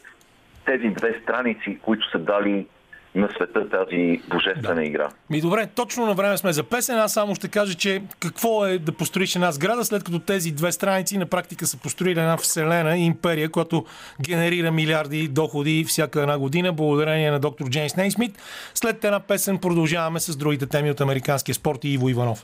тези 0.65 0.87
две 0.87 1.19
страници, 1.23 1.79
които 1.81 2.09
са 2.09 2.19
дали 2.19 2.67
на 3.15 3.29
света 3.35 3.69
тази 3.69 4.21
божествена 4.29 4.75
да. 4.75 4.83
игра. 4.83 5.09
Ми 5.29 5.41
добре, 5.41 5.67
точно 5.75 6.05
на 6.05 6.13
време 6.13 6.37
сме 6.37 6.53
за 6.53 6.63
песен. 6.63 6.99
Аз 6.99 7.13
само 7.13 7.35
ще 7.35 7.47
кажа, 7.47 7.73
че 7.73 8.01
какво 8.19 8.65
е 8.65 8.77
да 8.77 8.91
построиш 8.91 9.35
една 9.35 9.51
сграда, 9.51 9.85
след 9.85 10.03
като 10.03 10.19
тези 10.19 10.51
две 10.51 10.71
страници 10.71 11.17
на 11.17 11.25
практика 11.25 11.65
са 11.65 11.77
построили 11.77 12.19
една 12.19 12.37
вселена 12.37 12.97
и 12.97 13.01
империя, 13.01 13.49
която 13.49 13.85
генерира 14.21 14.71
милиарди 14.71 15.27
доходи 15.27 15.85
всяка 15.87 16.21
една 16.21 16.37
година, 16.37 16.73
благодарение 16.73 17.31
на 17.31 17.39
доктор 17.39 17.69
Джеймс 17.69 17.95
Нейсмит. 17.95 18.37
След 18.73 19.05
една 19.05 19.19
песен 19.19 19.57
продължаваме 19.57 20.19
с 20.19 20.35
другите 20.35 20.65
теми 20.65 20.91
от 20.91 21.01
американския 21.01 21.55
спорт 21.55 21.83
и 21.83 21.93
Иво 21.93 22.09
Иванов. 22.09 22.43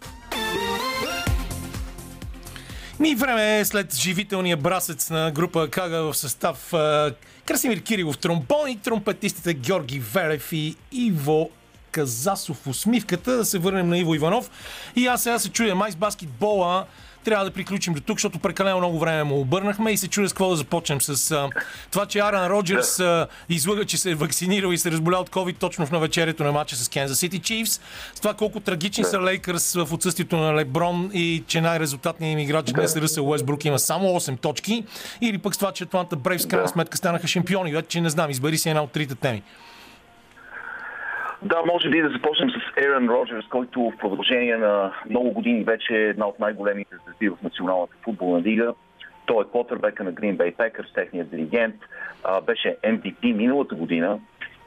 Ми 3.00 3.16
време 3.16 3.60
е 3.60 3.66
след 3.66 3.95
живителния 3.95 4.58
брасец 4.58 5.10
на 5.10 5.32
група 5.32 5.68
Кага 5.70 6.02
в 6.02 6.18
състав 6.18 6.74
Красимир 7.45 7.82
Кирилов 7.82 8.18
тромбон 8.18 8.70
и 8.70 8.78
тромпетистите 8.78 9.54
Георги 9.54 10.00
Верев 10.00 10.54
и 10.54 10.76
Иво 10.91 11.50
Казасов 11.91 12.68
усмивката. 12.68 13.38
Да 13.38 13.45
се 13.45 13.60
върнем 13.60 13.89
на 13.89 13.98
Иво 13.98 14.16
Иванов. 14.16 14.52
И 14.95 15.08
аз 15.08 15.24
сега 15.24 15.39
се 15.39 15.50
чуя 15.50 15.76
май 15.76 15.91
с 15.91 15.95
баскетбола 15.95 16.86
трябва 17.28 17.45
да 17.45 17.51
приключим 17.51 17.93
до 17.93 18.01
тук, 18.01 18.17
защото 18.17 18.39
прекалено 18.39 18.78
много 18.78 18.99
време 18.99 19.23
му 19.23 19.39
обърнахме 19.39 19.91
и 19.91 19.97
се 19.97 20.07
чудя 20.07 20.30
с 20.30 20.34
какво 20.34 20.49
да 20.49 20.55
започнем. 20.55 21.01
С 21.01 21.32
а, 21.32 21.49
това, 21.91 22.05
че 22.05 22.19
Аран 22.19 22.47
Роджерс 22.47 22.99
а, 22.99 23.28
излъга, 23.49 23.86
че 23.86 23.97
се 23.97 24.11
е 24.11 24.15
вакцинирал 24.15 24.71
и 24.71 24.78
се 24.78 24.91
разболя 24.91 25.17
от 25.17 25.30
COVID 25.30 25.57
точно 25.57 25.86
в 25.86 25.91
навечерието 25.91 26.43
на 26.43 26.51
матча 26.51 26.75
с 26.75 26.89
Kansas 26.89 27.30
City 27.30 27.39
Chiefs. 27.39 27.82
С 28.15 28.19
това 28.19 28.34
колко 28.34 28.59
трагични 28.59 29.03
са 29.03 29.19
Лейкърс 29.19 29.73
в 29.73 29.93
отсъствието 29.93 30.38
на 30.38 30.55
Леброн 30.55 31.11
и 31.13 31.43
че 31.47 31.61
най-резултатният 31.61 32.34
им 32.34 32.39
играч 32.39 32.71
днес 32.71 32.95
Ръсел 32.95 33.30
Уестбрук 33.30 33.65
има 33.65 33.80
само 33.80 34.07
8 34.07 34.39
точки. 34.39 34.84
Или 35.21 35.38
пък 35.38 35.55
с 35.55 35.57
това, 35.57 35.71
че 35.71 35.84
Атланта 35.84 36.15
Брейвс 36.15 36.45
крайна 36.45 36.67
сметка 36.67 36.97
станаха 36.97 37.28
шампиони. 37.28 37.73
Вече 37.73 38.01
не 38.01 38.09
знам, 38.09 38.32
избери 38.32 38.57
си 38.57 38.69
една 38.69 38.84
от 38.84 38.91
трите 38.91 39.15
теми. 39.15 39.43
Да, 41.41 41.61
може 41.65 41.89
би 41.89 42.01
да 42.01 42.09
започнем 42.09 42.49
с 42.49 42.77
Ерен 42.77 43.09
Роджерс, 43.09 43.45
който 43.49 43.79
в 43.81 43.97
продължение 43.97 44.57
на 44.57 44.93
много 45.09 45.31
години 45.31 45.63
вече 45.63 45.93
е 45.93 46.09
една 46.09 46.27
от 46.27 46.39
най-големите 46.39 46.95
звезди 47.05 47.29
в 47.29 47.38
Националната 47.43 47.93
футболна 48.03 48.41
лига. 48.41 48.73
Той 49.25 49.43
е 49.43 49.47
квотербека 49.47 50.03
на 50.03 50.13
Green 50.13 50.38
Bay 50.38 50.55
Packers, 50.55 50.93
техният 50.93 51.29
диригент. 51.29 51.75
А, 52.23 52.41
беше 52.41 52.77
MVP 52.83 53.35
миналата 53.35 53.75
година 53.75 54.19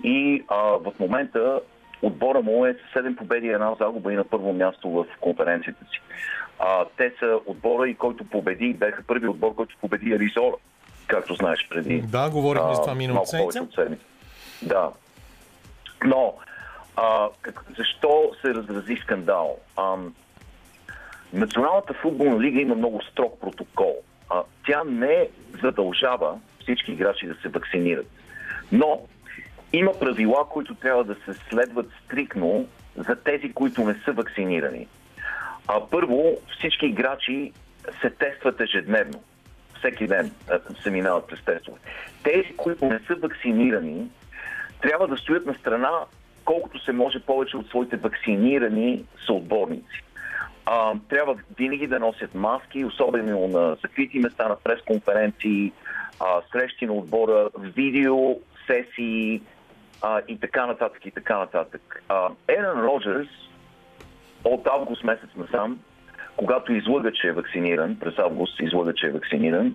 и 0.05 0.45
а, 0.49 0.57
в 0.57 0.93
момента 1.01 1.61
отбора 2.03 2.43
му 2.43 2.67
е 2.67 2.77
7 2.97 3.17
победи 3.17 3.47
и 3.47 3.51
една 3.51 3.75
загуба 3.81 4.13
и 4.13 4.17
на 4.17 4.25
първо 4.25 4.53
място 4.53 4.91
в 4.91 5.07
конференцията 5.21 5.85
си. 5.85 6.01
А, 6.59 6.85
те 6.97 7.13
са 7.19 7.39
отбора 7.47 7.89
и 7.89 7.95
който 7.95 8.25
победи, 8.25 8.75
бяха 8.75 9.03
първи 9.07 9.29
отбор, 9.29 9.55
който 9.55 9.77
победи 9.81 10.13
Аризора, 10.13 10.55
както 11.07 11.35
знаеш 11.35 11.69
преди. 11.71 12.01
Да, 12.01 12.31
говорихме 12.31 12.75
с 12.75 12.81
това 12.81 12.95
миналата 12.95 13.27
седмица. 13.27 13.87
Да. 14.63 14.91
Но 16.05 16.35
а, 16.97 17.29
как, 17.43 17.65
защо 17.79 18.33
се 18.41 18.55
разрази 18.55 18.97
скандал? 18.97 19.59
А, 19.77 19.97
Националната 21.33 21.95
футболна 21.95 22.41
лига 22.41 22.61
има 22.61 22.75
много 22.75 23.03
строг 23.03 23.41
протокол. 23.41 23.97
А, 24.31 24.43
тя 24.67 24.85
не 24.85 25.29
задължава 25.63 26.39
всички 26.63 26.93
играчи 26.93 27.27
да 27.27 27.35
се 27.35 27.49
вакцинират. 27.49 28.07
Но 28.73 29.01
има 29.73 29.93
правила, 30.01 30.49
които 30.49 30.75
трябва 30.75 31.05
да 31.05 31.15
се 31.15 31.35
следват 31.51 31.91
стрикно 32.05 32.67
за 32.97 33.17
тези, 33.17 33.53
които 33.53 33.85
не 33.85 33.95
са 34.05 34.13
вакцинирани. 34.13 34.89
А, 35.69 35.81
първо, 35.91 36.37
всички 36.59 36.87
играчи 36.87 37.53
се 38.01 38.11
тестват 38.11 38.61
ежедневно. 38.61 39.23
Всеки 39.79 40.07
ден 40.07 40.33
се 40.83 40.91
минават 40.91 41.27
през 41.27 41.45
тестове. 41.45 41.79
Тези, 42.23 42.57
които 42.57 42.85
не 42.85 43.01
са 43.07 43.15
вакцинирани, 43.15 44.11
трябва 44.83 45.09
да 45.09 45.17
стоят 45.17 45.47
на 45.47 45.55
страна 45.55 45.91
колкото 46.45 46.85
се 46.85 46.93
може 46.93 47.21
повече 47.21 47.57
от 47.57 47.69
своите 47.69 47.97
вакцинирани 47.97 49.05
съотборници. 49.27 50.05
А, 50.67 50.95
трябва 51.09 51.37
винаги 51.59 51.87
да 51.87 51.99
носят 51.99 52.35
маски, 52.35 52.85
особено 52.85 53.49
на 53.49 53.77
закрити 53.83 54.19
места, 54.19 54.49
на 54.49 54.57
пресконференции, 54.57 55.73
а, 56.21 56.41
срещи 56.53 56.87
на 56.87 56.93
отбора, 56.93 57.49
видео, 57.59 58.37
сесии 58.67 59.43
а, 60.03 60.21
и 60.29 60.41
така 60.41 60.67
нататък 60.67 61.07
и 61.07 61.11
така 61.11 61.39
нататък. 61.39 62.03
Ерен 62.49 62.81
Роджерс 62.81 63.29
от 64.45 64.67
август 64.67 65.05
месец 65.05 65.31
насам, 65.37 65.79
когато 66.37 66.73
излъга, 66.73 67.13
че 67.13 67.29
е 67.29 67.33
вакциниран, 67.33 67.97
през 68.01 68.19
август 68.19 68.61
излъга, 68.61 68.93
че 68.93 69.07
е 69.07 69.11
вакциниран, 69.11 69.75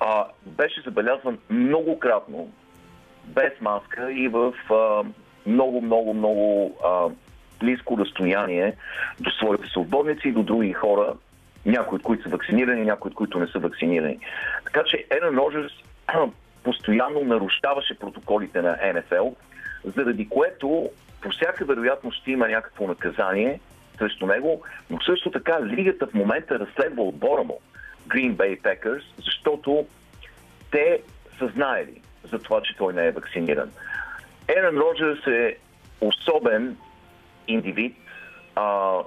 а, 0.00 0.26
беше 0.46 0.80
забелязван 0.80 1.38
многократно 1.50 2.50
без 3.24 3.60
маска 3.60 4.12
и 4.12 4.28
в 4.28 4.54
а, 4.70 5.04
много, 5.46 5.80
много, 5.80 6.14
много 6.14 6.74
а, 6.84 7.08
близко 7.60 7.98
разстояние 7.98 8.76
до 9.20 9.30
своите 9.30 9.68
свободници 9.68 10.28
и 10.28 10.32
до 10.32 10.42
други 10.42 10.72
хора, 10.72 11.14
някои 11.66 11.96
от 11.96 12.02
които 12.02 12.22
са 12.22 12.28
вакцинирани, 12.28 12.84
някои 12.84 13.08
от 13.08 13.14
които 13.14 13.38
не 13.38 13.46
са 13.46 13.58
вакцинирани. 13.58 14.18
Така 14.64 14.82
че 14.86 15.04
Ерен 15.10 15.38
Роджерс 15.38 15.72
постоянно 16.64 17.20
нарушаваше 17.20 17.98
протоколите 17.98 18.62
на 18.62 18.78
НФЛ, 18.94 19.28
заради 19.84 20.28
което 20.28 20.90
по 21.22 21.30
всяка 21.30 21.64
вероятност 21.64 22.20
ще 22.20 22.30
има 22.30 22.48
някакво 22.48 22.86
наказание 22.86 23.60
срещу 23.98 24.26
него, 24.26 24.62
но 24.90 25.00
също 25.00 25.30
така 25.30 25.66
лигата 25.66 26.06
в 26.06 26.14
момента 26.14 26.58
разследва 26.58 27.02
отбора 27.02 27.42
му, 27.42 27.60
Green 28.08 28.36
Bay 28.36 28.60
Packers, 28.60 29.02
защото 29.24 29.86
те 30.70 31.00
са 31.38 31.48
знаели 31.48 32.00
за 32.30 32.38
това, 32.38 32.62
че 32.62 32.76
той 32.76 32.92
не 32.92 33.06
е 33.06 33.10
вакциниран. 33.10 33.70
Ерен 34.48 34.78
Роджерс 34.78 35.26
е 35.26 35.56
особен 36.00 36.76
индивид, 37.48 37.96
а, 38.54 38.98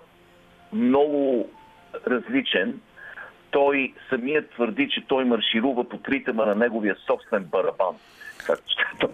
много 0.73 1.49
различен. 2.07 2.81
Той 3.51 3.93
самият 4.09 4.51
твърди, 4.51 4.89
че 4.89 5.03
той 5.07 5.25
марширува 5.25 5.89
по 5.89 5.99
ритъма 6.09 6.45
на 6.45 6.55
неговия 6.55 6.95
собствен 7.07 7.43
барабан. 7.43 7.95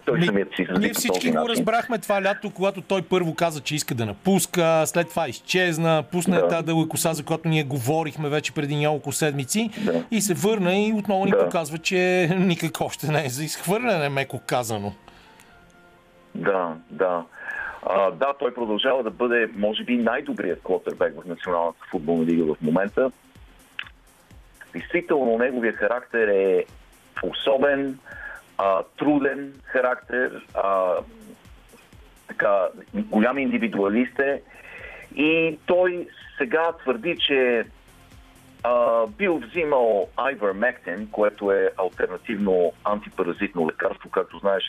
той 0.06 0.20
Ми, 0.20 0.26
самият 0.26 0.56
си 0.56 0.68
Ние 0.80 0.94
всички 0.94 1.32
го 1.32 1.50
разбрахме 1.50 1.98
това 1.98 2.24
лято, 2.24 2.50
когато 2.50 2.82
той 2.82 3.02
първо 3.02 3.36
каза, 3.36 3.62
че 3.62 3.76
иска 3.76 3.96
да 3.96 4.06
напуска, 4.06 4.84
след 4.86 5.10
това 5.10 5.28
изчезна, 5.28 6.04
пусна 6.12 6.36
да. 6.36 6.48
тази 6.48 6.66
дълга 6.66 6.90
коса, 6.90 7.14
за 7.14 7.24
която 7.24 7.50
ние 7.50 7.64
говорихме 7.64 8.30
вече 8.30 8.54
преди 8.54 8.76
няколко 8.76 9.12
седмици 9.12 9.70
да. 9.78 10.04
и 10.12 10.22
се 10.22 10.34
върна 10.34 10.76
и 10.76 10.94
отново 10.94 11.26
ни 11.26 11.32
да. 11.32 11.44
показва, 11.44 11.78
че 11.78 12.30
никак 12.38 12.82
още 12.82 13.08
не 13.08 13.26
е 13.26 13.30
за 13.30 13.44
изхвърляне, 13.44 14.10
меко 14.10 14.40
казано. 14.48 14.94
Да, 16.36 16.76
да. 16.90 17.26
А, 17.86 18.12
да, 18.12 18.34
той 18.40 18.54
продължава 18.54 19.04
да 19.04 19.10
бъде, 19.10 19.50
може 19.56 19.84
би, 19.84 19.98
най-добрият 19.98 20.64
квотербек 20.64 21.22
в 21.22 21.26
Националната 21.26 21.86
футболна 21.92 22.26
лига 22.26 22.56
в 22.56 22.62
момента. 22.62 23.12
Действително, 24.74 25.38
неговия 25.38 25.74
характер 25.74 26.28
е 26.28 26.66
особен, 27.24 28.00
а, 28.58 28.84
труден 28.98 29.54
характер, 29.64 30.46
а, 30.54 30.96
така, 32.28 32.68
голям 32.94 33.38
индивидуалист 33.38 34.20
е 34.20 34.42
и 35.16 35.60
той 35.66 36.08
сега 36.38 36.72
твърди, 36.72 37.18
че 37.28 37.66
а, 38.64 39.08
бил 39.08 39.38
взимал 39.38 40.08
Ivermectin, 40.18 41.12
което 41.12 41.52
е 41.52 41.70
альтернативно 41.78 42.74
антипаразитно 42.84 43.70
лекарство, 43.70 44.10
както 44.10 44.38
знаеш, 44.38 44.64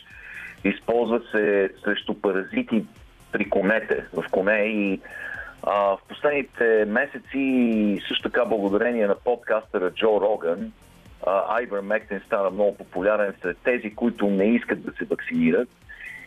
Използват 0.63 1.23
се 1.31 1.69
срещу 1.83 2.13
паразити 2.21 2.85
при 3.31 3.49
конете, 3.49 4.05
в 4.13 4.23
коне 4.31 4.59
и 4.59 5.01
А, 5.67 5.73
в 5.73 5.99
последните 6.09 6.85
месеци, 6.87 8.01
също 8.07 8.29
така 8.29 8.45
благодарение 8.45 9.07
на 9.07 9.15
подкастера 9.15 9.91
Джо 9.91 10.21
Роган, 10.21 10.71
Айбър 11.27 11.81
Мектен 11.81 12.21
стана 12.25 12.49
много 12.49 12.77
популярен 12.77 13.33
сред 13.41 13.57
тези, 13.63 13.95
които 13.95 14.27
не 14.27 14.45
искат 14.45 14.85
да 14.85 14.91
се 14.91 15.05
вакцинират 15.05 15.69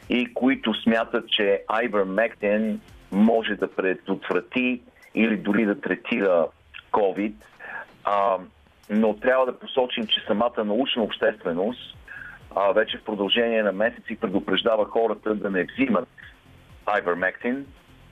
и 0.08 0.34
които 0.34 0.74
смятат, 0.74 1.28
че 1.28 1.62
Айбър 1.68 2.04
Мектен 2.04 2.80
може 3.12 3.54
да 3.54 3.72
предотврати 3.72 4.80
или 5.14 5.36
дори 5.36 5.66
да 5.66 5.80
третира 5.80 6.46
COVID. 6.92 7.32
А, 8.04 8.36
но 8.90 9.16
трябва 9.16 9.46
да 9.46 9.58
посочим, 9.58 10.06
че 10.06 10.24
самата 10.26 10.64
научна 10.64 11.02
общественост 11.02 11.96
а, 12.56 12.72
вече 12.72 12.98
в 12.98 13.04
продължение 13.04 13.62
на 13.62 13.72
месеци 13.72 14.16
предупреждава 14.16 14.84
хората 14.84 15.34
да 15.34 15.50
не 15.50 15.64
взимат 15.64 16.08
Айбермектин, 16.86 17.66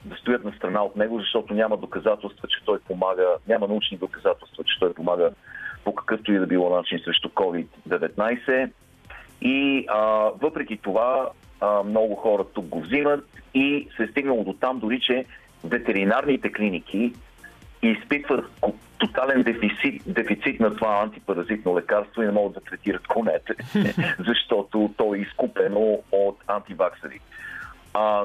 да 0.04 0.16
стоят 0.16 0.44
на 0.44 0.52
страна 0.52 0.82
от 0.82 0.96
него, 0.96 1.20
защото 1.20 1.54
няма 1.54 1.76
доказателства, 1.76 2.48
че 2.48 2.64
той 2.64 2.78
помага, 2.78 3.26
няма 3.48 3.68
научни 3.68 3.98
доказателства, 3.98 4.64
че 4.64 4.78
той 4.80 4.94
помага 4.94 5.30
по 5.84 5.94
какъвто 5.94 6.32
и 6.32 6.38
да 6.38 6.46
било 6.46 6.76
начин 6.76 6.98
срещу 7.04 7.28
COVID-19. 7.28 8.70
И 9.40 9.86
а, 9.88 9.98
въпреки 10.42 10.76
това, 10.76 11.30
а, 11.60 11.82
много 11.82 12.14
хора 12.14 12.44
тук 12.54 12.64
го 12.64 12.80
взимат 12.80 13.24
и 13.54 13.88
се 13.96 14.02
е 14.02 14.06
стигнало 14.06 14.44
до 14.44 14.52
там 14.52 14.78
дори, 14.78 15.00
че 15.00 15.24
ветеринарните 15.64 16.52
клиники 16.52 17.12
изпитват 17.82 18.44
тотален 19.06 19.42
дефицит, 19.42 20.02
дефицит 20.06 20.60
на 20.60 20.76
това 20.76 21.02
антипаразитно 21.02 21.78
лекарство 21.78 22.22
и 22.22 22.26
не 22.26 22.32
могат 22.32 22.54
да 22.54 22.60
третират 22.60 23.06
конете, 23.06 23.54
защото 24.26 24.94
то 24.96 25.14
е 25.14 25.18
изкупено 25.18 26.02
от 26.12 26.38
антиваксари. 26.46 27.20
А, 27.94 28.24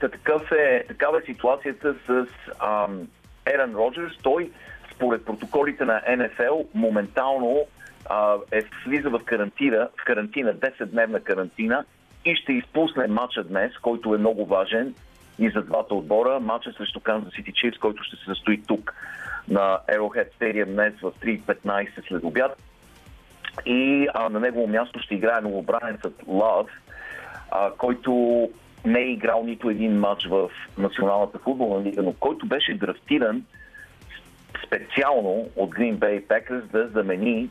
такъв 0.00 0.52
е, 0.52 0.84
такава 0.88 1.18
е 1.18 1.32
ситуацията 1.32 1.94
с 2.06 2.26
ам, 2.60 3.08
Еран 3.46 3.74
Роджерс. 3.74 4.12
Той, 4.22 4.50
според 4.94 5.24
протоколите 5.24 5.84
на 5.84 6.02
НФЛ, 6.16 6.60
моментално 6.74 7.66
а, 8.10 8.36
е 8.52 8.60
влиза 8.86 9.10
в 9.10 9.20
карантина, 9.24 9.88
в 10.02 10.04
карантина, 10.04 10.54
10-дневна 10.54 11.22
карантина 11.22 11.84
и 12.24 12.34
ще 12.34 12.52
изпусне 12.52 13.06
матча 13.06 13.44
днес, 13.44 13.72
който 13.82 14.14
е 14.14 14.18
много 14.18 14.46
важен 14.46 14.94
и 15.38 15.50
за 15.50 15.62
двата 15.62 15.94
отбора. 15.94 16.40
Матча 16.40 16.72
срещу 16.72 17.00
Канзас 17.00 17.32
Сити 17.34 17.52
Чифс, 17.52 17.78
който 17.78 18.02
ще 18.02 18.16
се 18.16 18.24
състои 18.24 18.62
тук 18.62 18.94
на 19.50 19.78
Arrowhead 19.88 20.28
Stadium 20.40 20.64
днес 20.64 20.94
в 21.02 21.12
3.15 21.22 22.08
след 22.08 22.24
обяд. 22.24 22.62
И 23.66 24.08
а, 24.14 24.28
на 24.28 24.40
негово 24.40 24.66
място 24.66 25.00
ще 25.00 25.14
играе 25.14 25.40
новобранецът 25.40 26.14
Лав, 26.26 26.66
а, 27.50 27.70
който 27.78 28.48
не 28.84 29.00
е 29.00 29.10
играл 29.10 29.42
нито 29.44 29.70
един 29.70 29.98
матч 29.98 30.26
в 30.26 30.50
Националната 30.78 31.38
футболна 31.38 31.84
лига, 31.84 32.02
но 32.02 32.12
който 32.12 32.46
беше 32.46 32.74
драфтиран 32.74 33.42
специално 34.66 35.48
от 35.56 35.70
Green 35.70 35.96
Bay 35.96 36.26
Packers 36.26 36.60
да 36.60 36.88
замени 36.88 37.50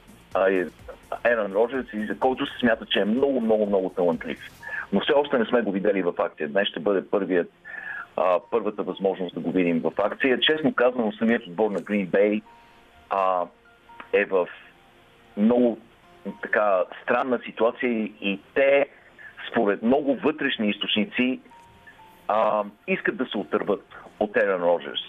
Еран 1.26 1.54
Роджерс, 1.54 1.86
за 2.08 2.20
който 2.20 2.46
се 2.46 2.60
смята, 2.60 2.86
че 2.86 3.00
е 3.00 3.06
много, 3.06 3.42
много, 3.42 3.66
много 3.66 3.90
талантлив. 3.90 4.40
Но 4.94 5.00
все 5.00 5.14
още 5.14 5.38
не 5.38 5.46
сме 5.46 5.62
го 5.62 5.72
видели 5.72 6.02
в 6.02 6.14
акция. 6.20 6.50
Днес 6.50 6.68
ще 6.68 6.80
бъде 6.80 7.08
първият, 7.10 7.52
а, 8.20 8.40
първата 8.52 8.84
възможност 8.84 9.36
да 9.36 9.40
го 9.42 9.52
видим 9.52 9.80
в 9.80 9.92
акция. 9.98 10.40
Честно 10.40 10.74
казано, 10.74 11.12
самият 11.12 11.48
отбор 11.48 11.72
на 11.72 11.80
Green 11.80 12.08
Bay 12.08 12.42
а, 13.10 13.46
е 14.14 14.26
в 14.26 14.48
много 15.38 15.78
така 16.42 16.84
странна 17.04 17.40
ситуация 17.46 17.90
и 18.22 18.40
те 18.54 18.86
според 19.52 19.84
много 19.84 20.16
вътрешни 20.16 20.70
източници, 20.70 21.40
а, 22.28 22.64
искат 22.88 23.18
да 23.18 23.26
се 23.26 23.38
отърват 23.38 23.86
от 24.20 24.38
Ерен 24.38 24.62
Роджерс. 24.62 25.02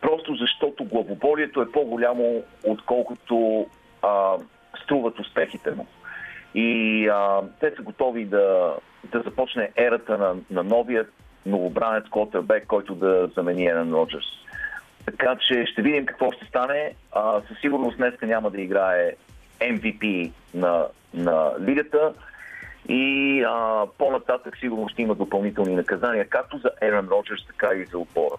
Просто 0.00 0.34
защото 0.34 0.84
главоболието 0.84 1.62
е 1.62 1.72
по-голямо, 1.72 2.42
отколкото 2.66 3.66
а, 4.02 4.36
струват 4.84 5.18
успехите 5.18 5.70
му. 5.70 5.86
И 6.54 7.08
а, 7.08 7.40
те 7.60 7.72
са 7.76 7.82
готови 7.82 8.24
да, 8.24 8.74
да 9.12 9.22
започне 9.22 9.70
ерата 9.76 10.18
на, 10.18 10.34
на 10.50 10.62
новият 10.62 11.12
новобранец 11.46 12.04
Котърбек, 12.10 12.66
който 12.66 12.94
да 12.94 13.30
замени 13.36 13.66
Ерен 13.66 13.92
Роджерс. 13.92 14.26
Така 15.06 15.36
че 15.48 15.66
ще 15.66 15.82
видим 15.82 16.06
какво 16.06 16.32
ще 16.32 16.46
стане. 16.46 16.94
А, 17.12 17.40
със 17.48 17.58
сигурност 17.60 17.96
днес 17.96 18.14
няма 18.22 18.50
да 18.50 18.60
играе 18.60 19.12
MVP 19.60 20.30
на, 20.54 20.86
на 21.14 21.52
лигата. 21.60 22.12
И 22.88 23.42
а, 23.48 23.86
по-нататък 23.98 24.56
сигурно 24.56 24.88
ще 24.88 25.02
има 25.02 25.14
допълнителни 25.14 25.74
наказания, 25.74 26.28
както 26.28 26.58
за 26.58 26.70
Ерен 26.82 27.08
Роджерс, 27.10 27.46
така 27.46 27.74
и 27.74 27.84
за 27.84 27.98
отбора. 27.98 28.34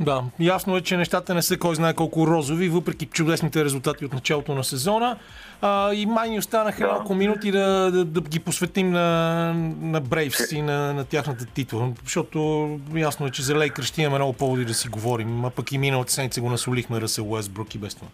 Да, 0.00 0.22
ясно 0.40 0.76
е, 0.76 0.80
че 0.80 0.96
нещата 0.96 1.34
не 1.34 1.42
са 1.42 1.58
кой 1.58 1.74
знае 1.74 1.94
колко 1.94 2.26
розови, 2.26 2.68
въпреки 2.68 3.06
чудесните 3.06 3.64
резултати 3.64 4.04
от 4.04 4.12
началото 4.12 4.54
на 4.54 4.64
сезона. 4.64 5.16
А, 5.62 5.94
и 5.94 6.06
май 6.06 6.30
ни 6.30 6.38
останаха 6.38 6.86
да. 6.86 6.92
малко 6.92 7.14
минути 7.14 7.50
да, 7.50 7.90
да, 7.90 8.04
да 8.04 8.20
ги 8.20 8.40
посветим 8.40 8.90
на, 8.90 9.52
на 9.80 10.00
Брейвс 10.00 10.52
и 10.52 10.62
на, 10.62 10.94
на 10.94 11.04
тяхната 11.04 11.46
титла. 11.46 11.92
Защото 12.04 12.68
ясно 12.94 13.26
е, 13.26 13.30
че 13.30 13.42
за 13.42 13.56
Лейкър 13.56 13.82
ще 13.82 14.02
имаме 14.02 14.18
много 14.18 14.32
поводи 14.32 14.64
да 14.64 14.74
си 14.74 14.88
говорим. 14.88 15.44
А 15.44 15.50
пък 15.50 15.72
и 15.72 15.78
миналата 15.78 16.12
седмица 16.12 16.40
го 16.40 16.50
насолихме 16.50 17.00
Ръсел 17.00 17.32
Уестбрук 17.32 17.74
и 17.74 17.78
без 17.78 17.94
това. 17.94 18.08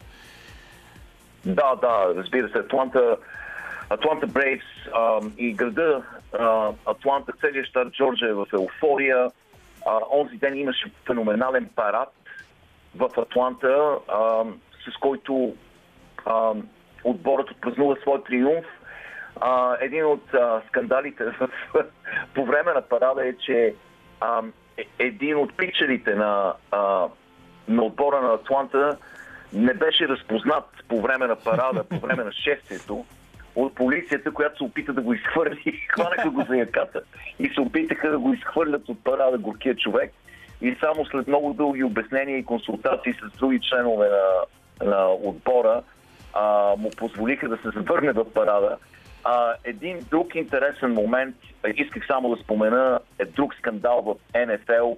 Да, 1.44 1.74
да, 1.74 2.14
разбира 2.16 2.48
се. 2.48 2.58
Атланта 2.58 3.16
Атланта 3.90 4.26
Брейвс 4.26 4.64
и 5.38 5.52
града 5.52 6.02
Атланта, 6.86 7.32
целият 7.40 7.66
щат 7.66 7.92
Джорджия 7.92 8.30
е 8.30 8.34
в 8.34 8.46
еуфория. 8.52 9.30
А, 9.86 10.00
онзи 10.10 10.36
ден 10.36 10.58
имаше 10.58 10.92
феноменален 11.06 11.68
парад 11.76 12.12
в 12.96 13.10
Атланта, 13.18 13.98
а, 14.08 14.44
с 14.90 14.96
който 15.00 15.54
а, 16.24 16.52
отборът 17.04 17.50
отпразнува 17.50 17.96
своя 18.00 18.22
триумф. 18.22 18.66
А, 19.40 19.76
един 19.80 20.06
от 20.06 20.34
а, 20.34 20.62
скандалите 20.68 21.24
по 22.34 22.44
време 22.44 22.72
на 22.72 22.82
парада 22.82 23.28
е, 23.28 23.32
че 23.36 23.74
а, 24.20 24.42
е, 24.76 24.84
един 24.98 25.36
от 25.36 25.56
пичерите 25.56 26.14
на, 26.14 26.54
а, 26.70 27.08
на 27.68 27.82
отбора 27.82 28.20
на 28.20 28.34
Атланта 28.34 28.96
не 29.52 29.74
беше 29.74 30.08
разпознат 30.08 30.64
по 30.88 31.00
време 31.00 31.26
на 31.26 31.36
парада, 31.36 31.84
по 31.84 31.98
време 31.98 32.24
на 32.24 32.32
шествието 32.32 33.04
от 33.56 33.74
полицията, 33.74 34.30
която 34.30 34.56
се 34.56 34.64
опита 34.64 34.92
да 34.92 35.02
го 35.02 35.14
изхвърли. 35.14 35.82
Хванаха 35.88 36.30
го 36.30 36.44
за 36.48 36.56
яката 36.56 37.00
и 37.38 37.48
се 37.48 37.60
опитаха 37.60 38.10
да 38.10 38.18
го 38.18 38.32
изхвърлят 38.32 38.88
от 38.88 39.04
парада 39.04 39.38
горкия 39.38 39.76
човек. 39.76 40.12
И 40.60 40.76
само 40.80 41.06
след 41.06 41.28
много 41.28 41.52
дълги 41.52 41.84
обяснения 41.84 42.38
и 42.38 42.44
консултации 42.44 43.12
с 43.12 43.38
други 43.38 43.60
членове 43.60 44.08
на, 44.08 44.90
на 44.90 45.12
отбора 45.12 45.82
а, 46.34 46.74
му 46.78 46.90
позволиха 46.96 47.48
да 47.48 47.56
се 47.56 47.70
завърне 47.70 48.12
в 48.12 48.24
парада. 48.34 48.76
А, 49.24 49.54
един 49.64 49.98
друг 50.10 50.34
интересен 50.34 50.92
момент, 50.92 51.36
исках 51.76 52.06
само 52.06 52.34
да 52.34 52.42
спомена, 52.42 53.00
е 53.18 53.24
друг 53.24 53.54
скандал 53.54 54.02
в 54.02 54.46
НФЛ, 54.46 54.92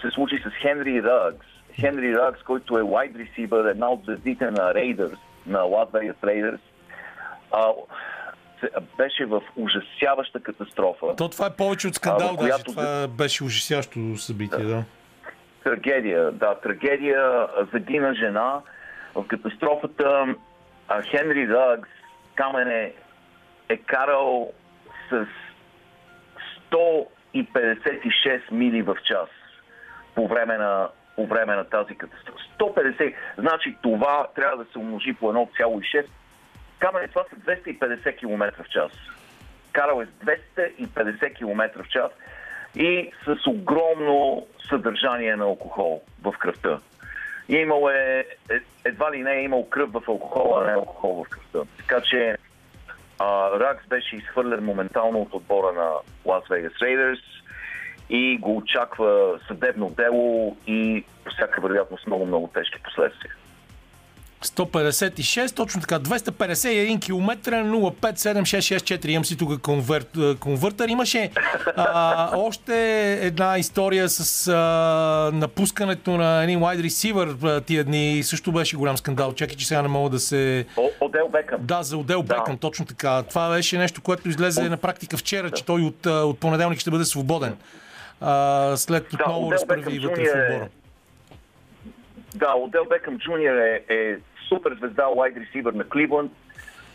се 0.00 0.10
случи 0.10 0.38
с 0.38 0.62
Хенри 0.62 1.02
Ръгс. 1.02 1.46
Хенри 1.80 2.14
Ръгс, 2.14 2.42
който 2.42 2.78
е 2.78 2.82
wide 2.82 3.26
receiver, 3.26 3.70
една 3.70 3.90
от 3.90 4.04
звездите 4.04 4.44
на 4.44 4.74
Raiders, 4.74 5.18
на 5.46 5.58
Las 5.58 5.90
Vegas 5.90 6.16
Raiders, 6.22 6.60
а, 7.52 7.72
беше 8.96 9.24
в 9.24 9.42
ужасяваща 9.56 10.40
катастрофа. 10.40 11.16
То 11.16 11.28
това 11.28 11.46
е 11.46 11.56
повече 11.56 11.88
от 11.88 11.94
скандал, 11.94 12.30
а, 12.32 12.36
която... 12.36 12.64
това 12.64 13.08
беше 13.08 13.44
ужасящо 13.44 14.16
събитие, 14.16 14.64
да. 14.64 14.68
да. 14.68 14.84
Трагедия, 15.64 16.32
да, 16.32 16.54
трагедия. 16.54 17.46
Загина 17.72 18.14
жена. 18.14 18.60
В 19.14 19.26
катастрофата 19.26 20.34
Хенри 21.10 21.48
Ръгс 21.48 21.88
Камене 22.34 22.92
е 23.68 23.76
карал 23.76 24.52
с 25.10 25.26
156 26.72 28.40
мили 28.50 28.82
в 28.82 28.96
час 29.04 29.28
по 30.14 30.28
време 30.28 30.58
на, 30.58 30.88
по 31.16 31.26
време 31.26 31.56
на 31.56 31.64
тази 31.64 31.94
катастрофа. 31.94 32.38
150. 32.58 33.14
Значи 33.38 33.76
това 33.82 34.26
трябва 34.34 34.64
да 34.64 34.70
се 34.72 34.78
умножи 34.78 35.12
по 35.12 35.32
1,6 35.32 36.06
Камен, 36.78 37.08
това 37.08 37.24
са 37.30 37.36
250 37.36 38.18
км 38.18 38.62
в 38.62 38.68
час. 38.68 38.92
Карал 39.72 40.02
е 40.02 40.06
с 40.06 40.24
250 40.24 41.34
км 41.34 41.82
в 41.82 41.88
час 41.88 42.10
и 42.76 43.12
с 43.24 43.46
огромно 43.46 44.46
съдържание 44.68 45.36
на 45.36 45.44
алкохол 45.44 46.02
в 46.22 46.34
кръвта. 46.38 46.80
Имал 47.48 47.90
е, 47.90 48.24
е, 48.50 48.60
едва 48.84 49.12
ли 49.12 49.22
не 49.22 49.32
е 49.32 49.42
имал 49.42 49.68
кръв 49.68 49.92
в 49.92 50.02
алкохола, 50.08 50.62
а 50.62 50.66
не 50.66 50.72
алкохол 50.72 51.24
в 51.24 51.28
кръвта. 51.28 51.58
Така 51.78 52.00
че 52.00 52.36
а, 53.18 53.50
Ракс 53.60 53.86
беше 53.86 54.16
изхвърлен 54.16 54.64
моментално 54.64 55.20
от 55.20 55.34
отбора 55.34 55.72
на 55.72 55.90
Las 56.26 56.48
Vegas 56.48 56.82
Raiders 56.82 57.22
и 58.10 58.38
го 58.38 58.56
очаква 58.56 59.40
съдебно 59.48 59.90
дело 59.90 60.56
и 60.66 61.04
по 61.24 61.30
всяка 61.30 61.60
вероятност 61.60 62.06
много-много 62.06 62.48
тежки 62.54 62.82
последствия. 62.82 63.34
156, 64.44 65.54
точно 65.54 65.80
така, 65.80 65.98
251 65.98 67.00
км 67.00 67.50
057664. 67.50 69.06
Имам 69.08 69.24
си 69.24 69.36
тук 69.36 69.60
конверт, 69.60 70.16
конвъртър. 70.40 70.88
Имаше 70.88 71.30
а, 71.76 72.30
още 72.36 73.12
една 73.22 73.58
история 73.58 74.08
с 74.08 74.48
а, 74.48 75.30
напускането 75.34 76.10
на 76.10 76.42
един 76.44 76.60
wide 76.60 76.86
receiver 76.86 77.64
тия 77.64 77.84
дни. 77.84 78.22
Също 78.22 78.52
беше 78.52 78.76
голям 78.76 78.98
скандал. 78.98 79.32
Чакай, 79.32 79.56
че 79.56 79.66
сега 79.66 79.82
не 79.82 79.88
мога 79.88 80.10
да 80.10 80.18
се... 80.20 80.66
Отдел 81.00 81.28
Бекъм. 81.28 81.60
Да, 81.60 81.82
за 81.82 81.96
отдел 81.96 82.22
да. 82.22 82.34
Бекъм, 82.34 82.58
точно 82.58 82.86
така. 82.86 83.22
Това 83.22 83.50
беше 83.50 83.78
нещо, 83.78 84.02
което 84.02 84.28
излезе 84.28 84.68
на 84.68 84.76
практика 84.76 85.16
вчера, 85.16 85.50
че 85.50 85.64
той 85.64 85.82
от, 85.82 86.06
от 86.06 86.38
понеделник 86.38 86.78
ще 86.78 86.90
бъде 86.90 87.04
свободен. 87.04 87.56
А, 88.20 88.76
след 88.76 89.12
отново 89.12 89.48
да, 89.48 89.54
разправи 89.54 89.98
вътре 89.98 90.24
в 90.24 90.28
отбора. 90.28 90.68
Да, 92.34 92.54
Отдел 92.54 92.84
Бекъм 92.84 93.18
Джуниор 93.18 93.54
е, 93.54 93.84
е 93.88 94.16
супер 94.48 94.74
звезда, 94.74 95.06
лайд 95.06 95.36
ресивър 95.36 95.72
на 95.72 95.84
Кливланд. 95.84 96.32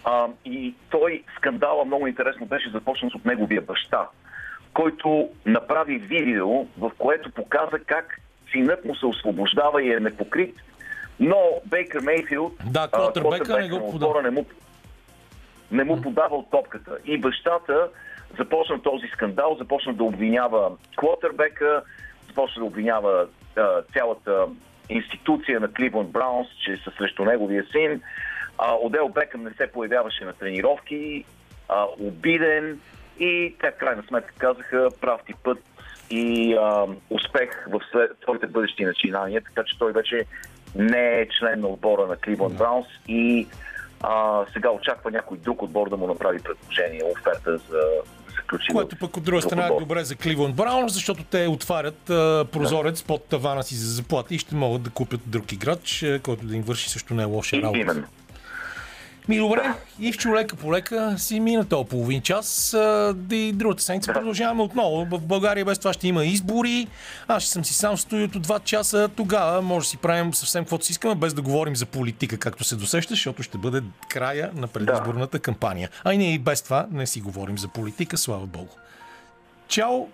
А, 0.05 0.27
и 0.45 0.75
той, 0.89 1.23
скандала 1.37 1.85
много 1.85 2.07
интересно 2.07 2.45
беше 2.45 2.69
започнат 2.69 3.15
от 3.15 3.25
неговия 3.25 3.61
баща, 3.61 4.07
който 4.73 5.29
направи 5.45 5.97
видео, 5.97 6.49
в 6.77 6.91
което 6.97 7.31
показа 7.31 7.79
как 7.85 8.19
синът 8.51 8.85
му 8.85 8.95
се 8.95 9.05
освобождава 9.05 9.83
и 9.83 9.93
е 9.93 9.99
непокрит, 9.99 10.55
но 11.19 11.37
Бейкър 11.65 12.01
Мейфилд, 12.01 12.53
да, 12.65 12.87
Котърбека 12.87 13.59
не 13.59 13.69
го 13.69 13.91
подава. 13.91 14.21
Не 14.21 14.29
му, 14.29 14.45
не 15.71 15.83
му 15.83 16.01
подава 16.01 16.35
от 16.35 16.51
топката. 16.51 16.97
И 17.05 17.17
бащата 17.17 17.89
започна 18.37 18.81
този 18.81 19.07
скандал, 19.07 19.55
започна 19.59 19.93
да 19.93 20.03
обвинява 20.03 20.71
Квотербека, 20.97 21.83
започна 22.27 22.59
да 22.59 22.65
обвинява 22.65 23.27
а, 23.57 23.81
цялата 23.93 24.47
институция 24.93 25.59
на 25.59 25.73
Кливънд 25.73 26.09
Браунс, 26.09 26.47
че 26.65 26.77
са 26.77 26.91
срещу 26.97 27.25
неговия 27.25 27.65
син. 27.71 28.01
А, 28.57 28.73
Одел 28.73 29.09
Бекъм 29.09 29.43
не 29.43 29.53
се 29.53 29.67
появяваше 29.67 30.25
на 30.25 30.33
тренировки, 30.33 31.25
а, 31.69 31.85
обиден 31.99 32.79
и 33.19 33.55
те 33.59 33.71
в 33.71 33.77
крайна 33.77 34.03
сметка 34.07 34.33
казаха 34.37 34.89
прав 35.01 35.21
ти 35.25 35.33
път 35.43 35.57
и 36.09 36.53
а, 36.53 36.87
успех 37.09 37.67
в 37.67 37.81
след, 37.91 38.19
твоите 38.19 38.47
бъдещи 38.47 38.85
начинания, 38.85 39.41
така 39.41 39.63
че 39.63 39.79
той 39.79 39.91
вече 39.91 40.25
не 40.75 41.21
е 41.21 41.29
член 41.39 41.59
на 41.59 41.67
отбора 41.67 42.07
на 42.07 42.15
Кливънд 42.15 42.57
Браунс 42.57 42.87
и 43.07 43.47
а, 44.01 44.45
сега 44.53 44.71
очаква 44.71 45.11
някой 45.11 45.37
друг 45.37 45.61
отбор 45.61 45.89
да 45.89 45.97
му 45.97 46.07
направи 46.07 46.39
предложение, 46.39 47.01
оферта 47.03 47.57
за 47.57 47.81
ключи. 48.47 48.71
Което 48.71 48.95
пък 48.95 49.17
от 49.17 49.23
друга 49.23 49.41
страна 49.41 49.65
е 49.65 49.79
добре 49.79 50.03
за 50.03 50.15
Кливон 50.15 50.53
Браун, 50.53 50.89
защото 50.89 51.23
те 51.23 51.47
отварят 51.47 52.09
а, 52.09 52.45
прозорец 52.51 53.01
да. 53.01 53.07
под 53.07 53.23
тавана 53.23 53.63
си 53.63 53.75
за 53.75 53.93
заплати 53.93 54.35
и 54.35 54.39
ще 54.39 54.55
могат 54.55 54.81
да 54.81 54.89
купят 54.89 55.21
друг 55.25 55.51
играч, 55.51 56.05
който 56.23 56.45
да 56.45 56.55
им 56.55 56.61
върши 56.61 56.89
също 56.89 57.13
не 57.13 57.25
лоша 57.25 57.61
работа. 57.61 57.79
Именно. 57.79 58.03
Ми 59.27 59.37
добре, 59.37 59.73
и 59.99 60.11
в 60.11 60.17
човека 60.17 60.55
по 60.55 60.73
лека 60.73 61.15
си 61.17 61.39
мина 61.39 61.65
този 61.65 61.89
половин 61.89 62.21
час. 62.21 62.75
И 63.31 63.51
другата 63.55 63.83
седмица 63.83 64.13
продължаваме 64.13 64.61
отново. 64.61 65.05
В 65.05 65.21
България 65.21 65.65
без 65.65 65.79
това 65.79 65.93
ще 65.93 66.07
има 66.07 66.25
избори. 66.25 66.87
Аз 67.27 67.43
ще 67.43 67.51
съм 67.51 67.65
си 67.65 67.73
сам 67.73 67.95
в 67.95 68.01
студиото 68.01 68.39
2 68.39 68.63
часа. 68.63 69.09
Тогава 69.15 69.61
може 69.61 69.85
да 69.85 69.89
си 69.89 69.97
правим 69.97 70.33
съвсем 70.33 70.63
каквото 70.63 70.85
си 70.85 70.91
искаме, 70.91 71.15
без 71.15 71.33
да 71.33 71.41
говорим 71.41 71.75
за 71.75 71.85
политика, 71.85 72.37
както 72.37 72.63
се 72.63 72.75
досеща, 72.75 73.13
защото 73.13 73.43
ще 73.43 73.57
бъде 73.57 73.81
края 74.09 74.51
на 74.55 74.67
предизборната 74.67 75.39
кампания. 75.39 75.89
А 76.03 76.13
и 76.13 76.17
ние 76.17 76.33
и 76.33 76.39
без 76.39 76.61
това 76.61 76.87
не 76.91 77.07
си 77.07 77.21
говорим 77.21 77.57
за 77.57 77.67
политика, 77.67 78.17
слава 78.17 78.45
Богу. 78.45 78.73
Чао! 79.67 79.97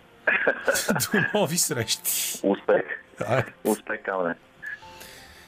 До 0.89 1.19
нови 1.33 1.57
срещи! 1.57 2.39
Успех! 2.43 2.83
Успех, 3.63 4.03
Калне! 4.05 4.35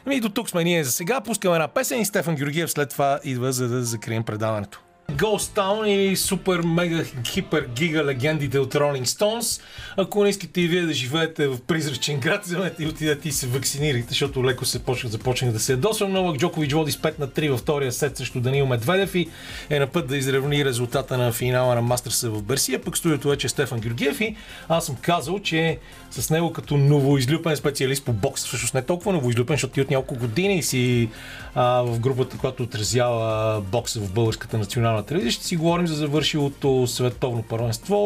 Ами 0.05 0.19
до 0.19 0.29
тук 0.29 0.49
сме 0.49 0.63
ние 0.63 0.83
за 0.83 0.91
сега. 0.91 1.21
Пускаме 1.21 1.55
една 1.55 1.67
песен 1.67 2.01
и 2.01 2.05
Стефан 2.05 2.35
Георгиев 2.35 2.71
след 2.71 2.89
това 2.89 3.19
идва 3.23 3.51
за 3.51 3.67
да 3.67 3.83
закрием 3.83 4.23
предаването. 4.23 4.81
Ghost 5.11 5.57
Town 5.57 5.85
или 5.87 6.17
супер 6.17 6.61
мега 6.61 7.03
хипер 7.27 7.67
гига 7.75 8.03
легендите 8.03 8.59
от 8.59 8.73
Rolling 8.73 9.05
Stones. 9.05 9.61
Ако 9.97 10.23
не 10.23 10.29
искате 10.29 10.61
и 10.61 10.67
вие 10.67 10.81
да 10.81 10.93
живеете 10.93 11.47
в 11.47 11.61
призрачен 11.61 12.19
град, 12.19 12.45
вземете 12.45 12.83
и 12.83 12.87
отидете 12.87 13.29
и 13.29 13.31
се 13.31 13.47
вакцинирайте, 13.47 14.09
защото 14.09 14.45
леко 14.45 14.65
се 14.65 14.83
почва, 14.83 15.09
започнах 15.09 15.51
да 15.51 15.59
се 15.59 15.71
ядосвам. 15.71 16.11
Новак 16.11 16.37
Джокович 16.37 16.73
води 16.73 16.91
с 16.91 16.97
5 16.97 17.19
на 17.19 17.27
3 17.27 17.49
във 17.49 17.59
втория 17.59 17.91
сет 17.91 18.17
срещу 18.17 18.39
Данил 18.39 18.65
Медведев 18.65 19.15
и 19.15 19.29
е 19.69 19.79
на 19.79 19.87
път 19.87 20.07
да 20.07 20.17
изравни 20.17 20.65
резултата 20.65 21.17
на 21.17 21.31
финала 21.31 21.75
на 21.75 21.81
Мастерса 21.81 22.29
в 22.29 22.43
Берсия. 22.43 22.81
Пък 22.81 22.97
студиото 22.97 23.27
вече 23.27 23.47
е 23.47 23.49
Стефан 23.49 23.79
Георгиев 23.79 24.21
и 24.21 24.35
аз 24.69 24.85
съм 24.85 24.95
казал, 25.01 25.39
че 25.39 25.77
с 26.11 26.29
него 26.29 26.53
като 26.53 26.77
новоизлюпен 26.77 27.55
специалист 27.55 28.05
по 28.05 28.13
бокс, 28.13 28.45
всъщност 28.45 28.73
не 28.73 28.81
толкова 28.81 29.13
новоизлюпен, 29.13 29.53
защото 29.53 29.73
ти 29.73 29.81
от 29.81 29.89
няколко 29.89 30.15
години 30.15 30.63
си 30.63 31.09
а, 31.55 31.81
в 31.81 31.99
групата, 31.99 32.37
която 32.37 32.63
отразява 32.63 33.61
бокса 33.61 33.99
в 33.99 34.13
българската 34.13 34.57
национална 34.57 35.03
телевизия. 35.03 35.31
Ще 35.31 35.45
си 35.45 35.55
говорим 35.55 35.87
за 35.87 35.95
завършилото 35.95 36.87
световно 36.87 37.43
първенство 37.43 37.97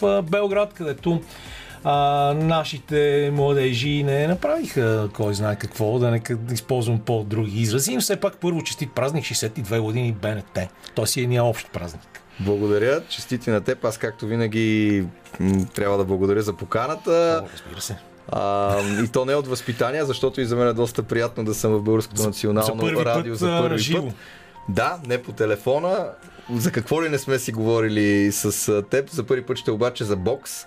в 0.00 0.22
Белград, 0.22 0.72
където 0.72 1.20
а, 1.84 1.94
нашите 2.34 3.30
младежи 3.32 4.02
не 4.02 4.26
направиха 4.26 5.08
кой 5.14 5.34
знае 5.34 5.56
какво, 5.56 5.98
да 5.98 6.10
не 6.10 6.20
използвам 6.52 6.98
по-други 6.98 7.60
изрази, 7.60 7.94
но 7.94 8.00
все 8.00 8.16
пак 8.16 8.36
първо 8.36 8.62
честит 8.62 8.92
празник 8.92 9.24
62 9.24 9.80
години 9.80 10.12
БНТ. 10.12 10.58
Той 10.94 11.06
си 11.06 11.22
е 11.22 11.26
ния 11.26 11.44
общ 11.44 11.72
празник. 11.72 12.19
Благодаря, 12.40 13.02
честити 13.08 13.50
на 13.50 13.60
теб. 13.60 13.84
Аз 13.84 13.98
както 13.98 14.26
винаги 14.26 15.04
трябва 15.74 15.98
да 15.98 16.04
благодаря 16.04 16.42
за 16.42 16.52
поканата. 16.52 17.42
О, 17.44 17.48
разбира 17.54 17.80
се. 17.80 17.96
А, 18.28 18.76
и 19.04 19.08
то 19.08 19.24
не 19.24 19.32
е 19.32 19.36
от 19.36 19.46
възпитание, 19.46 20.04
защото 20.04 20.40
и 20.40 20.44
за 20.44 20.56
мен 20.56 20.68
е 20.68 20.72
доста 20.72 21.02
приятно 21.02 21.44
да 21.44 21.54
съм 21.54 21.72
в 21.72 21.82
Българското 21.82 22.22
национално 22.22 22.86
за 22.86 23.04
радио 23.04 23.32
път, 23.32 23.38
за 23.38 23.58
първи 23.62 23.78
живо. 23.78 24.06
път. 24.06 24.14
Да, 24.68 24.98
не 25.06 25.22
по 25.22 25.32
телефона. 25.32 26.08
За 26.54 26.72
какво 26.72 27.02
ли 27.02 27.08
не 27.08 27.18
сме 27.18 27.38
си 27.38 27.52
говорили 27.52 28.32
с 28.32 28.82
теб? 28.82 29.10
За 29.10 29.24
първи 29.24 29.42
път 29.42 29.56
ще 29.56 29.70
обаче 29.70 30.04
за 30.04 30.16
бокс. 30.16 30.66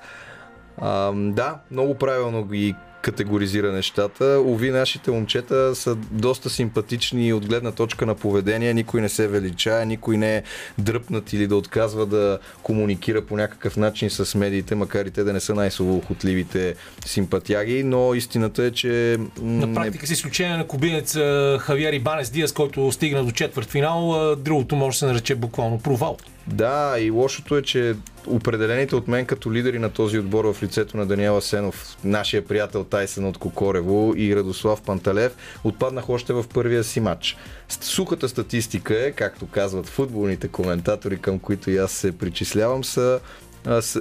А, 0.77 1.11
да, 1.15 1.57
много 1.71 1.95
правилно 1.95 2.45
ги 2.45 2.75
категоризира 3.03 3.71
нещата. 3.71 4.43
Ови, 4.45 4.71
нашите 4.71 5.11
момчета 5.11 5.75
са 5.75 5.95
доста 5.95 6.49
симпатични 6.49 7.33
от 7.33 7.47
гледна 7.47 7.71
точка 7.71 8.05
на 8.05 8.15
поведение. 8.15 8.73
Никой 8.73 9.01
не 9.01 9.09
се 9.09 9.27
величае, 9.27 9.85
никой 9.85 10.17
не 10.17 10.35
е 10.37 10.43
дръпнат 10.77 11.33
или 11.33 11.47
да 11.47 11.55
отказва 11.55 12.05
да 12.05 12.39
комуникира 12.63 13.21
по 13.21 13.37
някакъв 13.37 13.77
начин 13.77 14.09
с 14.09 14.35
медиите, 14.35 14.75
макар 14.75 15.05
и 15.05 15.11
те 15.11 15.23
да 15.23 15.33
не 15.33 15.39
са 15.39 15.55
най-совохотливите 15.55 16.75
симпатяги, 17.05 17.83
но 17.83 18.13
истината 18.13 18.63
е, 18.63 18.71
че... 18.71 19.17
На 19.41 19.73
практика, 19.73 20.07
с 20.07 20.11
изключение 20.11 20.57
на 20.57 20.67
кубинец 20.67 21.17
Хавиер 21.59 21.99
Банес 21.99 22.29
Диас, 22.29 22.51
който 22.51 22.91
стигна 22.91 23.25
до 23.25 23.31
четвърт 23.31 23.69
финал, 23.69 24.35
другото 24.35 24.75
може 24.75 24.95
да 24.95 24.99
се 24.99 25.05
нарече 25.05 25.35
буквално 25.35 25.79
провал. 25.79 26.17
Да, 26.47 26.95
и 26.99 27.11
лошото 27.11 27.57
е, 27.57 27.61
че 27.61 27.95
определените 28.27 28.95
от 28.95 29.07
мен 29.07 29.25
като 29.25 29.53
лидери 29.53 29.79
на 29.79 29.89
този 29.89 30.19
отбор 30.19 30.53
в 30.53 30.63
лицето 30.63 30.97
на 30.97 31.05
Даниела 31.05 31.41
Сенов, 31.41 31.97
нашия 32.03 32.45
приятел 32.45 32.83
Тайсън 32.83 33.25
от 33.25 33.37
Кокорево 33.37 34.13
и 34.17 34.35
Радослав 34.35 34.81
Панталев, 34.81 35.35
отпаднах 35.63 36.09
още 36.09 36.33
в 36.33 36.45
първия 36.53 36.83
си 36.83 36.99
матч. 36.99 37.37
Сухата 37.69 38.29
статистика 38.29 39.05
е, 39.05 39.11
както 39.11 39.47
казват 39.47 39.89
футболните 39.89 40.47
коментатори, 40.47 41.17
към 41.17 41.39
които 41.39 41.71
и 41.71 41.77
аз 41.77 41.91
се 41.91 42.17
причислявам, 42.17 42.83
са, 42.83 43.19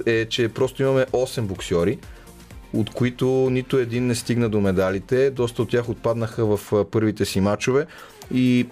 е, 0.05 0.25
че 0.25 0.49
просто 0.49 0.81
имаме 0.81 1.05
8 1.05 1.41
боксьори, 1.41 1.99
от 2.73 2.89
които 2.89 3.25
нито 3.51 3.77
един 3.77 4.07
не 4.07 4.15
стигна 4.15 4.49
до 4.49 4.61
медалите. 4.61 5.29
Доста 5.29 5.61
от 5.61 5.69
тях 5.69 5.89
отпаднаха 5.89 6.45
в 6.45 6.85
първите 6.91 7.25
си 7.25 7.41
матчове 7.41 7.85
и 8.33 8.67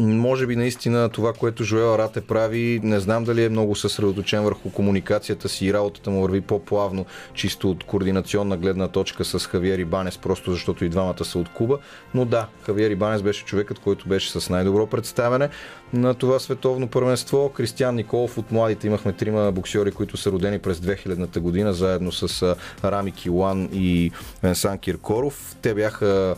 може 0.00 0.46
би 0.46 0.56
наистина 0.56 1.08
това, 1.08 1.32
което 1.32 1.64
Жоел 1.64 1.98
Рате 1.98 2.20
прави, 2.20 2.80
не 2.82 3.00
знам 3.00 3.24
дали 3.24 3.44
е 3.44 3.48
много 3.48 3.76
съсредоточен 3.76 4.42
върху 4.42 4.70
комуникацията 4.70 5.48
си 5.48 5.66
и 5.66 5.72
работата 5.72 6.10
му 6.10 6.22
върви 6.22 6.40
по-плавно, 6.40 7.06
чисто 7.34 7.70
от 7.70 7.84
координационна 7.84 8.56
гледна 8.56 8.88
точка 8.88 9.24
с 9.24 9.46
Хавиери 9.46 9.84
Банес, 9.84 10.18
просто 10.18 10.52
защото 10.52 10.84
и 10.84 10.88
двамата 10.88 11.24
са 11.24 11.38
от 11.38 11.48
Куба. 11.48 11.78
Но 12.14 12.24
да, 12.24 12.46
Хавиери 12.62 12.94
Банес 12.94 13.22
беше 13.22 13.44
човекът, 13.44 13.78
който 13.78 14.08
беше 14.08 14.30
с 14.30 14.50
най-добро 14.50 14.86
представяне 14.86 15.48
на 15.92 16.14
това 16.14 16.38
световно 16.38 16.88
първенство. 16.88 17.48
Кристиан 17.48 17.94
Николов 17.94 18.38
от 18.38 18.52
младите 18.52 18.86
имахме 18.86 19.12
трима 19.12 19.52
боксери, 19.52 19.92
които 19.92 20.16
са 20.16 20.30
родени 20.30 20.58
през 20.58 20.78
2000-та 20.78 21.40
година, 21.40 21.72
заедно 21.72 22.12
с 22.12 22.56
Рами 22.84 23.12
Килан 23.12 23.68
и 23.72 24.10
Венсан 24.42 24.78
Киркоров. 24.78 25.56
Те 25.62 25.74
бяха 25.74 26.34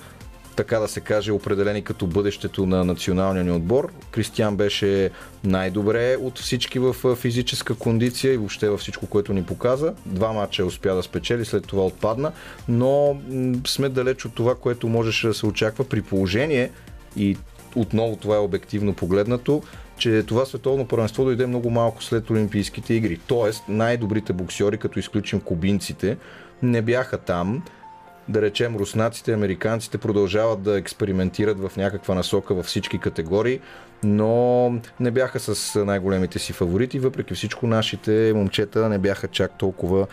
така 0.57 0.79
да 0.79 0.89
се 0.89 1.01
каже, 1.01 1.33
определени 1.33 1.83
като 1.83 2.07
бъдещето 2.07 2.67
на 2.67 2.85
националния 2.85 3.45
ни 3.45 3.51
отбор. 3.51 3.93
Кристиан 4.11 4.57
беше 4.57 5.11
най-добре 5.45 6.17
от 6.21 6.39
всички 6.39 6.79
в 6.79 7.17
физическа 7.17 7.75
кондиция 7.75 8.35
и 8.35 8.37
въобще 8.37 8.69
във 8.69 8.81
всичко, 8.81 9.07
което 9.07 9.33
ни 9.33 9.45
показа. 9.45 9.95
Два 10.07 10.33
мача 10.33 10.65
успя 10.65 10.95
да 10.95 11.03
спечели, 11.03 11.45
след 11.45 11.67
това 11.67 11.87
отпадна, 11.87 12.33
но 12.69 13.21
сме 13.67 13.89
далеч 13.89 14.25
от 14.25 14.35
това, 14.35 14.55
което 14.55 14.89
можеше 14.89 15.27
да 15.27 15.35
се 15.35 15.47
очаква 15.47 15.85
при 15.85 16.03
положение 16.03 16.71
и 17.17 17.37
отново 17.77 18.17
това 18.17 18.37
е 18.37 18.39
обективно 18.39 18.95
погледнато, 18.95 19.63
че 19.99 20.23
това 20.23 20.47
световно 20.47 20.87
първенство 20.87 21.25
дойде 21.25 21.47
много 21.47 21.71
малко 21.71 22.03
след 22.03 22.31
Олимпийските 22.31 22.95
игри. 22.95 23.21
Тоест 23.27 23.65
най-добрите 23.69 24.33
боксьори, 24.33 24.79
като 24.79 24.99
изключим 24.99 25.41
кубинците, 25.41 26.17
не 26.63 26.83
бяха 26.83 27.19
там 27.19 27.63
да 28.29 28.43
речем, 28.43 28.77
руснаците, 28.77 29.33
американците 29.33 29.99
продължават 29.99 30.63
да 30.63 30.79
експериментират 30.79 31.61
в 31.61 31.77
някаква 31.77 32.15
насока 32.15 32.55
във 32.55 32.67
всички 32.67 32.99
категории, 32.99 33.61
но 34.05 34.69
не 35.01 35.11
бяха 35.11 35.41
с 35.41 35.85
най-големите 35.85 36.39
си 36.39 36.53
фаворити. 36.53 36.99
Въпреки 36.99 37.35
всичко, 37.35 37.67
нашите 37.67 38.33
момчета 38.35 38.89
не 38.89 38.99
бяха 38.99 39.29
чак 39.29 39.59
толкова 39.59 40.07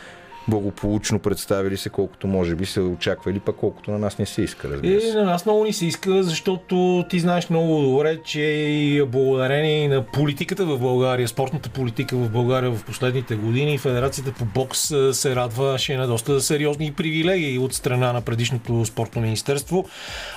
благополучно 0.47 1.19
представили 1.19 1.77
се, 1.77 1.89
колкото 1.89 2.27
може 2.27 2.55
би 2.55 2.65
се 2.65 2.81
очаква 2.81 3.31
или 3.31 3.39
пък 3.39 3.55
колкото 3.55 3.91
на 3.91 3.99
нас 3.99 4.17
не 4.17 4.25
се 4.25 4.41
иска, 4.41 4.69
разбира 4.69 5.01
се. 5.01 5.07
И 5.07 5.11
на 5.11 5.23
нас 5.23 5.45
много 5.45 5.63
ни 5.63 5.73
се 5.73 5.85
иска, 5.85 6.23
защото 6.23 7.05
ти 7.09 7.19
знаеш 7.19 7.49
много 7.49 7.81
добре, 7.81 8.17
че 8.23 8.41
и 8.41 9.03
благодарение 9.05 9.87
на 9.87 10.05
политиката 10.05 10.65
в 10.65 10.79
България, 10.79 11.27
спортната 11.27 11.69
политика 11.69 12.15
в 12.17 12.29
България 12.29 12.71
в 12.71 12.85
последните 12.85 13.35
години, 13.35 13.77
Федерацията 13.77 14.31
по 14.31 14.45
бокс 14.45 14.79
се 15.11 15.35
радваше 15.35 15.97
на 15.97 16.07
доста 16.07 16.41
сериозни 16.41 16.93
привилегии 16.93 17.59
от 17.59 17.73
страна 17.73 18.13
на 18.13 18.21
предишното 18.21 18.85
спортно 18.85 19.21
министерство. 19.21 19.85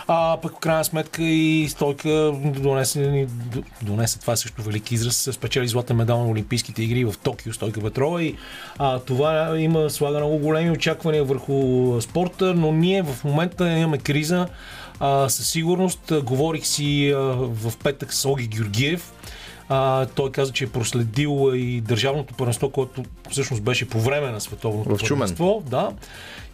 А 0.08 0.38
пък 0.42 0.52
в 0.52 0.58
крайна 0.58 0.84
сметка 0.84 1.22
и 1.22 1.68
Стойка 1.68 2.32
донесе, 2.44 3.26
донесе 3.82 4.20
това 4.20 4.32
е 4.32 4.36
също 4.36 4.62
велики 4.62 4.94
израз, 4.94 5.28
спечели 5.32 5.68
златен 5.68 5.96
медал 5.96 6.24
на 6.24 6.30
Олимпийските 6.30 6.82
игри 6.82 7.04
в 7.04 7.14
Токио, 7.22 7.52
Стойка 7.52 7.80
Петрова 7.80 8.22
и 8.22 8.36
а, 8.78 8.98
това 8.98 9.58
има 9.58 9.90
слага 9.92 10.18
много 10.18 10.38
големи 10.38 10.70
очаквания 10.70 11.24
върху 11.24 12.00
спорта, 12.00 12.54
но 12.54 12.72
ние 12.72 13.02
в 13.02 13.24
момента 13.24 13.78
имаме 13.78 13.98
криза. 13.98 14.46
А, 15.00 15.28
със 15.28 15.48
сигурност 15.48 16.12
говорих 16.24 16.66
си 16.66 17.10
а, 17.10 17.18
в 17.36 17.72
петък 17.84 18.12
с 18.12 18.24
Оги 18.24 18.46
Георгиев. 18.46 19.12
А, 19.68 20.06
той 20.06 20.32
каза, 20.32 20.52
че 20.52 20.64
е 20.64 20.68
проследил 20.68 21.50
и 21.54 21.80
държавното 21.80 22.34
първенство, 22.34 22.70
което 22.70 23.04
всъщност 23.30 23.62
беше 23.62 23.88
по 23.88 24.00
време 24.00 24.30
на 24.30 24.40
световното 24.40 24.96
В 24.96 25.08
първенство. 25.08 25.62
Да. 25.66 25.90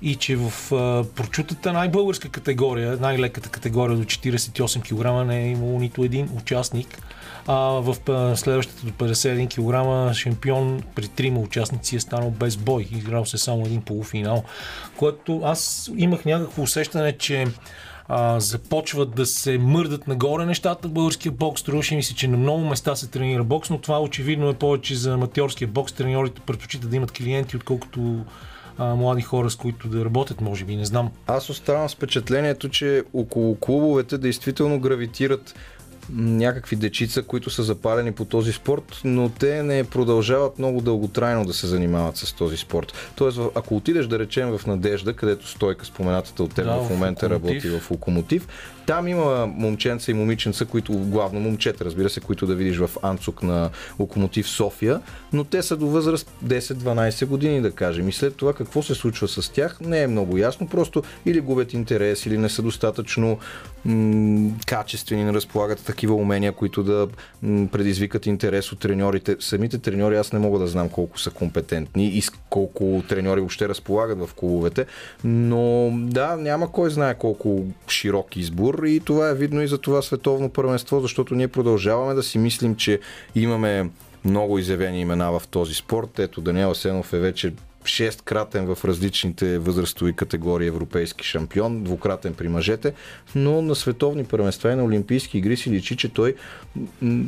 И 0.02 0.14
че 0.14 0.36
в 0.36 0.72
а, 0.72 1.04
прочутата 1.14 1.72
най-българска 1.72 2.28
категория, 2.28 2.96
най-леката 3.00 3.48
категория 3.48 3.96
до 3.96 4.04
48 4.04 4.82
кг 4.82 5.26
не 5.26 5.42
е 5.42 5.50
имало 5.50 5.78
нито 5.78 6.04
един 6.04 6.28
участник. 6.36 7.02
А, 7.50 7.56
в 7.56 7.96
следващата 8.36 8.86
до 8.86 8.92
51 8.92 10.08
кг 10.10 10.14
шампион 10.14 10.82
при 10.94 11.08
трима 11.08 11.40
участници 11.40 11.96
е 11.96 12.00
станал 12.00 12.30
без 12.30 12.56
бой. 12.56 12.88
Играл 12.92 13.24
се 13.24 13.38
само 13.38 13.66
един 13.66 13.82
полуфинал. 13.82 14.44
Което 14.96 15.40
аз 15.44 15.90
имах 15.96 16.24
някакво 16.24 16.62
усещане, 16.62 17.18
че 17.18 17.46
а, 18.08 18.40
започват 18.40 19.14
да 19.14 19.26
се 19.26 19.58
мърдат 19.58 20.06
нагоре 20.08 20.46
нещата 20.46 20.88
в 20.88 20.92
българския 20.92 21.32
бокс. 21.32 21.60
Струваше 21.60 21.96
ми 21.96 22.02
се, 22.02 22.14
че 22.14 22.28
на 22.28 22.36
много 22.36 22.64
места 22.64 22.96
се 22.96 23.06
тренира 23.06 23.44
бокс, 23.44 23.70
но 23.70 23.78
това 23.78 24.02
очевидно 24.02 24.48
е 24.48 24.54
повече 24.54 24.94
за 24.94 25.12
аматьорския 25.12 25.68
бокс. 25.68 25.92
Треньорите 25.92 26.40
предпочитат 26.40 26.90
да 26.90 26.96
имат 26.96 27.12
клиенти, 27.12 27.56
отколкото 27.56 28.24
а, 28.78 28.94
млади 28.94 29.22
хора, 29.22 29.50
с 29.50 29.56
които 29.56 29.88
да 29.88 30.04
работят, 30.04 30.40
може 30.40 30.64
би, 30.64 30.76
не 30.76 30.84
знам. 30.84 31.10
Аз 31.26 31.50
оставам 31.50 31.88
с 31.88 31.94
впечатлението, 31.94 32.68
че 32.68 33.04
около 33.14 33.54
клубовете 33.54 34.18
действително 34.18 34.80
гравитират 34.80 35.54
някакви 36.12 36.76
дечица, 36.76 37.22
които 37.22 37.50
са 37.50 37.62
запалени 37.62 38.12
по 38.12 38.24
този 38.24 38.52
спорт, 38.52 39.00
но 39.04 39.28
те 39.28 39.62
не 39.62 39.84
продължават 39.84 40.58
много 40.58 40.80
дълготрайно 40.80 41.44
да 41.44 41.54
се 41.54 41.66
занимават 41.66 42.16
с 42.16 42.32
този 42.32 42.56
спорт. 42.56 42.92
Тоест, 43.16 43.38
ако 43.54 43.76
отидеш 43.76 44.06
да 44.06 44.18
речем 44.18 44.58
в 44.58 44.66
Надежда, 44.66 45.12
където 45.14 45.48
стойка 45.48 45.84
споменатата 45.84 46.42
от 46.42 46.54
теб 46.54 46.64
Да, 46.64 46.76
в 46.76 46.86
в 46.86 46.90
момента 46.90 47.26
Локомотив. 47.26 47.64
работи 47.64 47.80
в 47.80 47.90
Локомотив, 47.90 48.48
там 48.88 49.08
има 49.08 49.46
момченца 49.46 50.10
и 50.10 50.14
момиченца, 50.14 50.64
които 50.64 50.92
главно 50.92 51.40
момчета, 51.40 51.84
разбира 51.84 52.10
се, 52.10 52.20
които 52.20 52.46
да 52.46 52.54
видиш 52.54 52.78
в 52.78 52.90
Анцук 53.02 53.42
на 53.42 53.70
Локомотив 53.98 54.48
София, 54.48 55.00
но 55.32 55.44
те 55.44 55.62
са 55.62 55.76
до 55.76 55.86
възраст 55.86 56.32
10-12 56.44 57.26
години, 57.26 57.60
да 57.60 57.70
кажем. 57.70 58.08
И 58.08 58.12
след 58.12 58.36
това 58.36 58.52
какво 58.52 58.82
се 58.82 58.94
случва 58.94 59.28
с 59.28 59.52
тях, 59.52 59.80
не 59.80 60.02
е 60.02 60.06
много 60.06 60.38
ясно. 60.38 60.68
Просто 60.68 61.02
или 61.26 61.40
губят 61.40 61.72
интерес, 61.72 62.26
или 62.26 62.38
не 62.38 62.48
са 62.48 62.62
достатъчно 62.62 63.38
м- 63.84 64.50
качествени, 64.66 65.24
не 65.24 65.32
разполагат 65.32 65.84
такива 65.84 66.14
умения, 66.14 66.52
които 66.52 66.82
да 66.82 67.08
м- 67.42 67.68
предизвикат 67.72 68.26
интерес 68.26 68.72
от 68.72 68.78
треньорите. 68.78 69.36
Самите 69.40 69.78
треньори 69.78 70.16
аз 70.16 70.32
не 70.32 70.38
мога 70.38 70.58
да 70.58 70.66
знам 70.66 70.88
колко 70.88 71.18
са 71.18 71.30
компетентни 71.30 72.06
и 72.06 72.22
колко 72.50 73.02
треньори 73.08 73.40
въобще 73.40 73.68
разполагат 73.68 74.18
в 74.18 74.34
клубовете, 74.34 74.86
но 75.24 75.92
да, 75.94 76.36
няма 76.36 76.72
кой 76.72 76.90
знае 76.90 77.14
колко 77.14 77.64
широк 77.88 78.36
избор 78.36 78.77
и 78.86 79.00
това 79.00 79.28
е 79.28 79.34
видно 79.34 79.62
и 79.62 79.68
за 79.68 79.78
това 79.78 80.02
световно 80.02 80.48
първенство, 80.48 81.00
защото 81.00 81.34
ние 81.34 81.48
продължаваме 81.48 82.14
да 82.14 82.22
си 82.22 82.38
мислим, 82.38 82.76
че 82.76 83.00
имаме 83.34 83.90
много 84.24 84.58
изявени 84.58 85.00
имена 85.00 85.38
в 85.38 85.42
този 85.50 85.74
спорт. 85.74 86.18
Ето 86.18 86.40
Даниел 86.40 86.74
Сенов 86.74 87.12
е 87.12 87.18
вече 87.18 87.52
шесткратен 87.84 88.74
в 88.74 88.84
различните 88.84 89.58
възрастови 89.58 90.12
категории 90.12 90.68
европейски 90.68 91.24
шампион, 91.24 91.82
двукратен 91.82 92.34
при 92.34 92.48
мъжете, 92.48 92.92
но 93.34 93.62
на 93.62 93.74
световни 93.74 94.24
първенства 94.24 94.72
и 94.72 94.74
на 94.74 94.84
олимпийски 94.84 95.38
игри 95.38 95.56
си 95.56 95.70
личи, 95.70 95.96
че 95.96 96.08
той 96.08 96.34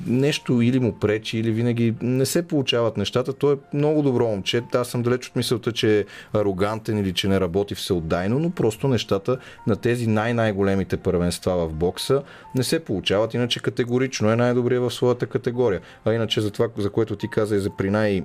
нещо 0.07 0.63
или 0.63 0.79
му 0.79 0.99
пречи, 0.99 1.39
или 1.39 1.51
винаги 1.51 1.95
не 2.03 2.27
се 2.27 2.49
получават 2.49 2.97
нещата. 2.97 3.33
Той 3.33 3.55
е 3.55 3.77
много 3.77 4.03
добро 4.03 4.29
момче. 4.29 4.63
Аз 4.75 4.89
съм 4.89 5.03
далеч 5.03 5.29
от 5.29 5.37
мисълта, 5.37 5.73
че 5.73 5.99
е 5.99 6.05
арогантен 6.33 6.99
или 6.99 7.13
че 7.13 7.29
не 7.29 7.41
работи 7.41 7.75
всеотдайно, 7.75 8.39
но 8.39 8.51
просто 8.51 8.89
нещата 8.89 9.39
на 9.67 9.77
тези 9.77 10.07
най-най-големите 10.07 10.97
първенства 10.97 11.69
в 11.69 11.73
бокса 11.73 12.23
не 12.55 12.65
се 12.65 12.85
получават. 12.85 13.35
Иначе 13.35 13.61
категорично 13.61 14.31
е 14.31 14.37
най-добрия 14.37 14.81
в 14.81 14.91
своята 14.91 15.27
категория. 15.27 15.81
А 16.05 16.13
иначе 16.13 16.41
за 16.41 16.51
това, 16.51 16.69
за 16.77 16.91
което 16.91 17.17
ти 17.17 17.29
каза 17.29 17.57
и 17.57 17.61
за 17.61 17.71
при 17.77 17.91
най- 17.91 18.23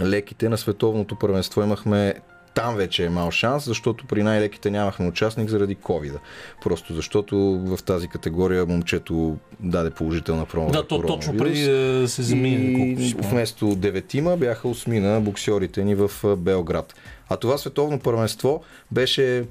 леките 0.00 0.48
на 0.48 0.58
световното 0.58 1.16
първенство 1.16 1.62
имахме 1.62 2.14
там 2.54 2.76
вече 2.76 3.04
е 3.04 3.08
мал 3.08 3.30
шанс, 3.30 3.64
защото 3.64 4.06
при 4.06 4.22
най-леките 4.22 4.70
нямахме 4.70 5.08
участник 5.08 5.48
заради 5.48 5.76
covid 5.76 6.18
Просто 6.62 6.94
защото 6.94 7.36
в 7.64 7.82
тази 7.82 8.08
категория 8.08 8.66
момчето 8.66 9.36
даде 9.60 9.90
положителна 9.90 10.46
проба. 10.46 10.72
Да, 10.72 10.86
то, 10.86 11.02
точно 11.02 11.36
преди 11.36 11.64
да 11.64 12.08
се 12.08 12.22
замине. 12.22 13.14
вместо 13.18 13.74
деветима 13.76 14.36
бяха 14.36 14.68
осмина 14.68 15.20
боксерите 15.20 15.84
ни 15.84 15.94
в 15.94 16.10
а, 16.24 16.36
Белград. 16.36 16.94
А 17.28 17.36
това 17.36 17.58
световно 17.58 17.98
първенство 17.98 18.62
беше 18.90 19.44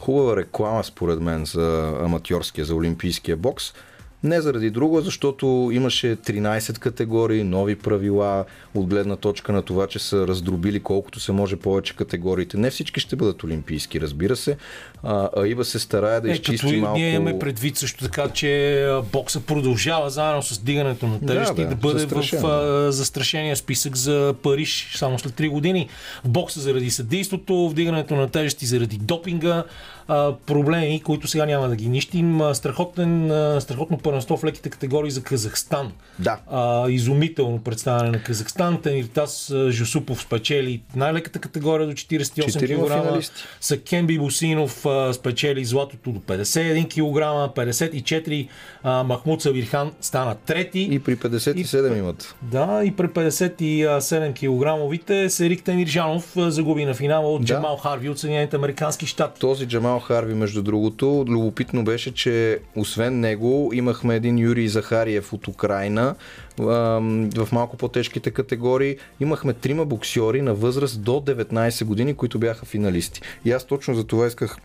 хубава 0.00 0.36
реклама 0.36 0.84
според 0.84 1.20
мен 1.20 1.44
за 1.44 1.98
аматьорския, 2.02 2.64
за 2.64 2.74
олимпийския 2.74 3.36
бокс. 3.36 3.72
Не 4.26 4.40
заради 4.40 4.70
друго, 4.70 5.00
защото 5.00 5.70
имаше 5.72 6.16
13 6.16 6.78
категории, 6.78 7.44
нови 7.44 7.76
правила, 7.76 8.44
от 8.74 8.86
гледна 8.86 9.16
точка 9.16 9.52
на 9.52 9.62
това, 9.62 9.86
че 9.86 9.98
са 9.98 10.26
раздробили 10.28 10.80
колкото 10.80 11.20
се 11.20 11.32
може 11.32 11.56
повече 11.56 11.96
категориите. 11.96 12.56
Не 12.56 12.70
всички 12.70 13.00
ще 13.00 13.16
бъдат 13.16 13.44
олимпийски, 13.44 14.00
разбира 14.00 14.36
се. 14.36 14.56
А, 15.02 15.46
Ива 15.46 15.64
се 15.64 15.78
старае 15.78 16.20
да 16.20 16.30
Е, 16.30 16.32
изчисти 16.32 16.66
като 16.66 16.80
малко... 16.80 16.98
ние 16.98 17.14
имаме 17.14 17.38
предвид 17.38 17.76
също 17.76 18.04
така, 18.04 18.28
че 18.28 19.00
бокса 19.12 19.40
продължава 19.40 20.10
заедно 20.10 20.42
с 20.42 20.58
дигането 20.58 21.06
на 21.06 21.20
тежести 21.20 21.62
Да, 21.62 21.62
да, 21.62 21.68
бе, 21.68 21.74
да 21.74 21.76
бъде 21.76 21.98
застрашен, 21.98 22.40
в 22.40 22.46
а, 22.46 22.92
застрашения 22.92 23.56
списък 23.56 23.96
за 23.96 24.34
Париж 24.42 24.92
само 24.96 25.18
след 25.18 25.32
3 25.32 25.48
години. 25.48 25.88
В 26.24 26.28
бокса 26.28 26.60
заради 26.60 26.90
съдейството, 26.90 27.68
вдигането 27.68 28.16
на 28.16 28.28
тежести 28.28 28.66
заради 28.66 28.98
допинга, 28.98 29.64
проблеми, 30.46 31.02
които 31.04 31.28
сега 31.28 31.46
няма 31.46 31.68
да 31.68 31.76
ги 31.76 31.88
нищим. 31.88 32.40
Страхотен, 32.52 33.30
страхотно 33.60 33.98
първенство 33.98 34.36
в 34.36 34.44
леките 34.44 34.70
категории 34.70 35.10
за 35.10 35.22
Казахстан. 35.22 35.92
Да. 36.18 36.38
А, 36.50 36.90
изумително 36.90 37.58
представяне 37.58 38.10
на 38.10 38.22
Казахстан. 38.22 38.80
Тениртас 38.82 39.52
Жусупов 39.68 40.20
спечели 40.20 40.82
най-леката 40.96 41.38
категория 41.38 41.86
до 41.86 41.92
48 41.92 42.52
Четирима 42.52 42.86
кг. 42.86 43.30
Сакемби 43.60 44.18
Босинов 44.18 44.86
спечели 45.12 45.64
златото 45.64 46.10
до 46.10 46.20
51 46.20 46.88
кг, 46.88 47.54
54 47.56 48.48
а, 48.82 49.02
Махмуд 49.02 49.42
Савирхан 49.42 49.92
стана 50.00 50.34
трети. 50.34 50.88
И 50.90 50.98
при 50.98 51.16
57 51.16 51.98
имат. 51.98 52.34
Да, 52.42 52.82
и 52.84 52.96
при 52.96 53.06
57 53.06 54.34
кг 54.34 55.30
Серик 55.32 55.62
Темиржанов 55.62 56.32
загуби 56.36 56.84
на 56.84 56.94
финала 56.94 57.32
от 57.32 57.40
Да. 57.40 57.46
Джамал 57.46 57.76
Харви 57.76 58.08
от 58.08 58.18
Съединените 58.18 58.56
Американски 58.56 59.06
щати. 59.06 59.40
Този 59.40 59.66
Джамал 59.66 59.95
Харви, 60.00 60.34
между 60.34 60.62
другото, 60.62 61.24
любопитно 61.28 61.84
беше, 61.84 62.14
че 62.14 62.58
освен 62.76 63.20
него 63.20 63.70
имахме 63.74 64.16
един 64.16 64.38
Юрий 64.38 64.68
Захариев 64.68 65.32
от 65.32 65.48
Украина 65.48 66.14
в 66.58 67.48
малко 67.52 67.76
по-тежките 67.76 68.30
категории. 68.30 68.96
Имахме 69.20 69.52
трима 69.52 69.84
боксьори 69.84 70.42
на 70.42 70.54
възраст 70.54 71.02
до 71.02 71.12
19 71.12 71.84
години, 71.84 72.14
които 72.14 72.38
бяха 72.38 72.66
финалисти. 72.66 73.20
И 73.44 73.52
аз 73.52 73.64
точно 73.64 73.94
за 73.94 74.04
това 74.04 74.26
исках 74.26 74.56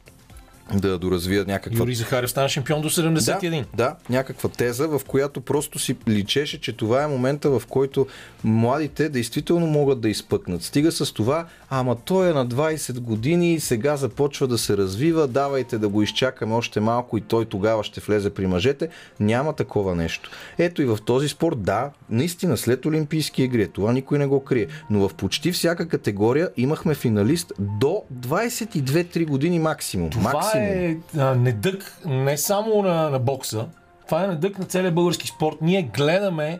да 0.75 0.97
доразвият 0.97 1.47
някаква 1.47 1.79
Юрий 1.79 1.95
Захарев 1.95 2.29
стана 2.29 2.49
шампион 2.49 2.81
до 2.81 2.89
71. 2.89 3.49
да, 3.49 3.65
да, 3.73 3.95
някаква 4.09 4.49
теза, 4.49 4.87
в 4.87 5.01
която 5.07 5.41
просто 5.41 5.79
си 5.79 5.95
личеше, 6.07 6.61
че 6.61 6.73
това 6.73 7.03
е 7.03 7.07
момента, 7.07 7.49
в 7.49 7.63
който 7.69 8.07
младите 8.43 9.09
действително 9.09 9.67
могат 9.67 10.01
да 10.01 10.09
изпъкнат. 10.09 10.63
Стига 10.63 10.91
с 10.91 11.13
това, 11.13 11.45
ама 11.69 11.95
той 12.05 12.29
е 12.29 12.33
на 12.33 12.47
20 12.47 12.99
години, 12.99 13.59
сега 13.59 13.97
започва 13.97 14.47
да 14.47 14.57
се 14.57 14.77
развива, 14.77 15.27
давайте 15.27 15.77
да 15.77 15.89
го 15.89 16.01
изчакаме 16.01 16.55
още 16.55 16.79
малко 16.79 17.17
и 17.17 17.21
той 17.21 17.45
тогава 17.45 17.83
ще 17.83 18.01
влезе 18.01 18.29
при 18.29 18.47
мъжете. 18.47 18.89
Няма 19.19 19.53
такова 19.53 19.95
нещо. 19.95 20.31
Ето 20.57 20.81
и 20.81 20.85
в 20.85 20.99
този 21.05 21.27
спорт, 21.27 21.61
да, 21.61 21.89
наистина 22.09 22.57
след 22.57 22.85
Олимпийски 22.85 23.43
игри, 23.43 23.67
това 23.67 23.93
никой 23.93 24.19
не 24.19 24.27
го 24.27 24.43
крие, 24.43 24.67
но 24.89 25.09
в 25.09 25.13
почти 25.13 25.51
всяка 25.51 25.87
категория 25.87 26.49
имахме 26.57 26.95
финалист 26.95 27.53
до 27.59 28.03
22-3 28.13 29.25
години 29.25 29.59
максимум. 29.59 30.09
Това 30.09 30.33
максимум. 30.33 30.60
Е 30.63 30.97
а, 31.17 31.35
недък 31.35 31.97
не 32.05 32.37
само 32.37 32.81
на, 32.81 33.09
на 33.09 33.19
бокса, 33.19 33.65
това 34.05 34.23
е 34.23 34.27
недък 34.27 34.59
на 34.59 34.65
целия 34.65 34.91
български 34.91 35.27
спорт. 35.27 35.55
Ние 35.61 35.81
гледаме 35.81 36.59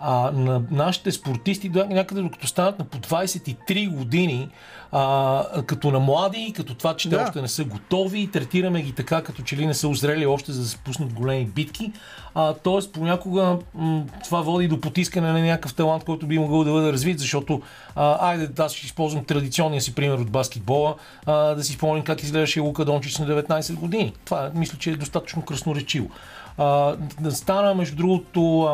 а, 0.00 0.30
на 0.30 0.62
нашите 0.70 1.12
спортисти 1.12 1.68
някъде 1.68 2.22
докато 2.22 2.46
станат 2.46 2.78
на 2.78 2.84
по 2.84 2.98
23 2.98 3.88
години, 3.94 4.48
а, 4.92 5.62
като 5.66 5.90
на 5.90 6.00
млади, 6.00 6.52
като 6.56 6.74
това, 6.74 6.96
че 6.96 7.10
те 7.10 7.16
Да. 7.16 7.22
още 7.22 7.42
не 7.42 7.48
са 7.48 7.64
готови, 7.64 8.30
третираме 8.30 8.82
ги 8.82 8.92
така, 8.92 9.22
като 9.22 9.42
че 9.42 9.56
ли 9.56 9.66
не 9.66 9.74
са 9.74 9.88
озрели 9.88 10.26
още 10.26 10.52
за 10.52 10.62
да 10.62 10.68
се 10.68 10.76
пуснат 10.76 11.12
големи 11.12 11.44
битки. 11.44 11.92
А, 12.34 12.54
тоест, 12.54 12.92
понякога 12.92 13.58
м- 13.74 14.04
това 14.24 14.40
води 14.40 14.68
до 14.68 14.80
потискане 14.80 15.32
на 15.32 15.40
някакъв 15.40 15.74
талант, 15.74 16.04
който 16.04 16.26
би 16.26 16.38
могъл 16.38 16.64
да 16.64 16.72
бъде 16.72 16.92
развит, 16.92 17.18
защото, 17.18 17.62
а, 17.96 18.28
айде, 18.30 18.62
аз 18.62 18.72
ще 18.74 18.86
използвам 18.86 19.24
традиционния 19.24 19.80
си 19.80 19.94
пример 19.94 20.18
от 20.18 20.30
баскетбола, 20.30 20.94
а, 21.26 21.34
да 21.34 21.64
си 21.64 21.72
спомним 21.72 22.04
как 22.04 22.22
изглеждаше 22.22 22.60
Лука 22.60 22.84
Дончич 22.84 23.18
на 23.18 23.26
19 23.26 23.74
години. 23.74 24.12
Това 24.24 24.50
мисля, 24.54 24.78
че 24.78 24.90
е 24.90 24.96
достатъчно 24.96 25.42
красноречиво. 25.42 26.10
А, 26.58 26.96
стана, 27.30 27.74
между 27.74 27.96
другото, 27.96 28.68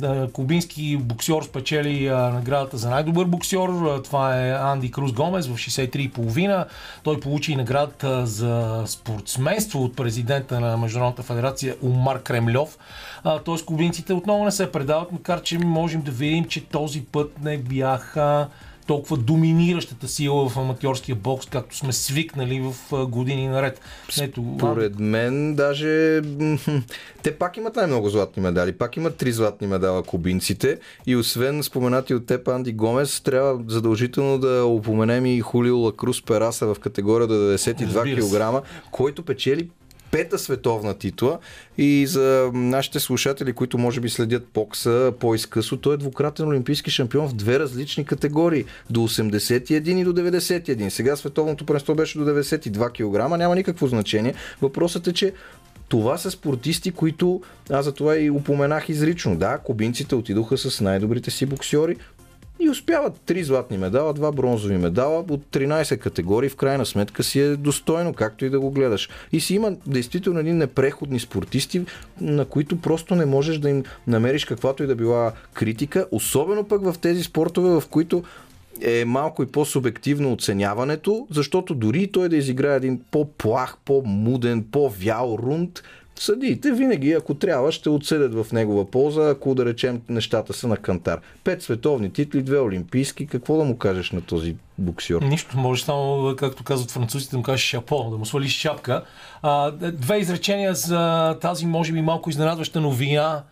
да, 0.00 0.28
кубински 0.32 0.96
боксер 0.96 1.42
спечели 1.42 2.06
а, 2.06 2.16
наградата 2.16 2.76
за 2.76 2.90
най-добър 2.90 3.24
боксер. 3.24 3.68
А, 3.68 4.02
Това 4.02 4.46
е 4.46 4.50
Анди 4.50 4.90
Круз 4.90 5.12
Гомес 5.12 5.46
в 5.46 5.54
63,5. 5.54 6.66
Той 7.02 7.20
получи 7.20 7.52
и 7.52 7.56
наградата 7.56 8.26
за 8.26 8.82
спортсменство 8.86 9.82
от 9.82 9.96
президента 9.96 10.60
на 10.60 10.76
Международната 10.76 11.22
федерация 11.22 11.76
Умар 11.82 12.22
Кремлев. 12.22 12.78
А, 13.24 13.38
Тоест 13.38 13.64
кубинците 13.64 14.12
отново 14.12 14.44
не 14.44 14.50
се 14.50 14.72
предават, 14.72 15.12
макар 15.12 15.42
че 15.42 15.58
можем 15.58 16.02
да 16.02 16.10
видим, 16.10 16.44
че 16.44 16.64
този 16.64 17.04
път 17.04 17.32
не 17.42 17.58
бяха 17.58 18.48
толкова 18.86 19.16
доминиращата 19.16 20.08
сила 20.08 20.48
в 20.48 20.56
аматьорския 20.56 21.16
бокс, 21.16 21.46
както 21.46 21.76
сме 21.76 21.92
свикнали 21.92 22.60
в 22.60 23.06
години 23.06 23.48
наред. 23.48 23.80
Ето, 24.20 24.56
Поред 24.58 24.98
мен 24.98 25.54
даже 25.54 26.22
те 27.22 27.32
пак 27.38 27.56
имат 27.56 27.76
най-много 27.76 28.08
златни 28.08 28.42
медали. 28.42 28.72
Пак 28.72 28.96
имат 28.96 29.16
три 29.16 29.32
златни 29.32 29.66
медала 29.66 30.02
кубинците 30.02 30.78
и 31.06 31.16
освен 31.16 31.62
споменати 31.62 32.14
от 32.14 32.26
теб 32.26 32.48
Анди 32.48 32.72
Гомес, 32.72 33.20
трябва 33.20 33.64
задължително 33.68 34.38
да 34.38 34.64
упоменем 34.64 35.26
и 35.26 35.40
Хулио 35.40 35.78
Лакрус 35.78 36.22
Пераса 36.22 36.74
в 36.74 36.80
категория 36.80 37.26
до 37.26 37.34
92 37.34 37.94
Разбира 37.94 38.22
се. 38.22 38.38
кг, 38.38 38.62
който 38.90 39.22
печели 39.22 39.68
пета 40.10 40.38
световна 40.38 40.94
титла 40.94 41.38
и 41.78 42.06
за 42.06 42.50
нашите 42.54 43.00
слушатели, 43.00 43.52
които 43.52 43.78
може 43.78 44.00
би 44.00 44.08
следят 44.08 44.46
бокса 44.54 45.12
по-изкъсо, 45.20 45.76
той 45.76 45.94
е 45.94 45.96
двукратен 45.96 46.48
олимпийски 46.48 46.90
шампион 46.90 47.28
в 47.28 47.34
две 47.34 47.58
различни 47.58 48.04
категории. 48.04 48.64
До 48.90 49.00
81 49.00 50.00
и 50.00 50.04
до 50.04 50.12
91. 50.12 50.88
Сега 50.88 51.16
световното 51.16 51.66
пренство 51.66 51.94
беше 51.94 52.18
до 52.18 52.24
92 52.24 52.90
кг, 52.90 53.38
няма 53.38 53.56
никакво 53.56 53.86
значение. 53.86 54.34
Въпросът 54.62 55.06
е, 55.06 55.12
че 55.12 55.32
това 55.88 56.18
са 56.18 56.30
спортисти, 56.30 56.90
които 56.90 57.40
аз 57.70 57.84
за 57.84 57.92
това 57.92 58.16
и 58.18 58.30
упоменах 58.30 58.88
изрично. 58.88 59.36
Да, 59.36 59.58
кубинците 59.58 60.14
отидоха 60.14 60.58
с 60.58 60.80
най-добрите 60.80 61.30
си 61.30 61.46
боксьори, 61.46 61.96
и 62.66 62.70
успяват 62.70 63.20
три 63.26 63.44
златни 63.44 63.78
медала, 63.78 64.12
два 64.12 64.32
бронзови 64.32 64.76
медала 64.76 65.24
от 65.30 65.40
13 65.50 65.98
категории. 65.98 66.48
В 66.48 66.56
крайна 66.56 66.86
сметка 66.86 67.22
си 67.22 67.40
е 67.40 67.56
достойно, 67.56 68.14
както 68.14 68.44
и 68.44 68.50
да 68.50 68.60
го 68.60 68.70
гледаш. 68.70 69.08
И 69.32 69.40
си 69.40 69.54
има 69.54 69.72
действително 69.86 70.38
едни 70.38 70.52
непреходни 70.52 71.20
спортисти, 71.20 71.84
на 72.20 72.44
които 72.44 72.80
просто 72.80 73.14
не 73.14 73.26
можеш 73.26 73.58
да 73.58 73.70
им 73.70 73.84
намериш 74.06 74.44
каквато 74.44 74.82
и 74.82 74.86
да 74.86 74.94
била 74.94 75.32
критика, 75.52 76.06
особено 76.10 76.64
пък 76.64 76.82
в 76.82 76.98
тези 77.00 77.22
спортове, 77.22 77.80
в 77.80 77.82
които 77.90 78.22
е 78.82 79.04
малко 79.04 79.42
и 79.42 79.46
по-субективно 79.46 80.32
оценяването, 80.32 81.26
защото 81.30 81.74
дори 81.74 82.06
той 82.06 82.28
да 82.28 82.36
изиграе 82.36 82.76
един 82.76 83.00
по-плах, 83.10 83.76
по-муден, 83.84 84.64
по-вял 84.72 85.38
рунд, 85.42 85.82
съдиите 86.20 86.72
винаги, 86.72 87.12
ако 87.12 87.34
трябва, 87.34 87.72
ще 87.72 87.88
отсъдят 87.88 88.34
в 88.34 88.52
негова 88.52 88.90
полза, 88.90 89.30
ако 89.30 89.54
да 89.54 89.64
речем 89.64 90.02
нещата 90.08 90.52
са 90.52 90.68
на 90.68 90.76
кантар. 90.76 91.20
Пет 91.44 91.62
световни 91.62 92.12
титли, 92.12 92.42
две 92.42 92.60
олимпийски, 92.60 93.26
какво 93.26 93.56
да 93.56 93.64
му 93.64 93.78
кажеш 93.78 94.10
на 94.10 94.20
този 94.20 94.56
боксер? 94.78 95.22
Нищо, 95.22 95.58
може 95.58 95.84
само, 95.84 96.34
както 96.36 96.64
казват 96.64 96.90
французите, 96.90 97.30
да 97.30 97.36
му 97.36 97.42
кажеш 97.42 97.66
шапо, 97.66 98.10
да 98.10 98.16
му 98.16 98.26
свалиш 98.26 98.58
шапка. 98.58 99.04
А, 99.42 99.70
две 99.92 100.18
изречения 100.18 100.74
за 100.74 101.34
тази, 101.40 101.66
може 101.66 101.92
би, 101.92 102.02
малко 102.02 102.30
изненадваща 102.30 102.80
новина. 102.80 103.42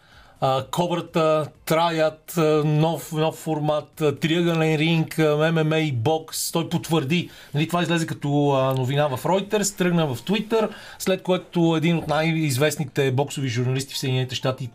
А, 0.47 0.65
Кобрата, 0.71 1.47
траят, 1.65 2.35
нов, 2.65 3.13
нов 3.13 3.35
формат, 3.35 4.03
триъгълен 4.21 4.77
ринг, 4.77 5.19
ММА 5.19 5.79
и 5.79 5.93
бокс. 5.93 6.53
Той 6.53 6.69
потвърди. 6.69 7.31
Нали, 7.55 7.69
това 7.69 7.83
излезе 7.83 8.07
като 8.07 8.29
новина 8.77 9.09
в 9.09 9.23
Reuters, 9.23 9.79
тръгна 9.79 10.15
в 10.15 10.23
Twitter, 10.23 10.69
след 10.99 11.23
което 11.23 11.75
един 11.77 11.97
от 11.97 12.09
най-известните 12.09 13.13
боксови 13.13 13.49
журналисти 13.49 13.95
в 13.95 13.99
Съединените 13.99 14.35
щати 14.35 14.71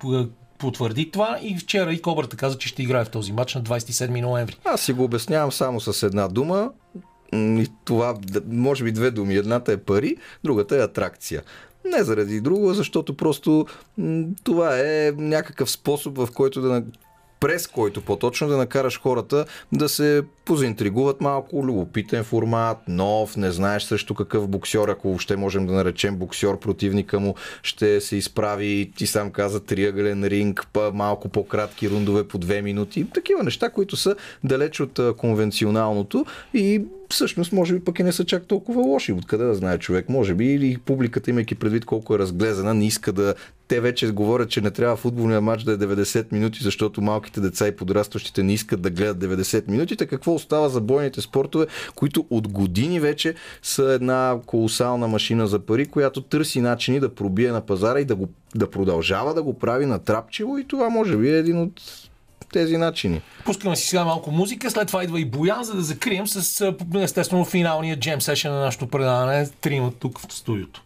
потвърди 0.58 1.12
това 1.12 1.40
и 1.42 1.58
вчера 1.58 1.94
и 1.94 2.02
Кобрата 2.02 2.38
каза, 2.38 2.58
че 2.58 2.68
ще 2.68 2.84
играе 2.84 3.06
в 3.06 3.10
този 3.10 3.34
матч 3.34 3.56
на 3.56 3.62
27 3.62 4.22
ноември. 4.22 4.58
Аз 4.66 4.82
си 4.82 4.94
го 4.94 5.04
обяснявам 5.04 5.52
само 5.52 5.82
с 5.82 6.04
една 6.04 6.28
дума. 6.28 6.70
И 7.34 7.68
това, 7.86 8.16
може 8.48 8.84
би 8.84 8.92
две 8.92 9.12
думи. 9.12 9.36
Едната 9.36 9.72
е 9.72 9.78
пари, 9.78 10.16
другата 10.44 10.76
е 10.76 10.84
атракция. 10.84 11.42
Не 11.98 12.04
заради 12.04 12.42
друго, 12.42 12.74
защото 12.74 13.14
просто 13.14 13.66
това 14.44 14.80
е 14.80 15.12
някакъв 15.18 15.72
способ, 15.72 16.18
в 16.18 16.28
който 16.34 16.62
да 16.62 16.84
през 17.40 17.68
който 17.68 18.02
по-точно 18.02 18.48
да 18.48 18.58
накараш 18.58 19.02
хората 19.02 19.46
да 19.72 19.90
се 19.90 20.24
позаинтригуват 20.46 21.22
малко, 21.22 21.64
любопитен 21.64 22.24
формат, 22.24 22.78
нов, 22.88 23.38
не 23.38 23.52
знаеш 23.52 23.84
също 23.84 24.16
какъв 24.16 24.48
боксер, 24.48 24.88
ако 24.88 25.08
въобще 25.08 25.36
можем 25.36 25.66
да 25.66 25.74
наречем 25.74 26.16
боксер, 26.16 26.60
противника 26.60 27.20
му 27.20 27.36
ще 27.64 28.02
се 28.02 28.16
изправи, 28.16 28.92
ти 28.98 29.08
сам 29.08 29.32
каза, 29.32 29.60
триъгълен 29.60 30.24
ринг, 30.24 30.68
па 30.74 30.92
малко 30.94 31.30
по-кратки 31.30 31.90
рундове 31.90 32.28
по 32.28 32.38
две 32.38 32.62
минути. 32.62 33.10
Такива 33.14 33.44
неща, 33.44 33.70
които 33.70 33.96
са 33.96 34.16
далеч 34.44 34.80
от 34.80 35.00
конвенционалното 35.18 36.26
и 36.54 36.82
всъщност 37.10 37.52
може 37.52 37.74
би 37.74 37.80
пък 37.80 38.00
и 38.00 38.04
не 38.04 38.12
са 38.12 38.26
чак 38.26 38.46
толкова 38.46 38.82
лоши. 38.82 39.14
Откъде 39.14 39.44
да 39.44 39.56
знае 39.56 39.78
човек? 39.78 40.10
Може 40.10 40.34
би 40.34 40.46
или 40.46 40.78
публиката, 40.86 41.30
имайки 41.30 41.56
предвид 41.56 41.86
колко 41.86 42.16
е 42.16 42.20
разглезена, 42.20 42.74
не 42.74 42.88
иска 42.88 43.14
да... 43.14 43.36
Те 43.68 43.82
вече 43.82 44.12
говорят, 44.12 44.50
че 44.50 44.62
не 44.62 44.72
трябва 44.72 44.96
футболния 44.96 45.42
матч 45.42 45.64
да 45.64 45.72
е 45.72 45.78
90 45.78 46.32
минути, 46.32 46.64
защото 46.64 47.02
малките 47.02 47.42
деца 47.42 47.68
и 47.68 47.76
подрастващите 47.76 48.44
не 48.44 48.54
искат 48.54 48.82
да 48.82 48.90
гледат 48.90 49.18
90 49.18 49.70
минути. 49.70 49.96
Така 49.96 50.10
какво 50.10 50.34
остава 50.34 50.70
за 50.70 50.82
бойните 50.82 51.22
спортове, 51.22 51.68
които 51.96 52.26
от 52.30 52.48
години 52.48 53.00
вече 53.00 53.36
са 53.64 53.84
една 53.84 54.38
колосална 54.46 55.08
машина 55.08 55.48
за 55.48 55.60
пари, 55.60 55.86
която 55.86 56.22
търси 56.22 56.62
начини 56.62 57.00
да 57.00 57.16
пробие 57.16 57.52
на 57.52 57.62
пазара 57.62 58.00
и 58.00 58.06
да, 58.06 58.16
го, 58.16 58.30
да 58.56 58.70
продължава 58.70 59.34
да 59.34 59.44
го 59.44 59.60
прави 59.60 59.86
натрапчиво 59.86 60.58
и 60.58 60.68
това 60.68 60.90
може 60.90 61.18
би 61.18 61.30
е 61.30 61.38
един 61.38 61.62
от 61.62 61.82
тези 62.54 62.78
начини. 62.78 63.22
Пускаме 63.46 63.76
си 63.76 63.88
сега 63.88 64.06
малко 64.06 64.32
музика, 64.32 64.72
след 64.72 64.88
това 64.88 65.04
идва 65.04 65.20
и 65.20 65.26
Боян, 65.26 65.64
за 65.64 65.76
да 65.76 65.82
закрием 65.82 66.28
с 66.28 66.74
естествено 66.96 67.46
финалния 67.46 68.00
джем 68.00 68.22
сешен 68.22 68.52
на 68.52 68.60
нашото 68.60 68.88
предаване. 68.88 69.50
Трима 69.62 69.92
тук 70.00 70.20
в 70.20 70.34
студиото. 70.34 70.84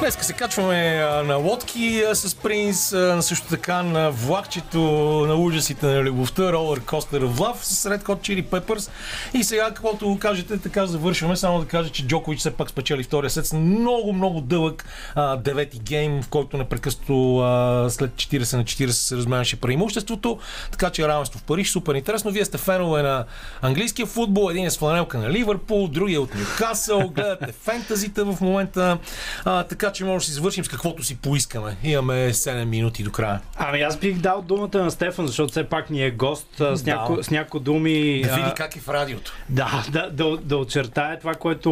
Днеска 0.00 0.24
се 0.24 0.32
качваме 0.32 1.00
на 1.24 1.36
лодки 1.36 2.02
с 2.12 2.34
Принц, 2.34 2.94
също 3.20 3.48
така 3.48 3.82
на 3.82 4.10
влакчето 4.10 4.80
на 5.28 5.34
ужасите 5.34 5.86
на 5.86 6.02
любовта, 6.02 6.42
Roller 6.42 6.80
Coaster 6.80 7.24
of 7.24 7.32
Love 7.32 7.62
с 7.62 7.88
Red 7.88 8.02
Hot 8.02 8.20
Chili 8.20 8.44
Peppers. 8.44 8.90
И 9.34 9.44
сега, 9.44 9.66
каквото 9.66 10.18
кажете, 10.20 10.58
така 10.58 10.86
завършваме. 10.86 11.36
Само 11.36 11.60
да 11.60 11.66
кажа, 11.66 11.90
че 11.90 12.06
Джокович 12.06 12.40
все 12.40 12.50
пак 12.50 12.70
спечели 12.70 13.02
втория 13.02 13.30
сет 13.30 13.46
с 13.46 13.52
много, 13.52 14.12
много 14.12 14.40
дълъг 14.40 14.84
а, 15.14 15.36
девети 15.36 15.78
гейм, 15.78 16.22
в 16.22 16.28
който 16.28 16.56
непрекъснато 16.56 17.38
а, 17.38 17.86
след 17.90 18.10
40 18.10 18.56
на 18.56 18.64
40 18.64 18.90
се 18.90 19.16
разменяше 19.16 19.60
преимуществото. 19.60 20.38
Така 20.70 20.90
че 20.90 21.08
равенство 21.08 21.38
в 21.38 21.42
Париж, 21.42 21.70
супер 21.70 21.94
интересно. 21.94 22.30
Вие 22.30 22.44
сте 22.44 22.58
фенове 22.58 23.02
на 23.02 23.24
английския 23.62 24.06
футбол, 24.06 24.50
един 24.50 24.66
е 24.66 24.70
с 24.70 24.78
фланелка 24.78 25.18
на 25.18 25.30
Ливърпул, 25.30 25.88
другия 25.88 26.20
от 26.20 26.34
Ньюкасъл, 26.34 27.08
гледате 27.08 27.52
фентазите 27.52 28.22
в 28.22 28.36
момента. 28.40 28.98
А, 29.44 29.62
така 29.62 29.85
така 29.86 29.94
че 29.94 30.04
може 30.04 30.22
да 30.22 30.26
си 30.26 30.32
завършим 30.32 30.64
с 30.64 30.68
каквото 30.68 31.02
си 31.02 31.16
поискаме. 31.16 31.76
Имаме 31.84 32.32
7 32.32 32.64
минути 32.64 33.02
до 33.02 33.12
края. 33.12 33.40
Ами 33.56 33.80
аз 33.80 33.96
бих 33.96 34.16
дал 34.18 34.42
думата 34.42 34.78
на 34.78 34.90
Стефан, 34.90 35.26
защото 35.26 35.50
все 35.50 35.64
пак 35.64 35.90
ни 35.90 36.04
е 36.04 36.10
гост 36.10 36.46
с, 36.56 36.82
Да. 36.82 36.94
няко, 36.94 37.22
с 37.22 37.30
някои 37.30 37.60
думи. 37.60 38.22
Да 38.22 38.34
види 38.34 38.50
как 38.56 38.76
е 38.76 38.80
в 38.80 38.88
радиото. 38.88 39.32
Да, 39.48 39.84
да, 39.92 40.10
да, 40.10 40.36
да 40.36 40.56
очертае 40.56 41.18
това, 41.18 41.34
което 41.34 41.70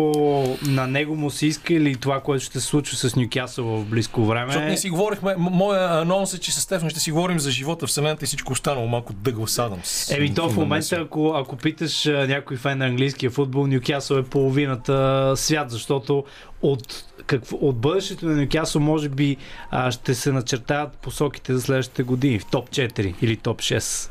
на 0.63 0.87
него 0.87 1.17
му 1.17 1.31
се 1.31 1.47
иска 1.47 1.75
или 1.75 1.97
това, 1.97 2.21
което 2.21 2.45
ще 2.45 2.61
се 2.61 2.67
случи 2.67 2.97
с 2.97 3.17
Нюкасъл 3.17 3.65
в 3.65 3.85
близко 3.85 4.25
време. 4.25 4.47
Защото 4.47 4.67
ние 4.67 4.77
си 4.77 4.91
говорихме, 4.91 5.35
моя 5.39 6.01
анонс 6.01 6.35
е, 6.35 6.41
че 6.41 6.53
с 6.53 6.61
Стефан 6.61 6.91
ще 6.91 7.01
си 7.01 7.11
говорим 7.13 7.39
за 7.39 7.51
живота, 7.51 7.87
вселената 7.87 8.25
и 8.25 8.27
всичко 8.27 8.53
останало. 8.53 8.87
Малко 8.87 9.13
Дъглас 9.13 9.59
Адамс. 9.59 10.11
Еми 10.11 10.35
то 10.35 10.49
в 10.49 10.57
момента, 10.57 10.97
ако, 10.97 11.35
ако 11.37 11.57
питаш 11.57 12.05
някой 12.05 12.57
фен 12.57 12.79
на 12.79 12.87
английския 12.87 13.31
футбол, 13.31 13.67
Нюкасъл 13.67 14.17
е 14.17 14.23
половината 14.23 15.33
свят, 15.37 15.71
защото 15.71 16.25
от, 16.63 17.05
какво, 17.27 17.57
от 17.57 17.77
бъдещето 17.77 18.27
на 18.27 18.37
Нюкасъл 18.37 18.81
може 18.81 19.09
би 19.09 19.37
а, 19.71 19.91
ще 19.91 20.15
се 20.15 20.33
начертаят 20.33 20.93
посоките 20.93 21.55
за 21.55 21.61
следващите 21.61 22.03
години 22.03 22.39
в 22.39 22.47
топ 22.47 22.71
4 22.71 23.15
или 23.23 23.37
топ 23.37 23.59
6. 23.59 24.11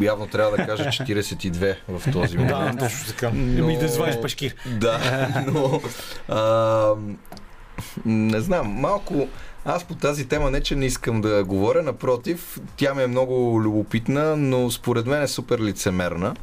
Явно 0.00 0.26
трябва 0.26 0.56
да 0.56 0.66
кажа 0.66 0.84
42 0.84 1.76
в 1.88 2.12
този 2.12 2.38
момент. 2.38 2.76
Да, 2.76 2.84
точно 2.84 3.06
така. 3.08 3.30
Но- 3.34 3.64
Ами 3.64 3.78
да 3.78 3.84
извадиш 3.84 4.20
пашкир. 4.20 4.54
Да, 4.66 5.00
но 5.52 5.80
а, 6.28 6.94
не 8.04 8.40
знам, 8.40 8.66
малко 8.68 9.28
аз 9.64 9.84
по 9.84 9.94
тази 9.94 10.28
тема 10.28 10.50
не, 10.50 10.60
че 10.60 10.76
не 10.76 10.86
искам 10.86 11.20
да 11.20 11.44
говоря, 11.44 11.82
напротив, 11.82 12.60
тя 12.76 12.94
ми 12.94 13.02
е 13.02 13.06
много 13.06 13.60
любопитна, 13.62 14.36
но 14.36 14.70
според 14.70 15.06
мен 15.06 15.22
е 15.22 15.28
супер 15.28 15.58
лицемерна, 15.58 16.34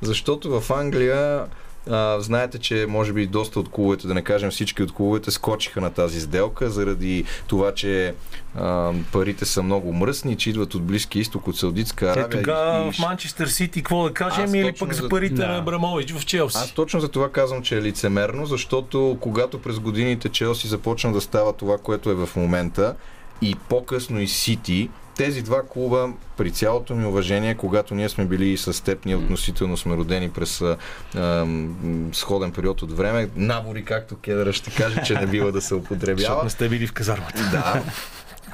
защото 0.00 0.60
в 0.60 0.70
Англия 0.70 1.44
а, 1.88 2.20
знаете, 2.20 2.58
че 2.58 2.86
може 2.88 3.12
би 3.12 3.26
доста 3.26 3.60
от 3.60 3.68
клубовете, 3.68 4.06
да 4.06 4.14
не 4.14 4.22
кажем 4.22 4.50
всички 4.50 4.82
от 4.82 4.92
клубовете, 4.92 5.30
скочиха 5.30 5.80
на 5.80 5.90
тази 5.90 6.20
сделка 6.20 6.70
заради 6.70 7.24
това, 7.46 7.74
че 7.74 8.14
а, 8.54 8.92
парите 9.12 9.44
са 9.44 9.62
много 9.62 9.92
мръсни, 9.92 10.36
че 10.36 10.50
идват 10.50 10.74
от 10.74 10.84
Близки 10.84 11.18
изток, 11.18 11.48
от 11.48 11.56
Саудитска 11.56 12.06
Е, 12.06 12.10
Аравия. 12.10 12.30
тогава 12.30 12.88
и- 12.88 12.92
в 12.92 12.98
Манчестър 12.98 13.46
Сити, 13.46 13.80
какво 13.80 14.02
да 14.02 14.12
кажем, 14.12 14.54
или 14.54 14.72
пък 14.72 14.92
за 14.92 15.08
парите 15.08 15.34
Да. 15.34 15.46
на 15.46 15.58
Абрамович 15.58 16.12
в 16.12 16.26
Челси. 16.26 16.58
Аз 16.58 16.72
точно 16.72 17.00
за 17.00 17.08
това 17.08 17.30
казвам, 17.30 17.62
че 17.62 17.78
е 17.78 17.82
лицемерно, 17.82 18.46
защото 18.46 19.18
когато 19.20 19.58
през 19.58 19.78
годините 19.78 20.28
Челси 20.28 20.68
започна 20.68 21.12
да 21.12 21.20
става 21.20 21.52
това, 21.52 21.78
което 21.78 22.10
е 22.10 22.14
в 22.16 22.28
момента, 22.36 22.94
и 23.42 23.56
по-късно 23.68 24.20
и 24.20 24.28
Сити, 24.28 24.90
тези 25.16 25.42
два 25.42 25.62
клуба, 25.62 26.12
при 26.36 26.50
цялото 26.50 26.94
ми 26.94 27.06
уважение, 27.06 27.54
когато 27.54 27.94
ние 27.94 28.08
сме 28.08 28.24
били 28.24 28.48
и 28.48 28.56
с 28.56 28.84
теб, 28.84 29.04
ние 29.04 29.16
относително 29.16 29.76
сме 29.76 29.96
родени 29.96 30.30
през 30.30 30.60
а, 30.60 30.76
ам, 31.16 32.10
сходен 32.12 32.52
период 32.52 32.82
от 32.82 32.92
време, 32.92 33.28
набори, 33.36 33.84
както 33.84 34.16
Кедъра 34.16 34.52
ще 34.52 34.70
каже, 34.70 35.02
че 35.06 35.14
не 35.14 35.26
бива 35.26 35.52
да 35.52 35.60
се 35.60 35.66
Защото 35.74 35.94
употребява. 35.94 36.44
не 36.44 36.50
сте 36.50 36.68
били 36.68 36.86
в 36.86 36.92
казармата. 36.92 37.48
Да. 37.52 37.82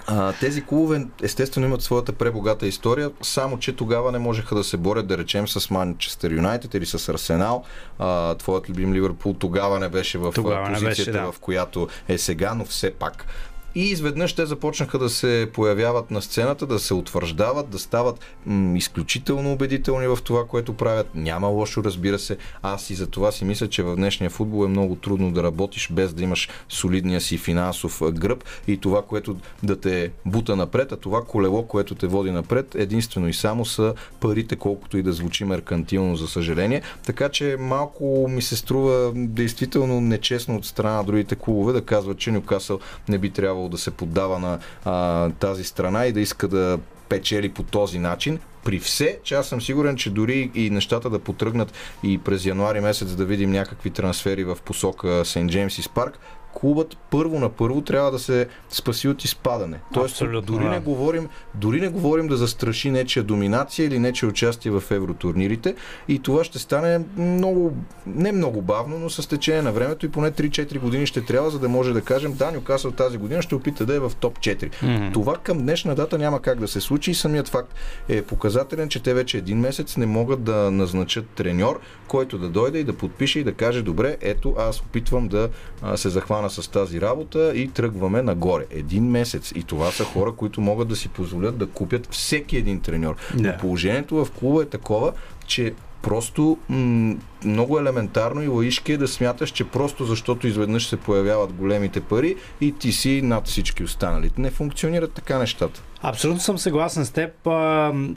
А, 0.06 0.32
тези 0.32 0.64
клубове 0.64 1.06
естествено 1.22 1.66
имат 1.66 1.82
своята 1.82 2.12
пребогата 2.12 2.66
история, 2.66 3.10
само 3.22 3.59
че 3.59 3.72
тогава 3.72 4.12
не 4.12 4.18
можеха 4.18 4.55
да 4.55 4.64
се 4.64 4.76
борят, 4.76 5.06
да 5.06 5.18
речем, 5.18 5.48
с 5.48 5.70
Манчестър 5.70 6.30
Юнайтед 6.30 6.74
или 6.74 6.86
с 6.86 7.09
Арсенал. 7.09 7.64
А, 7.98 8.34
твоят 8.34 8.68
любим 8.68 8.94
Ливърпул 8.94 9.34
тогава 9.34 9.78
не 9.78 9.89
беше 9.89 10.18
в 10.18 10.32
Тогава 10.34 10.68
а, 10.68 10.72
позицията, 10.72 10.89
беше, 10.89 11.12
да. 11.12 11.32
в 11.32 11.39
която 11.39 11.89
е 12.09 12.18
сега, 12.18 12.55
но 12.55 12.64
все 12.64 12.90
пак. 12.90 13.26
И 13.74 13.90
изведнъж 13.90 14.32
те 14.32 14.47
започнаха 14.47 14.99
да 14.99 15.09
се 15.09 15.51
появяват 15.53 16.11
на 16.11 16.23
сцената, 16.23 16.66
да 16.66 16.78
се 16.78 16.94
утвърждават, 16.94 17.69
да 17.69 17.78
стават 17.78 18.20
м- 18.47 18.78
изключително 18.78 19.53
убедителни 19.53 20.07
в 20.07 20.19
това, 20.24 20.47
което 20.47 20.73
правят. 20.73 21.15
Няма 21.15 21.47
лошо, 21.47 21.85
разбира 21.85 22.19
се. 22.19 22.36
Аз 22.62 22.90
и 22.90 22.94
за 22.94 23.07
това 23.07 23.32
си 23.32 23.44
мисля, 23.44 23.69
че 23.69 23.82
в 23.82 23.97
днешния 23.97 24.31
футбол 24.31 24.65
е 24.65 24.69
много 24.69 24.97
трудно 24.97 25.32
да 25.32 25.43
работиш 25.43 25.89
без 25.93 26.12
да 26.15 26.23
имаш 26.23 26.49
солидния 26.69 27.20
си 27.20 27.39
финансов 27.39 28.03
гръб 28.12 28.44
и 28.69 28.77
това, 28.77 29.03
което 29.03 29.36
да 29.62 29.81
те 29.81 30.11
бута 30.27 30.57
напред, 30.57 30.93
а 30.93 30.97
това 30.97 31.23
колело, 31.24 31.66
което 31.66 31.94
те 31.94 32.07
води 32.07 32.31
напред, 32.31 32.74
единствено 32.74 33.28
и 33.28 33.35
само 33.35 33.65
са 33.65 33.94
парите, 34.20 34.57
колкото 34.57 34.99
и 34.99 35.03
да 35.03 35.12
звучи 35.12 35.44
меркантилно, 35.44 36.16
за 36.16 36.28
съжаление. 36.28 36.82
Така 37.07 37.28
че 37.28 37.57
малко 37.61 38.28
ми 38.31 38.43
се 38.43 38.57
струва 38.57 39.12
действително 39.15 40.01
нечестно 40.01 40.57
от 40.57 40.65
страна 40.65 40.97
на 40.97 41.05
другите 41.05 41.36
клубове 41.36 41.73
да 41.73 41.85
казват, 41.85 42.19
че 42.19 42.31
Нюкасъл 42.31 42.81
не 43.09 43.19
би 43.19 43.31
трябвало 43.31 43.61
да 43.68 43.78
се 43.78 43.90
поддава 43.90 44.39
на 44.39 44.59
а, 44.84 45.30
тази 45.30 45.64
страна 45.64 46.06
и 46.06 46.12
да 46.12 46.20
иска 46.20 46.48
да 46.48 46.78
печели 47.09 47.48
по 47.48 47.62
този 47.62 47.98
начин. 47.98 48.39
При 48.64 48.78
все, 48.78 49.18
че 49.22 49.34
аз 49.34 49.48
съм 49.48 49.60
сигурен, 49.60 49.97
че 49.97 50.10
дори 50.10 50.51
и 50.55 50.70
нещата 50.70 51.10
да 51.10 51.18
потръгнат 51.18 51.72
и 52.02 52.18
през 52.18 52.44
януари 52.44 52.80
месец 52.80 53.14
да 53.14 53.24
видим 53.24 53.51
някакви 53.51 53.90
трансфери 53.90 54.44
в 54.44 54.59
посока 54.64 55.24
Сейнт 55.24 55.51
Джеймсис 55.51 55.89
парк, 55.89 56.18
клубът 56.55 56.97
първо 57.11 57.39
на 57.39 57.49
първо 57.49 57.81
трябва 57.81 58.11
да 58.11 58.19
се 58.19 58.49
спаси 58.70 59.09
от 59.09 59.24
изпадане. 59.24 59.81
Тоест, 59.95 60.12
Абсолютно, 60.12 60.55
дори 60.55 60.65
да. 60.65 60.70
не 60.70 60.81
говорим, 60.81 61.29
дори 61.55 61.81
не 61.81 61.89
говорим 61.89 62.29
да 62.29 62.37
застраши 62.37 62.91
нечия 62.91 63.23
доминация 63.23 63.87
или 63.87 63.99
нечия 63.99 64.29
участие 64.29 64.70
в 64.70 64.83
евротурнирите 64.91 65.74
и 66.09 66.19
това 66.19 66.45
ще 66.45 66.59
стане 66.59 67.01
много, 67.16 67.77
не 68.07 68.33
много 68.33 68.62
бавно, 68.62 68.99
но 68.99 69.11
с 69.11 69.29
течение 69.29 69.62
на 69.62 69.73
времето 69.73 70.07
и 70.07 70.11
поне 70.11 70.33
3-4 70.33 70.79
години 70.79 71.07
ще 71.07 71.24
трябва, 71.24 71.51
за 71.51 71.59
да 71.59 71.69
може 71.69 71.93
да 71.93 72.01
кажем, 72.01 72.33
да, 72.33 72.53
Нюкасъл 72.53 72.91
тази 72.91 73.19
година 73.19 73.43
ще 73.43 73.55
опита 73.55 73.87
да 73.87 73.95
е 73.95 73.99
в 73.99 74.12
топ 74.20 74.39
4. 74.39 74.83
Мгм. 74.83 75.12
Това 75.12 75.37
към 75.37 75.59
днешна 75.59 75.95
дата 75.95 76.19
няма 76.19 76.41
как 76.41 76.61
да 76.61 76.69
се 76.69 76.81
случи 76.81 77.11
и 77.11 77.15
самият 77.15 77.49
факт 77.49 77.74
е 78.09 78.23
показателен, 78.23 78.89
че 78.89 79.03
те 79.03 79.15
вече 79.15 79.39
един 79.39 79.59
месец 79.59 79.97
не 79.97 80.07
могат 80.07 80.43
да 80.43 80.70
назначат 80.70 81.27
треньор, 81.29 81.81
който 82.09 82.39
да 82.39 82.49
дойде 82.49 82.79
и 82.79 82.85
да 82.85 82.93
подпише 82.93 83.41
и 83.41 83.45
да 83.45 83.53
каже, 83.53 83.83
добре, 83.83 84.16
ето 84.20 84.55
аз 84.59 84.81
опитвам 84.81 85.29
да 85.29 85.49
се 85.97 86.09
захвана 86.09 86.41
с 86.51 86.70
тази 86.70 87.01
работа 87.01 87.52
и 87.55 87.69
тръгваме 87.69 88.23
нагоре. 88.23 88.66
Един 88.70 89.05
месец. 89.05 89.52
И 89.56 89.62
това 89.62 89.90
са 89.90 90.05
хора, 90.05 90.32
които 90.32 90.60
могат 90.60 90.89
да 90.89 90.97
си 90.97 91.09
позволят 91.09 91.59
да 91.59 91.66
купят 91.66 92.09
всеки 92.10 92.56
един 92.56 92.81
треньор. 92.81 93.16
Да. 93.35 93.48
Но 93.48 93.59
положението 93.59 94.24
в 94.24 94.31
клуба 94.31 94.62
е 94.62 94.66
такова, 94.66 95.12
че 95.47 95.74
просто 96.02 96.59
м- 96.69 97.14
много 97.44 97.78
елементарно 97.78 98.43
и 98.43 98.48
лаишки 98.48 98.93
е 98.93 98.97
да 98.97 99.09
смяташ, 99.09 99.51
че 99.51 99.64
просто 99.64 100.05
защото 100.05 100.47
изведнъж 100.47 100.89
се 100.89 100.97
появяват 100.97 101.52
големите 101.52 102.01
пари 102.01 102.36
и 102.60 102.73
ти 102.73 102.93
си 102.93 103.23
над 103.23 103.47
всички 103.47 103.85
останалите. 103.85 104.40
Не 104.40 104.51
функционират 104.51 105.12
така 105.12 105.39
нещата. 105.39 105.82
Абсолютно 106.05 106.41
съм 106.41 106.59
съгласен 106.59 107.05
с 107.05 107.11
теб. 107.11 107.31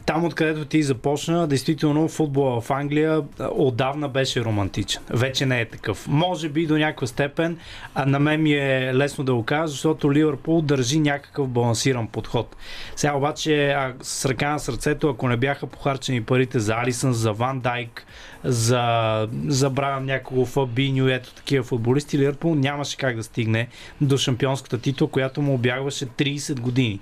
Там, 0.06 0.26
откъдето 0.26 0.66
ти 0.66 0.84
започна, 0.84 1.48
действително 1.48 2.07
футбола 2.07 2.62
в 2.62 2.72
Англия 2.72 3.22
отдавна 3.52 4.10
беше 4.10 4.45
романтичен. 4.45 5.02
Вече 5.10 5.45
не 5.45 5.62
е 5.62 5.66
такъв. 5.66 6.07
Може 6.07 6.49
би 6.49 6.68
до 6.68 6.78
някаква 6.78 7.07
степен, 7.07 7.57
а 7.95 8.06
на 8.06 8.20
мен 8.20 8.41
ми 8.41 8.53
е 8.53 8.95
лесно 8.95 9.24
да 9.24 9.36
го 9.36 9.44
кажа, 9.44 9.68
защото 9.68 10.14
Ливърпул 10.14 10.62
държи 10.62 10.99
някакъв 10.99 11.48
балансиран 11.48 12.07
подход. 12.07 12.56
Сега 12.95 13.14
обаче, 13.14 13.76
с 14.02 14.26
ръка 14.26 14.49
на 14.49 14.60
сърцето, 14.60 15.10
ако 15.10 15.28
не 15.28 15.38
бяха 15.38 15.68
похарчени 15.68 16.24
парите 16.24 16.60
за 16.60 16.74
Алисън, 16.74 17.14
за 17.14 17.34
Ван 17.34 17.60
Дайк, 17.60 18.06
за 18.45 19.27
забравям 19.47 20.05
някого 20.05 20.45
Фабиньо, 20.45 21.07
ето 21.07 21.34
такива 21.34 21.63
футболисти, 21.63 22.17
Ливърпул 22.17 22.55
нямаше 22.55 22.97
как 22.97 23.15
да 23.15 23.23
стигне 23.23 23.67
до 24.01 24.17
шампионската 24.17 24.77
титла, 24.77 25.07
която 25.07 25.41
му 25.41 25.53
обягваше 25.53 26.05
30 26.05 26.59
години. 26.59 26.99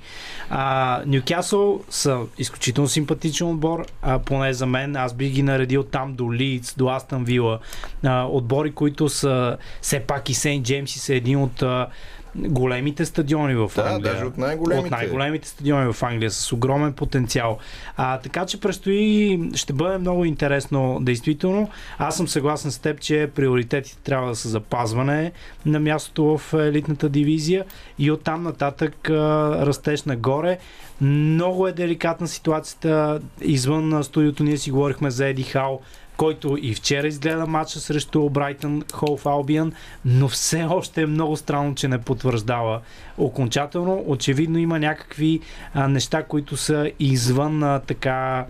А, 0.49 1.01
Нюкасъл 1.05 1.81
са 1.89 2.19
изключително 2.37 2.87
симпатичен 2.87 3.47
отбор, 3.47 3.85
а, 4.01 4.19
поне 4.19 4.53
за 4.53 4.65
мен. 4.65 4.95
Аз 4.95 5.13
бих 5.13 5.31
ги 5.33 5.43
наредил 5.43 5.83
там 5.83 6.13
до 6.13 6.33
Лидс, 6.33 6.75
до 6.77 6.89
Астън 6.89 7.23
Вила. 7.23 7.59
А, 8.03 8.25
отбори, 8.25 8.71
които 8.71 9.09
са 9.09 9.57
все 9.81 9.99
пак 9.99 10.29
и 10.29 10.33
Сейнт 10.33 10.65
Джеймс 10.65 10.91
са 10.91 11.15
един 11.15 11.37
от 11.41 11.61
а, 11.61 11.87
големите 12.35 13.05
стадиони 13.05 13.55
в 13.55 13.71
Да, 13.75 13.81
Англия. 13.81 14.13
даже 14.13 14.25
от 14.25 14.37
най-големите. 14.37 14.85
От 14.85 14.91
най-големите 14.91 15.47
стадиони 15.47 15.93
в 15.93 16.03
Англия 16.03 16.31
с 16.31 16.51
огромен 16.53 16.93
потенциал. 16.93 17.57
А, 17.97 18.17
така 18.17 18.45
че 18.45 18.59
предстои, 18.59 19.39
ще 19.55 19.73
бъде 19.73 19.97
много 19.97 20.25
интересно 20.25 20.97
действително. 21.01 21.69
Аз 21.97 22.17
съм 22.17 22.27
съгласен 22.27 22.71
с 22.71 22.77
теб, 22.79 22.99
че 22.99 23.29
приоритетите 23.35 23.97
трябва 24.03 24.29
да 24.29 24.35
са 24.35 24.49
запазване 24.49 25.31
на 25.65 25.79
мястото 25.79 26.37
в 26.37 26.53
елитната 26.53 27.09
дивизия 27.09 27.65
и 27.99 28.11
оттам 28.11 28.43
нататък 28.43 29.09
а, 29.09 29.13
растеж 29.65 30.03
нагоре. 30.03 30.57
Много 31.01 31.67
е 31.67 31.71
деликатна 31.71 32.27
ситуацията. 32.27 33.21
Извън 33.41 34.03
студиото 34.03 34.43
ние 34.43 34.57
си 34.57 34.71
говорихме 34.71 35.11
за 35.11 35.27
Еди 35.27 35.43
Хал, 35.43 35.81
който 36.17 36.57
и 36.61 36.73
вчера 36.73 37.07
изгледа 37.07 37.47
матча 37.47 37.79
срещу 37.79 38.29
Брайтън 38.29 38.83
Хоуф 38.93 39.25
Албиан, 39.25 39.73
но 40.05 40.27
все 40.27 40.63
още 40.63 41.01
е 41.01 41.05
много 41.05 41.37
странно, 41.37 41.75
че 41.75 41.87
не 41.87 42.01
потвърждава 42.01 42.81
окончателно. 43.17 44.03
Очевидно 44.07 44.57
има 44.57 44.79
някакви 44.79 45.39
а, 45.73 45.87
неща, 45.87 46.23
които 46.23 46.57
са 46.57 46.91
извън 46.99 47.63
а, 47.63 47.79
така 47.79 48.45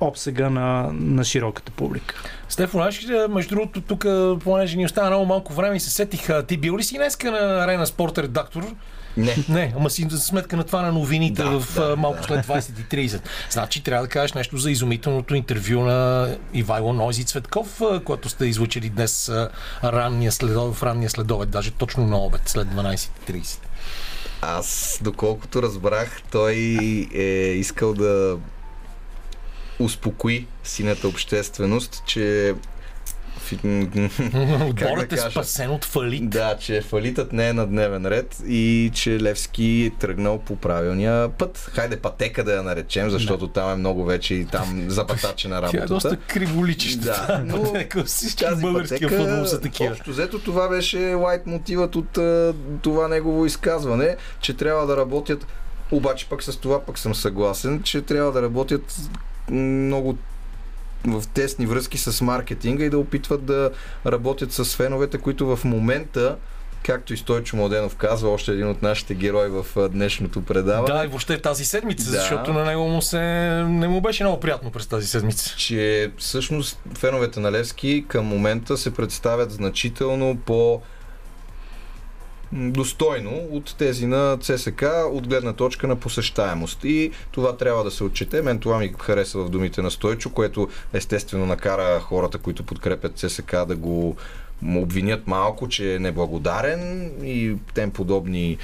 обсега 0.00 0.50
на, 0.50 0.90
на 0.92 1.24
широката 1.24 1.72
публика. 1.72 2.14
Стефан, 2.48 2.88
ли, 2.88 3.16
между 3.30 3.54
другото, 3.54 3.80
тук, 3.80 4.06
понеже 4.44 4.76
ни 4.76 4.84
остана 4.84 5.10
много 5.10 5.26
малко 5.26 5.52
време 5.52 5.76
и 5.76 5.80
се 5.80 5.90
сетих, 5.90 6.28
ти 6.48 6.56
бил 6.56 6.76
ли 6.76 6.82
си 6.82 6.96
днеска 6.96 7.30
на 7.30 7.64
Арена 7.64 7.86
Спорт 7.86 8.18
редактор? 8.18 8.74
Не. 9.16 9.36
Не, 9.48 9.72
ама 9.76 9.90
си 9.90 10.06
за 10.10 10.18
сметка 10.18 10.56
на 10.56 10.64
това 10.64 10.82
на 10.82 10.92
новините 10.92 11.42
Да, 11.42 11.60
в 11.60 11.74
да, 11.74 11.96
малко 11.96 12.24
след 12.24 12.46
20.30. 12.46 13.20
Значи 13.50 13.82
трябва 13.82 14.06
да 14.06 14.08
кажеш 14.08 14.32
нещо 14.32 14.56
за 14.56 14.70
изумителното 14.70 15.34
интервю 15.34 15.80
на 15.80 16.30
Ивайло 16.54 16.92
Нойзи 16.92 17.24
Цветков, 17.24 17.80
което 18.04 18.28
сте 18.28 18.46
излучили 18.46 18.88
днес 18.88 19.32
ранния 19.84 20.32
следове, 20.32 20.74
в 20.74 20.82
ранния 20.82 21.10
следове, 21.10 21.46
даже 21.46 21.70
точно 21.70 22.06
на 22.06 22.18
обед, 22.18 22.42
след 22.46 22.68
12.30. 22.68 23.58
Аз, 24.42 24.98
доколкото 25.02 25.62
разбрах, 25.62 26.22
той 26.30 26.54
е 27.14 27.54
искал 27.54 27.94
да 27.94 28.38
успокои 29.78 30.46
синята 30.64 31.08
общественост, 31.08 32.02
че 32.06 32.54
фи- 33.56 34.66
Отборът 34.70 35.08
да 35.08 35.14
е 35.14 35.30
спасен 35.30 35.70
от 35.70 35.84
фалит. 35.84 36.30
Да, 36.30 36.56
че 36.56 36.80
фалитът 36.80 37.32
не 37.32 37.48
е 37.48 37.52
на 37.52 37.66
дневен 37.66 38.06
ред 38.06 38.42
и 38.46 38.90
че 38.94 39.20
Левски 39.20 39.90
е 39.94 39.98
тръгнал 39.98 40.38
по 40.38 40.56
правилния 40.56 41.28
път. 41.28 41.70
Хайде 41.72 41.96
пътека 41.96 42.44
да 42.44 42.54
я 42.54 42.62
наречем, 42.62 43.10
защото 43.10 43.48
там 43.48 43.70
е 43.70 43.76
много 43.76 44.04
вече 44.04 44.34
и 44.34 44.46
там 44.46 44.84
запатачена 44.88 45.68
Тя 45.70 45.82
е 45.82 45.86
доста 45.86 46.16
криволичеща. 46.16 47.00
Да, 47.00 47.42
но 47.46 47.62
пътека. 47.62 48.04
Всички 48.04 48.44
Тази 48.44 48.62
българския 48.62 49.08
пътека, 49.08 49.24
футбол 49.24 49.46
са 49.46 49.60
такива. 49.60 49.92
Общо 49.92 50.10
взето 50.10 50.38
това 50.38 50.68
беше 50.68 51.14
лайт 51.14 51.46
мотивът 51.46 51.96
от 51.96 52.18
това 52.82 53.08
негово 53.08 53.46
изказване, 53.46 54.16
че 54.40 54.54
трябва 54.56 54.86
да 54.86 54.96
работят, 54.96 55.46
обаче 55.90 56.28
пък 56.28 56.42
с 56.42 56.56
това 56.56 56.84
пък 56.84 56.98
съм 56.98 57.14
съгласен, 57.14 57.82
че 57.82 58.02
трябва 58.02 58.32
да 58.32 58.42
работят 58.42 58.96
много 59.50 60.18
в 61.06 61.22
тесни 61.34 61.66
връзки 61.66 61.98
с 61.98 62.24
маркетинга 62.24 62.84
и 62.84 62.90
да 62.90 62.98
опитват 62.98 63.44
да 63.44 63.70
работят 64.06 64.52
с 64.52 64.64
феновете, 64.64 65.18
които 65.18 65.56
в 65.56 65.64
момента 65.64 66.36
както 66.82 67.14
и 67.14 67.16
Стойчо 67.16 67.56
Младенов 67.56 67.96
казва, 67.96 68.30
още 68.30 68.52
един 68.52 68.68
от 68.68 68.82
нашите 68.82 69.14
герои 69.14 69.48
в 69.48 69.88
днешното 69.88 70.44
предаване. 70.44 70.94
Да, 70.94 71.04
и 71.04 71.06
въобще 71.08 71.42
тази 71.42 71.64
седмица, 71.64 72.10
Да. 72.10 72.20
защото 72.20 72.52
на 72.52 72.64
него 72.64 72.88
му 72.88 73.02
се 73.02 73.20
не 73.68 73.88
му 73.88 74.00
беше 74.00 74.24
много 74.24 74.40
приятно 74.40 74.70
през 74.70 74.86
тази 74.86 75.06
седмица. 75.06 75.54
че 75.56 76.10
всъщност 76.18 76.78
феновете 76.98 77.40
на 77.40 77.52
Левски 77.52 78.04
към 78.08 78.26
момента 78.26 78.76
се 78.76 78.94
представят 78.94 79.50
значително 79.52 80.38
по 80.46 80.82
достойно 82.52 83.30
от 83.50 83.74
тези 83.78 84.06
на 84.06 84.38
ЦСК 84.40 84.84
от 85.12 85.28
гледна 85.28 85.52
точка 85.52 85.86
на 85.88 85.96
посещаемост. 85.96 86.84
И 86.84 87.10
това 87.30 87.56
трябва 87.56 87.84
да 87.84 87.90
се 87.90 88.04
отчете. 88.04 88.42
Мен 88.42 88.58
това 88.58 88.78
ми 88.78 88.92
хареса 88.98 89.38
в 89.38 89.50
думите 89.50 89.82
на 89.82 89.90
Стойчо, 89.90 90.30
което 90.30 90.68
естествено 90.92 91.46
накара 91.46 92.00
хората, 92.00 92.38
които 92.38 92.62
подкрепят 92.62 93.18
ЦСК 93.18 93.56
да 93.68 93.76
го 93.76 94.16
обвинят 94.76 95.26
малко, 95.26 95.68
че 95.68 95.94
е 95.94 95.98
неблагодарен 95.98 97.12
и 97.24 97.56
тем 97.74 97.90
подобни 97.90 98.58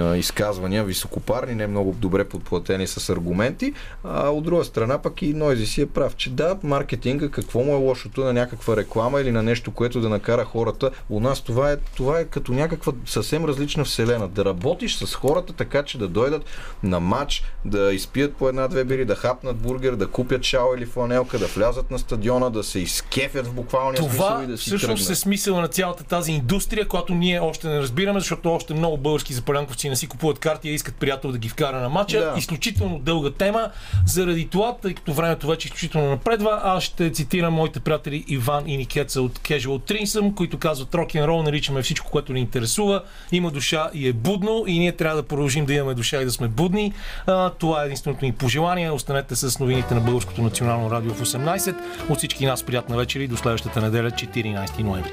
изказвания, 0.00 0.84
високопарни, 0.84 1.54
не 1.54 1.66
много 1.66 1.92
добре 1.92 2.24
подплатени 2.24 2.86
с 2.86 3.08
аргументи. 3.08 3.72
А 4.04 4.28
от 4.28 4.44
друга 4.44 4.64
страна 4.64 5.02
пък 5.02 5.22
и 5.22 5.34
Нойзи 5.34 5.66
си 5.66 5.82
е 5.82 5.86
прав, 5.86 6.16
че 6.16 6.30
да, 6.30 6.56
маркетинга, 6.62 7.28
какво 7.28 7.60
му 7.60 7.72
е 7.72 7.76
лошото 7.76 8.24
на 8.24 8.32
някаква 8.32 8.76
реклама 8.76 9.20
или 9.20 9.32
на 9.32 9.42
нещо, 9.42 9.70
което 9.70 10.00
да 10.00 10.08
накара 10.08 10.44
хората. 10.44 10.90
У 11.10 11.20
нас 11.20 11.40
това 11.40 11.72
е, 11.72 11.76
това 11.76 12.20
е 12.20 12.24
като 12.24 12.52
някаква 12.52 12.92
съвсем 13.06 13.44
различна 13.44 13.84
вселена. 13.84 14.28
Да 14.28 14.44
работиш 14.44 14.96
с 14.96 15.14
хората 15.14 15.52
така, 15.52 15.82
че 15.82 15.98
да 15.98 16.08
дойдат 16.08 16.44
на 16.82 17.00
матч, 17.00 17.44
да 17.64 17.92
изпият 17.92 18.36
по 18.36 18.48
една-две 18.48 18.84
бири, 18.84 19.04
да 19.04 19.14
хапнат 19.14 19.56
бургер, 19.56 19.92
да 19.92 20.06
купят 20.06 20.42
шал 20.42 20.74
или 20.76 20.86
фланелка, 20.86 21.38
да 21.38 21.46
влязат 21.46 21.90
на 21.90 21.98
стадиона, 21.98 22.50
да 22.50 22.62
се 22.62 22.78
изкефят 22.78 23.46
в 23.46 23.52
буквалния 23.52 24.02
смисъл 24.02 24.26
Това 24.26 24.44
и 24.44 24.46
да 24.46 24.58
си 24.58 24.62
всъщност 24.66 25.02
е 25.02 25.04
тръгнат. 25.04 25.18
смисъла 25.18 25.60
на 25.60 25.68
цялата 25.68 26.04
тази 26.04 26.32
индустрия, 26.32 26.88
която 26.88 27.14
ние 27.14 27.40
още 27.40 27.68
не 27.68 27.78
разбираме, 27.78 28.20
защото 28.20 28.52
още 28.52 28.74
много 28.74 28.96
български 28.96 29.34
запалянковци 29.34 29.83
не 29.88 29.96
си 29.96 30.06
купуват 30.06 30.38
карти 30.38 30.68
и 30.68 30.74
искат 30.74 30.94
приятел 30.94 31.32
да 31.32 31.38
ги 31.38 31.48
вкара 31.48 31.80
на 31.80 31.88
матча. 31.88 32.20
Да. 32.20 32.34
Изключително 32.38 32.98
дълга 32.98 33.30
тема. 33.30 33.70
Заради 34.06 34.48
това, 34.48 34.76
тъй 34.82 34.94
като 34.94 35.12
времето 35.12 35.46
вече 35.46 35.68
изключително 35.68 36.10
напредва, 36.10 36.60
аз 36.64 36.84
ще 36.84 37.12
цитирам 37.12 37.54
моите 37.54 37.80
приятели 37.80 38.24
Иван 38.28 38.68
и 38.68 38.76
Никеца 38.76 39.22
от 39.22 39.38
Casual 39.38 39.92
Trinsum, 39.92 40.34
които 40.34 40.58
казват 40.58 40.94
рок 40.94 41.14
н 41.14 41.26
рол 41.26 41.42
наричаме 41.42 41.82
всичко, 41.82 42.10
което 42.10 42.32
ни 42.32 42.40
интересува. 42.40 43.02
Има 43.32 43.50
душа 43.50 43.90
и 43.94 44.08
е 44.08 44.12
будно 44.12 44.64
и 44.66 44.78
ние 44.78 44.92
трябва 44.92 45.16
да 45.16 45.22
продължим 45.22 45.66
да 45.66 45.74
имаме 45.74 45.94
душа 45.94 46.22
и 46.22 46.24
да 46.24 46.30
сме 46.30 46.48
будни. 46.48 46.92
А, 47.26 47.50
това 47.50 47.82
е 47.82 47.84
единственото 47.84 48.24
ни 48.24 48.32
пожелание. 48.32 48.90
Останете 48.90 49.36
с 49.36 49.58
новините 49.58 49.94
на 49.94 50.00
Българското 50.00 50.42
национално 50.42 50.90
радио 50.90 51.14
в 51.14 51.22
18. 51.22 51.74
От 52.08 52.18
всички 52.18 52.46
нас 52.46 52.62
приятна 52.62 52.96
вечер 52.96 53.20
и 53.20 53.28
до 53.28 53.36
следващата 53.36 53.80
неделя, 53.80 54.10
14 54.10 54.82
ноември. 54.82 55.12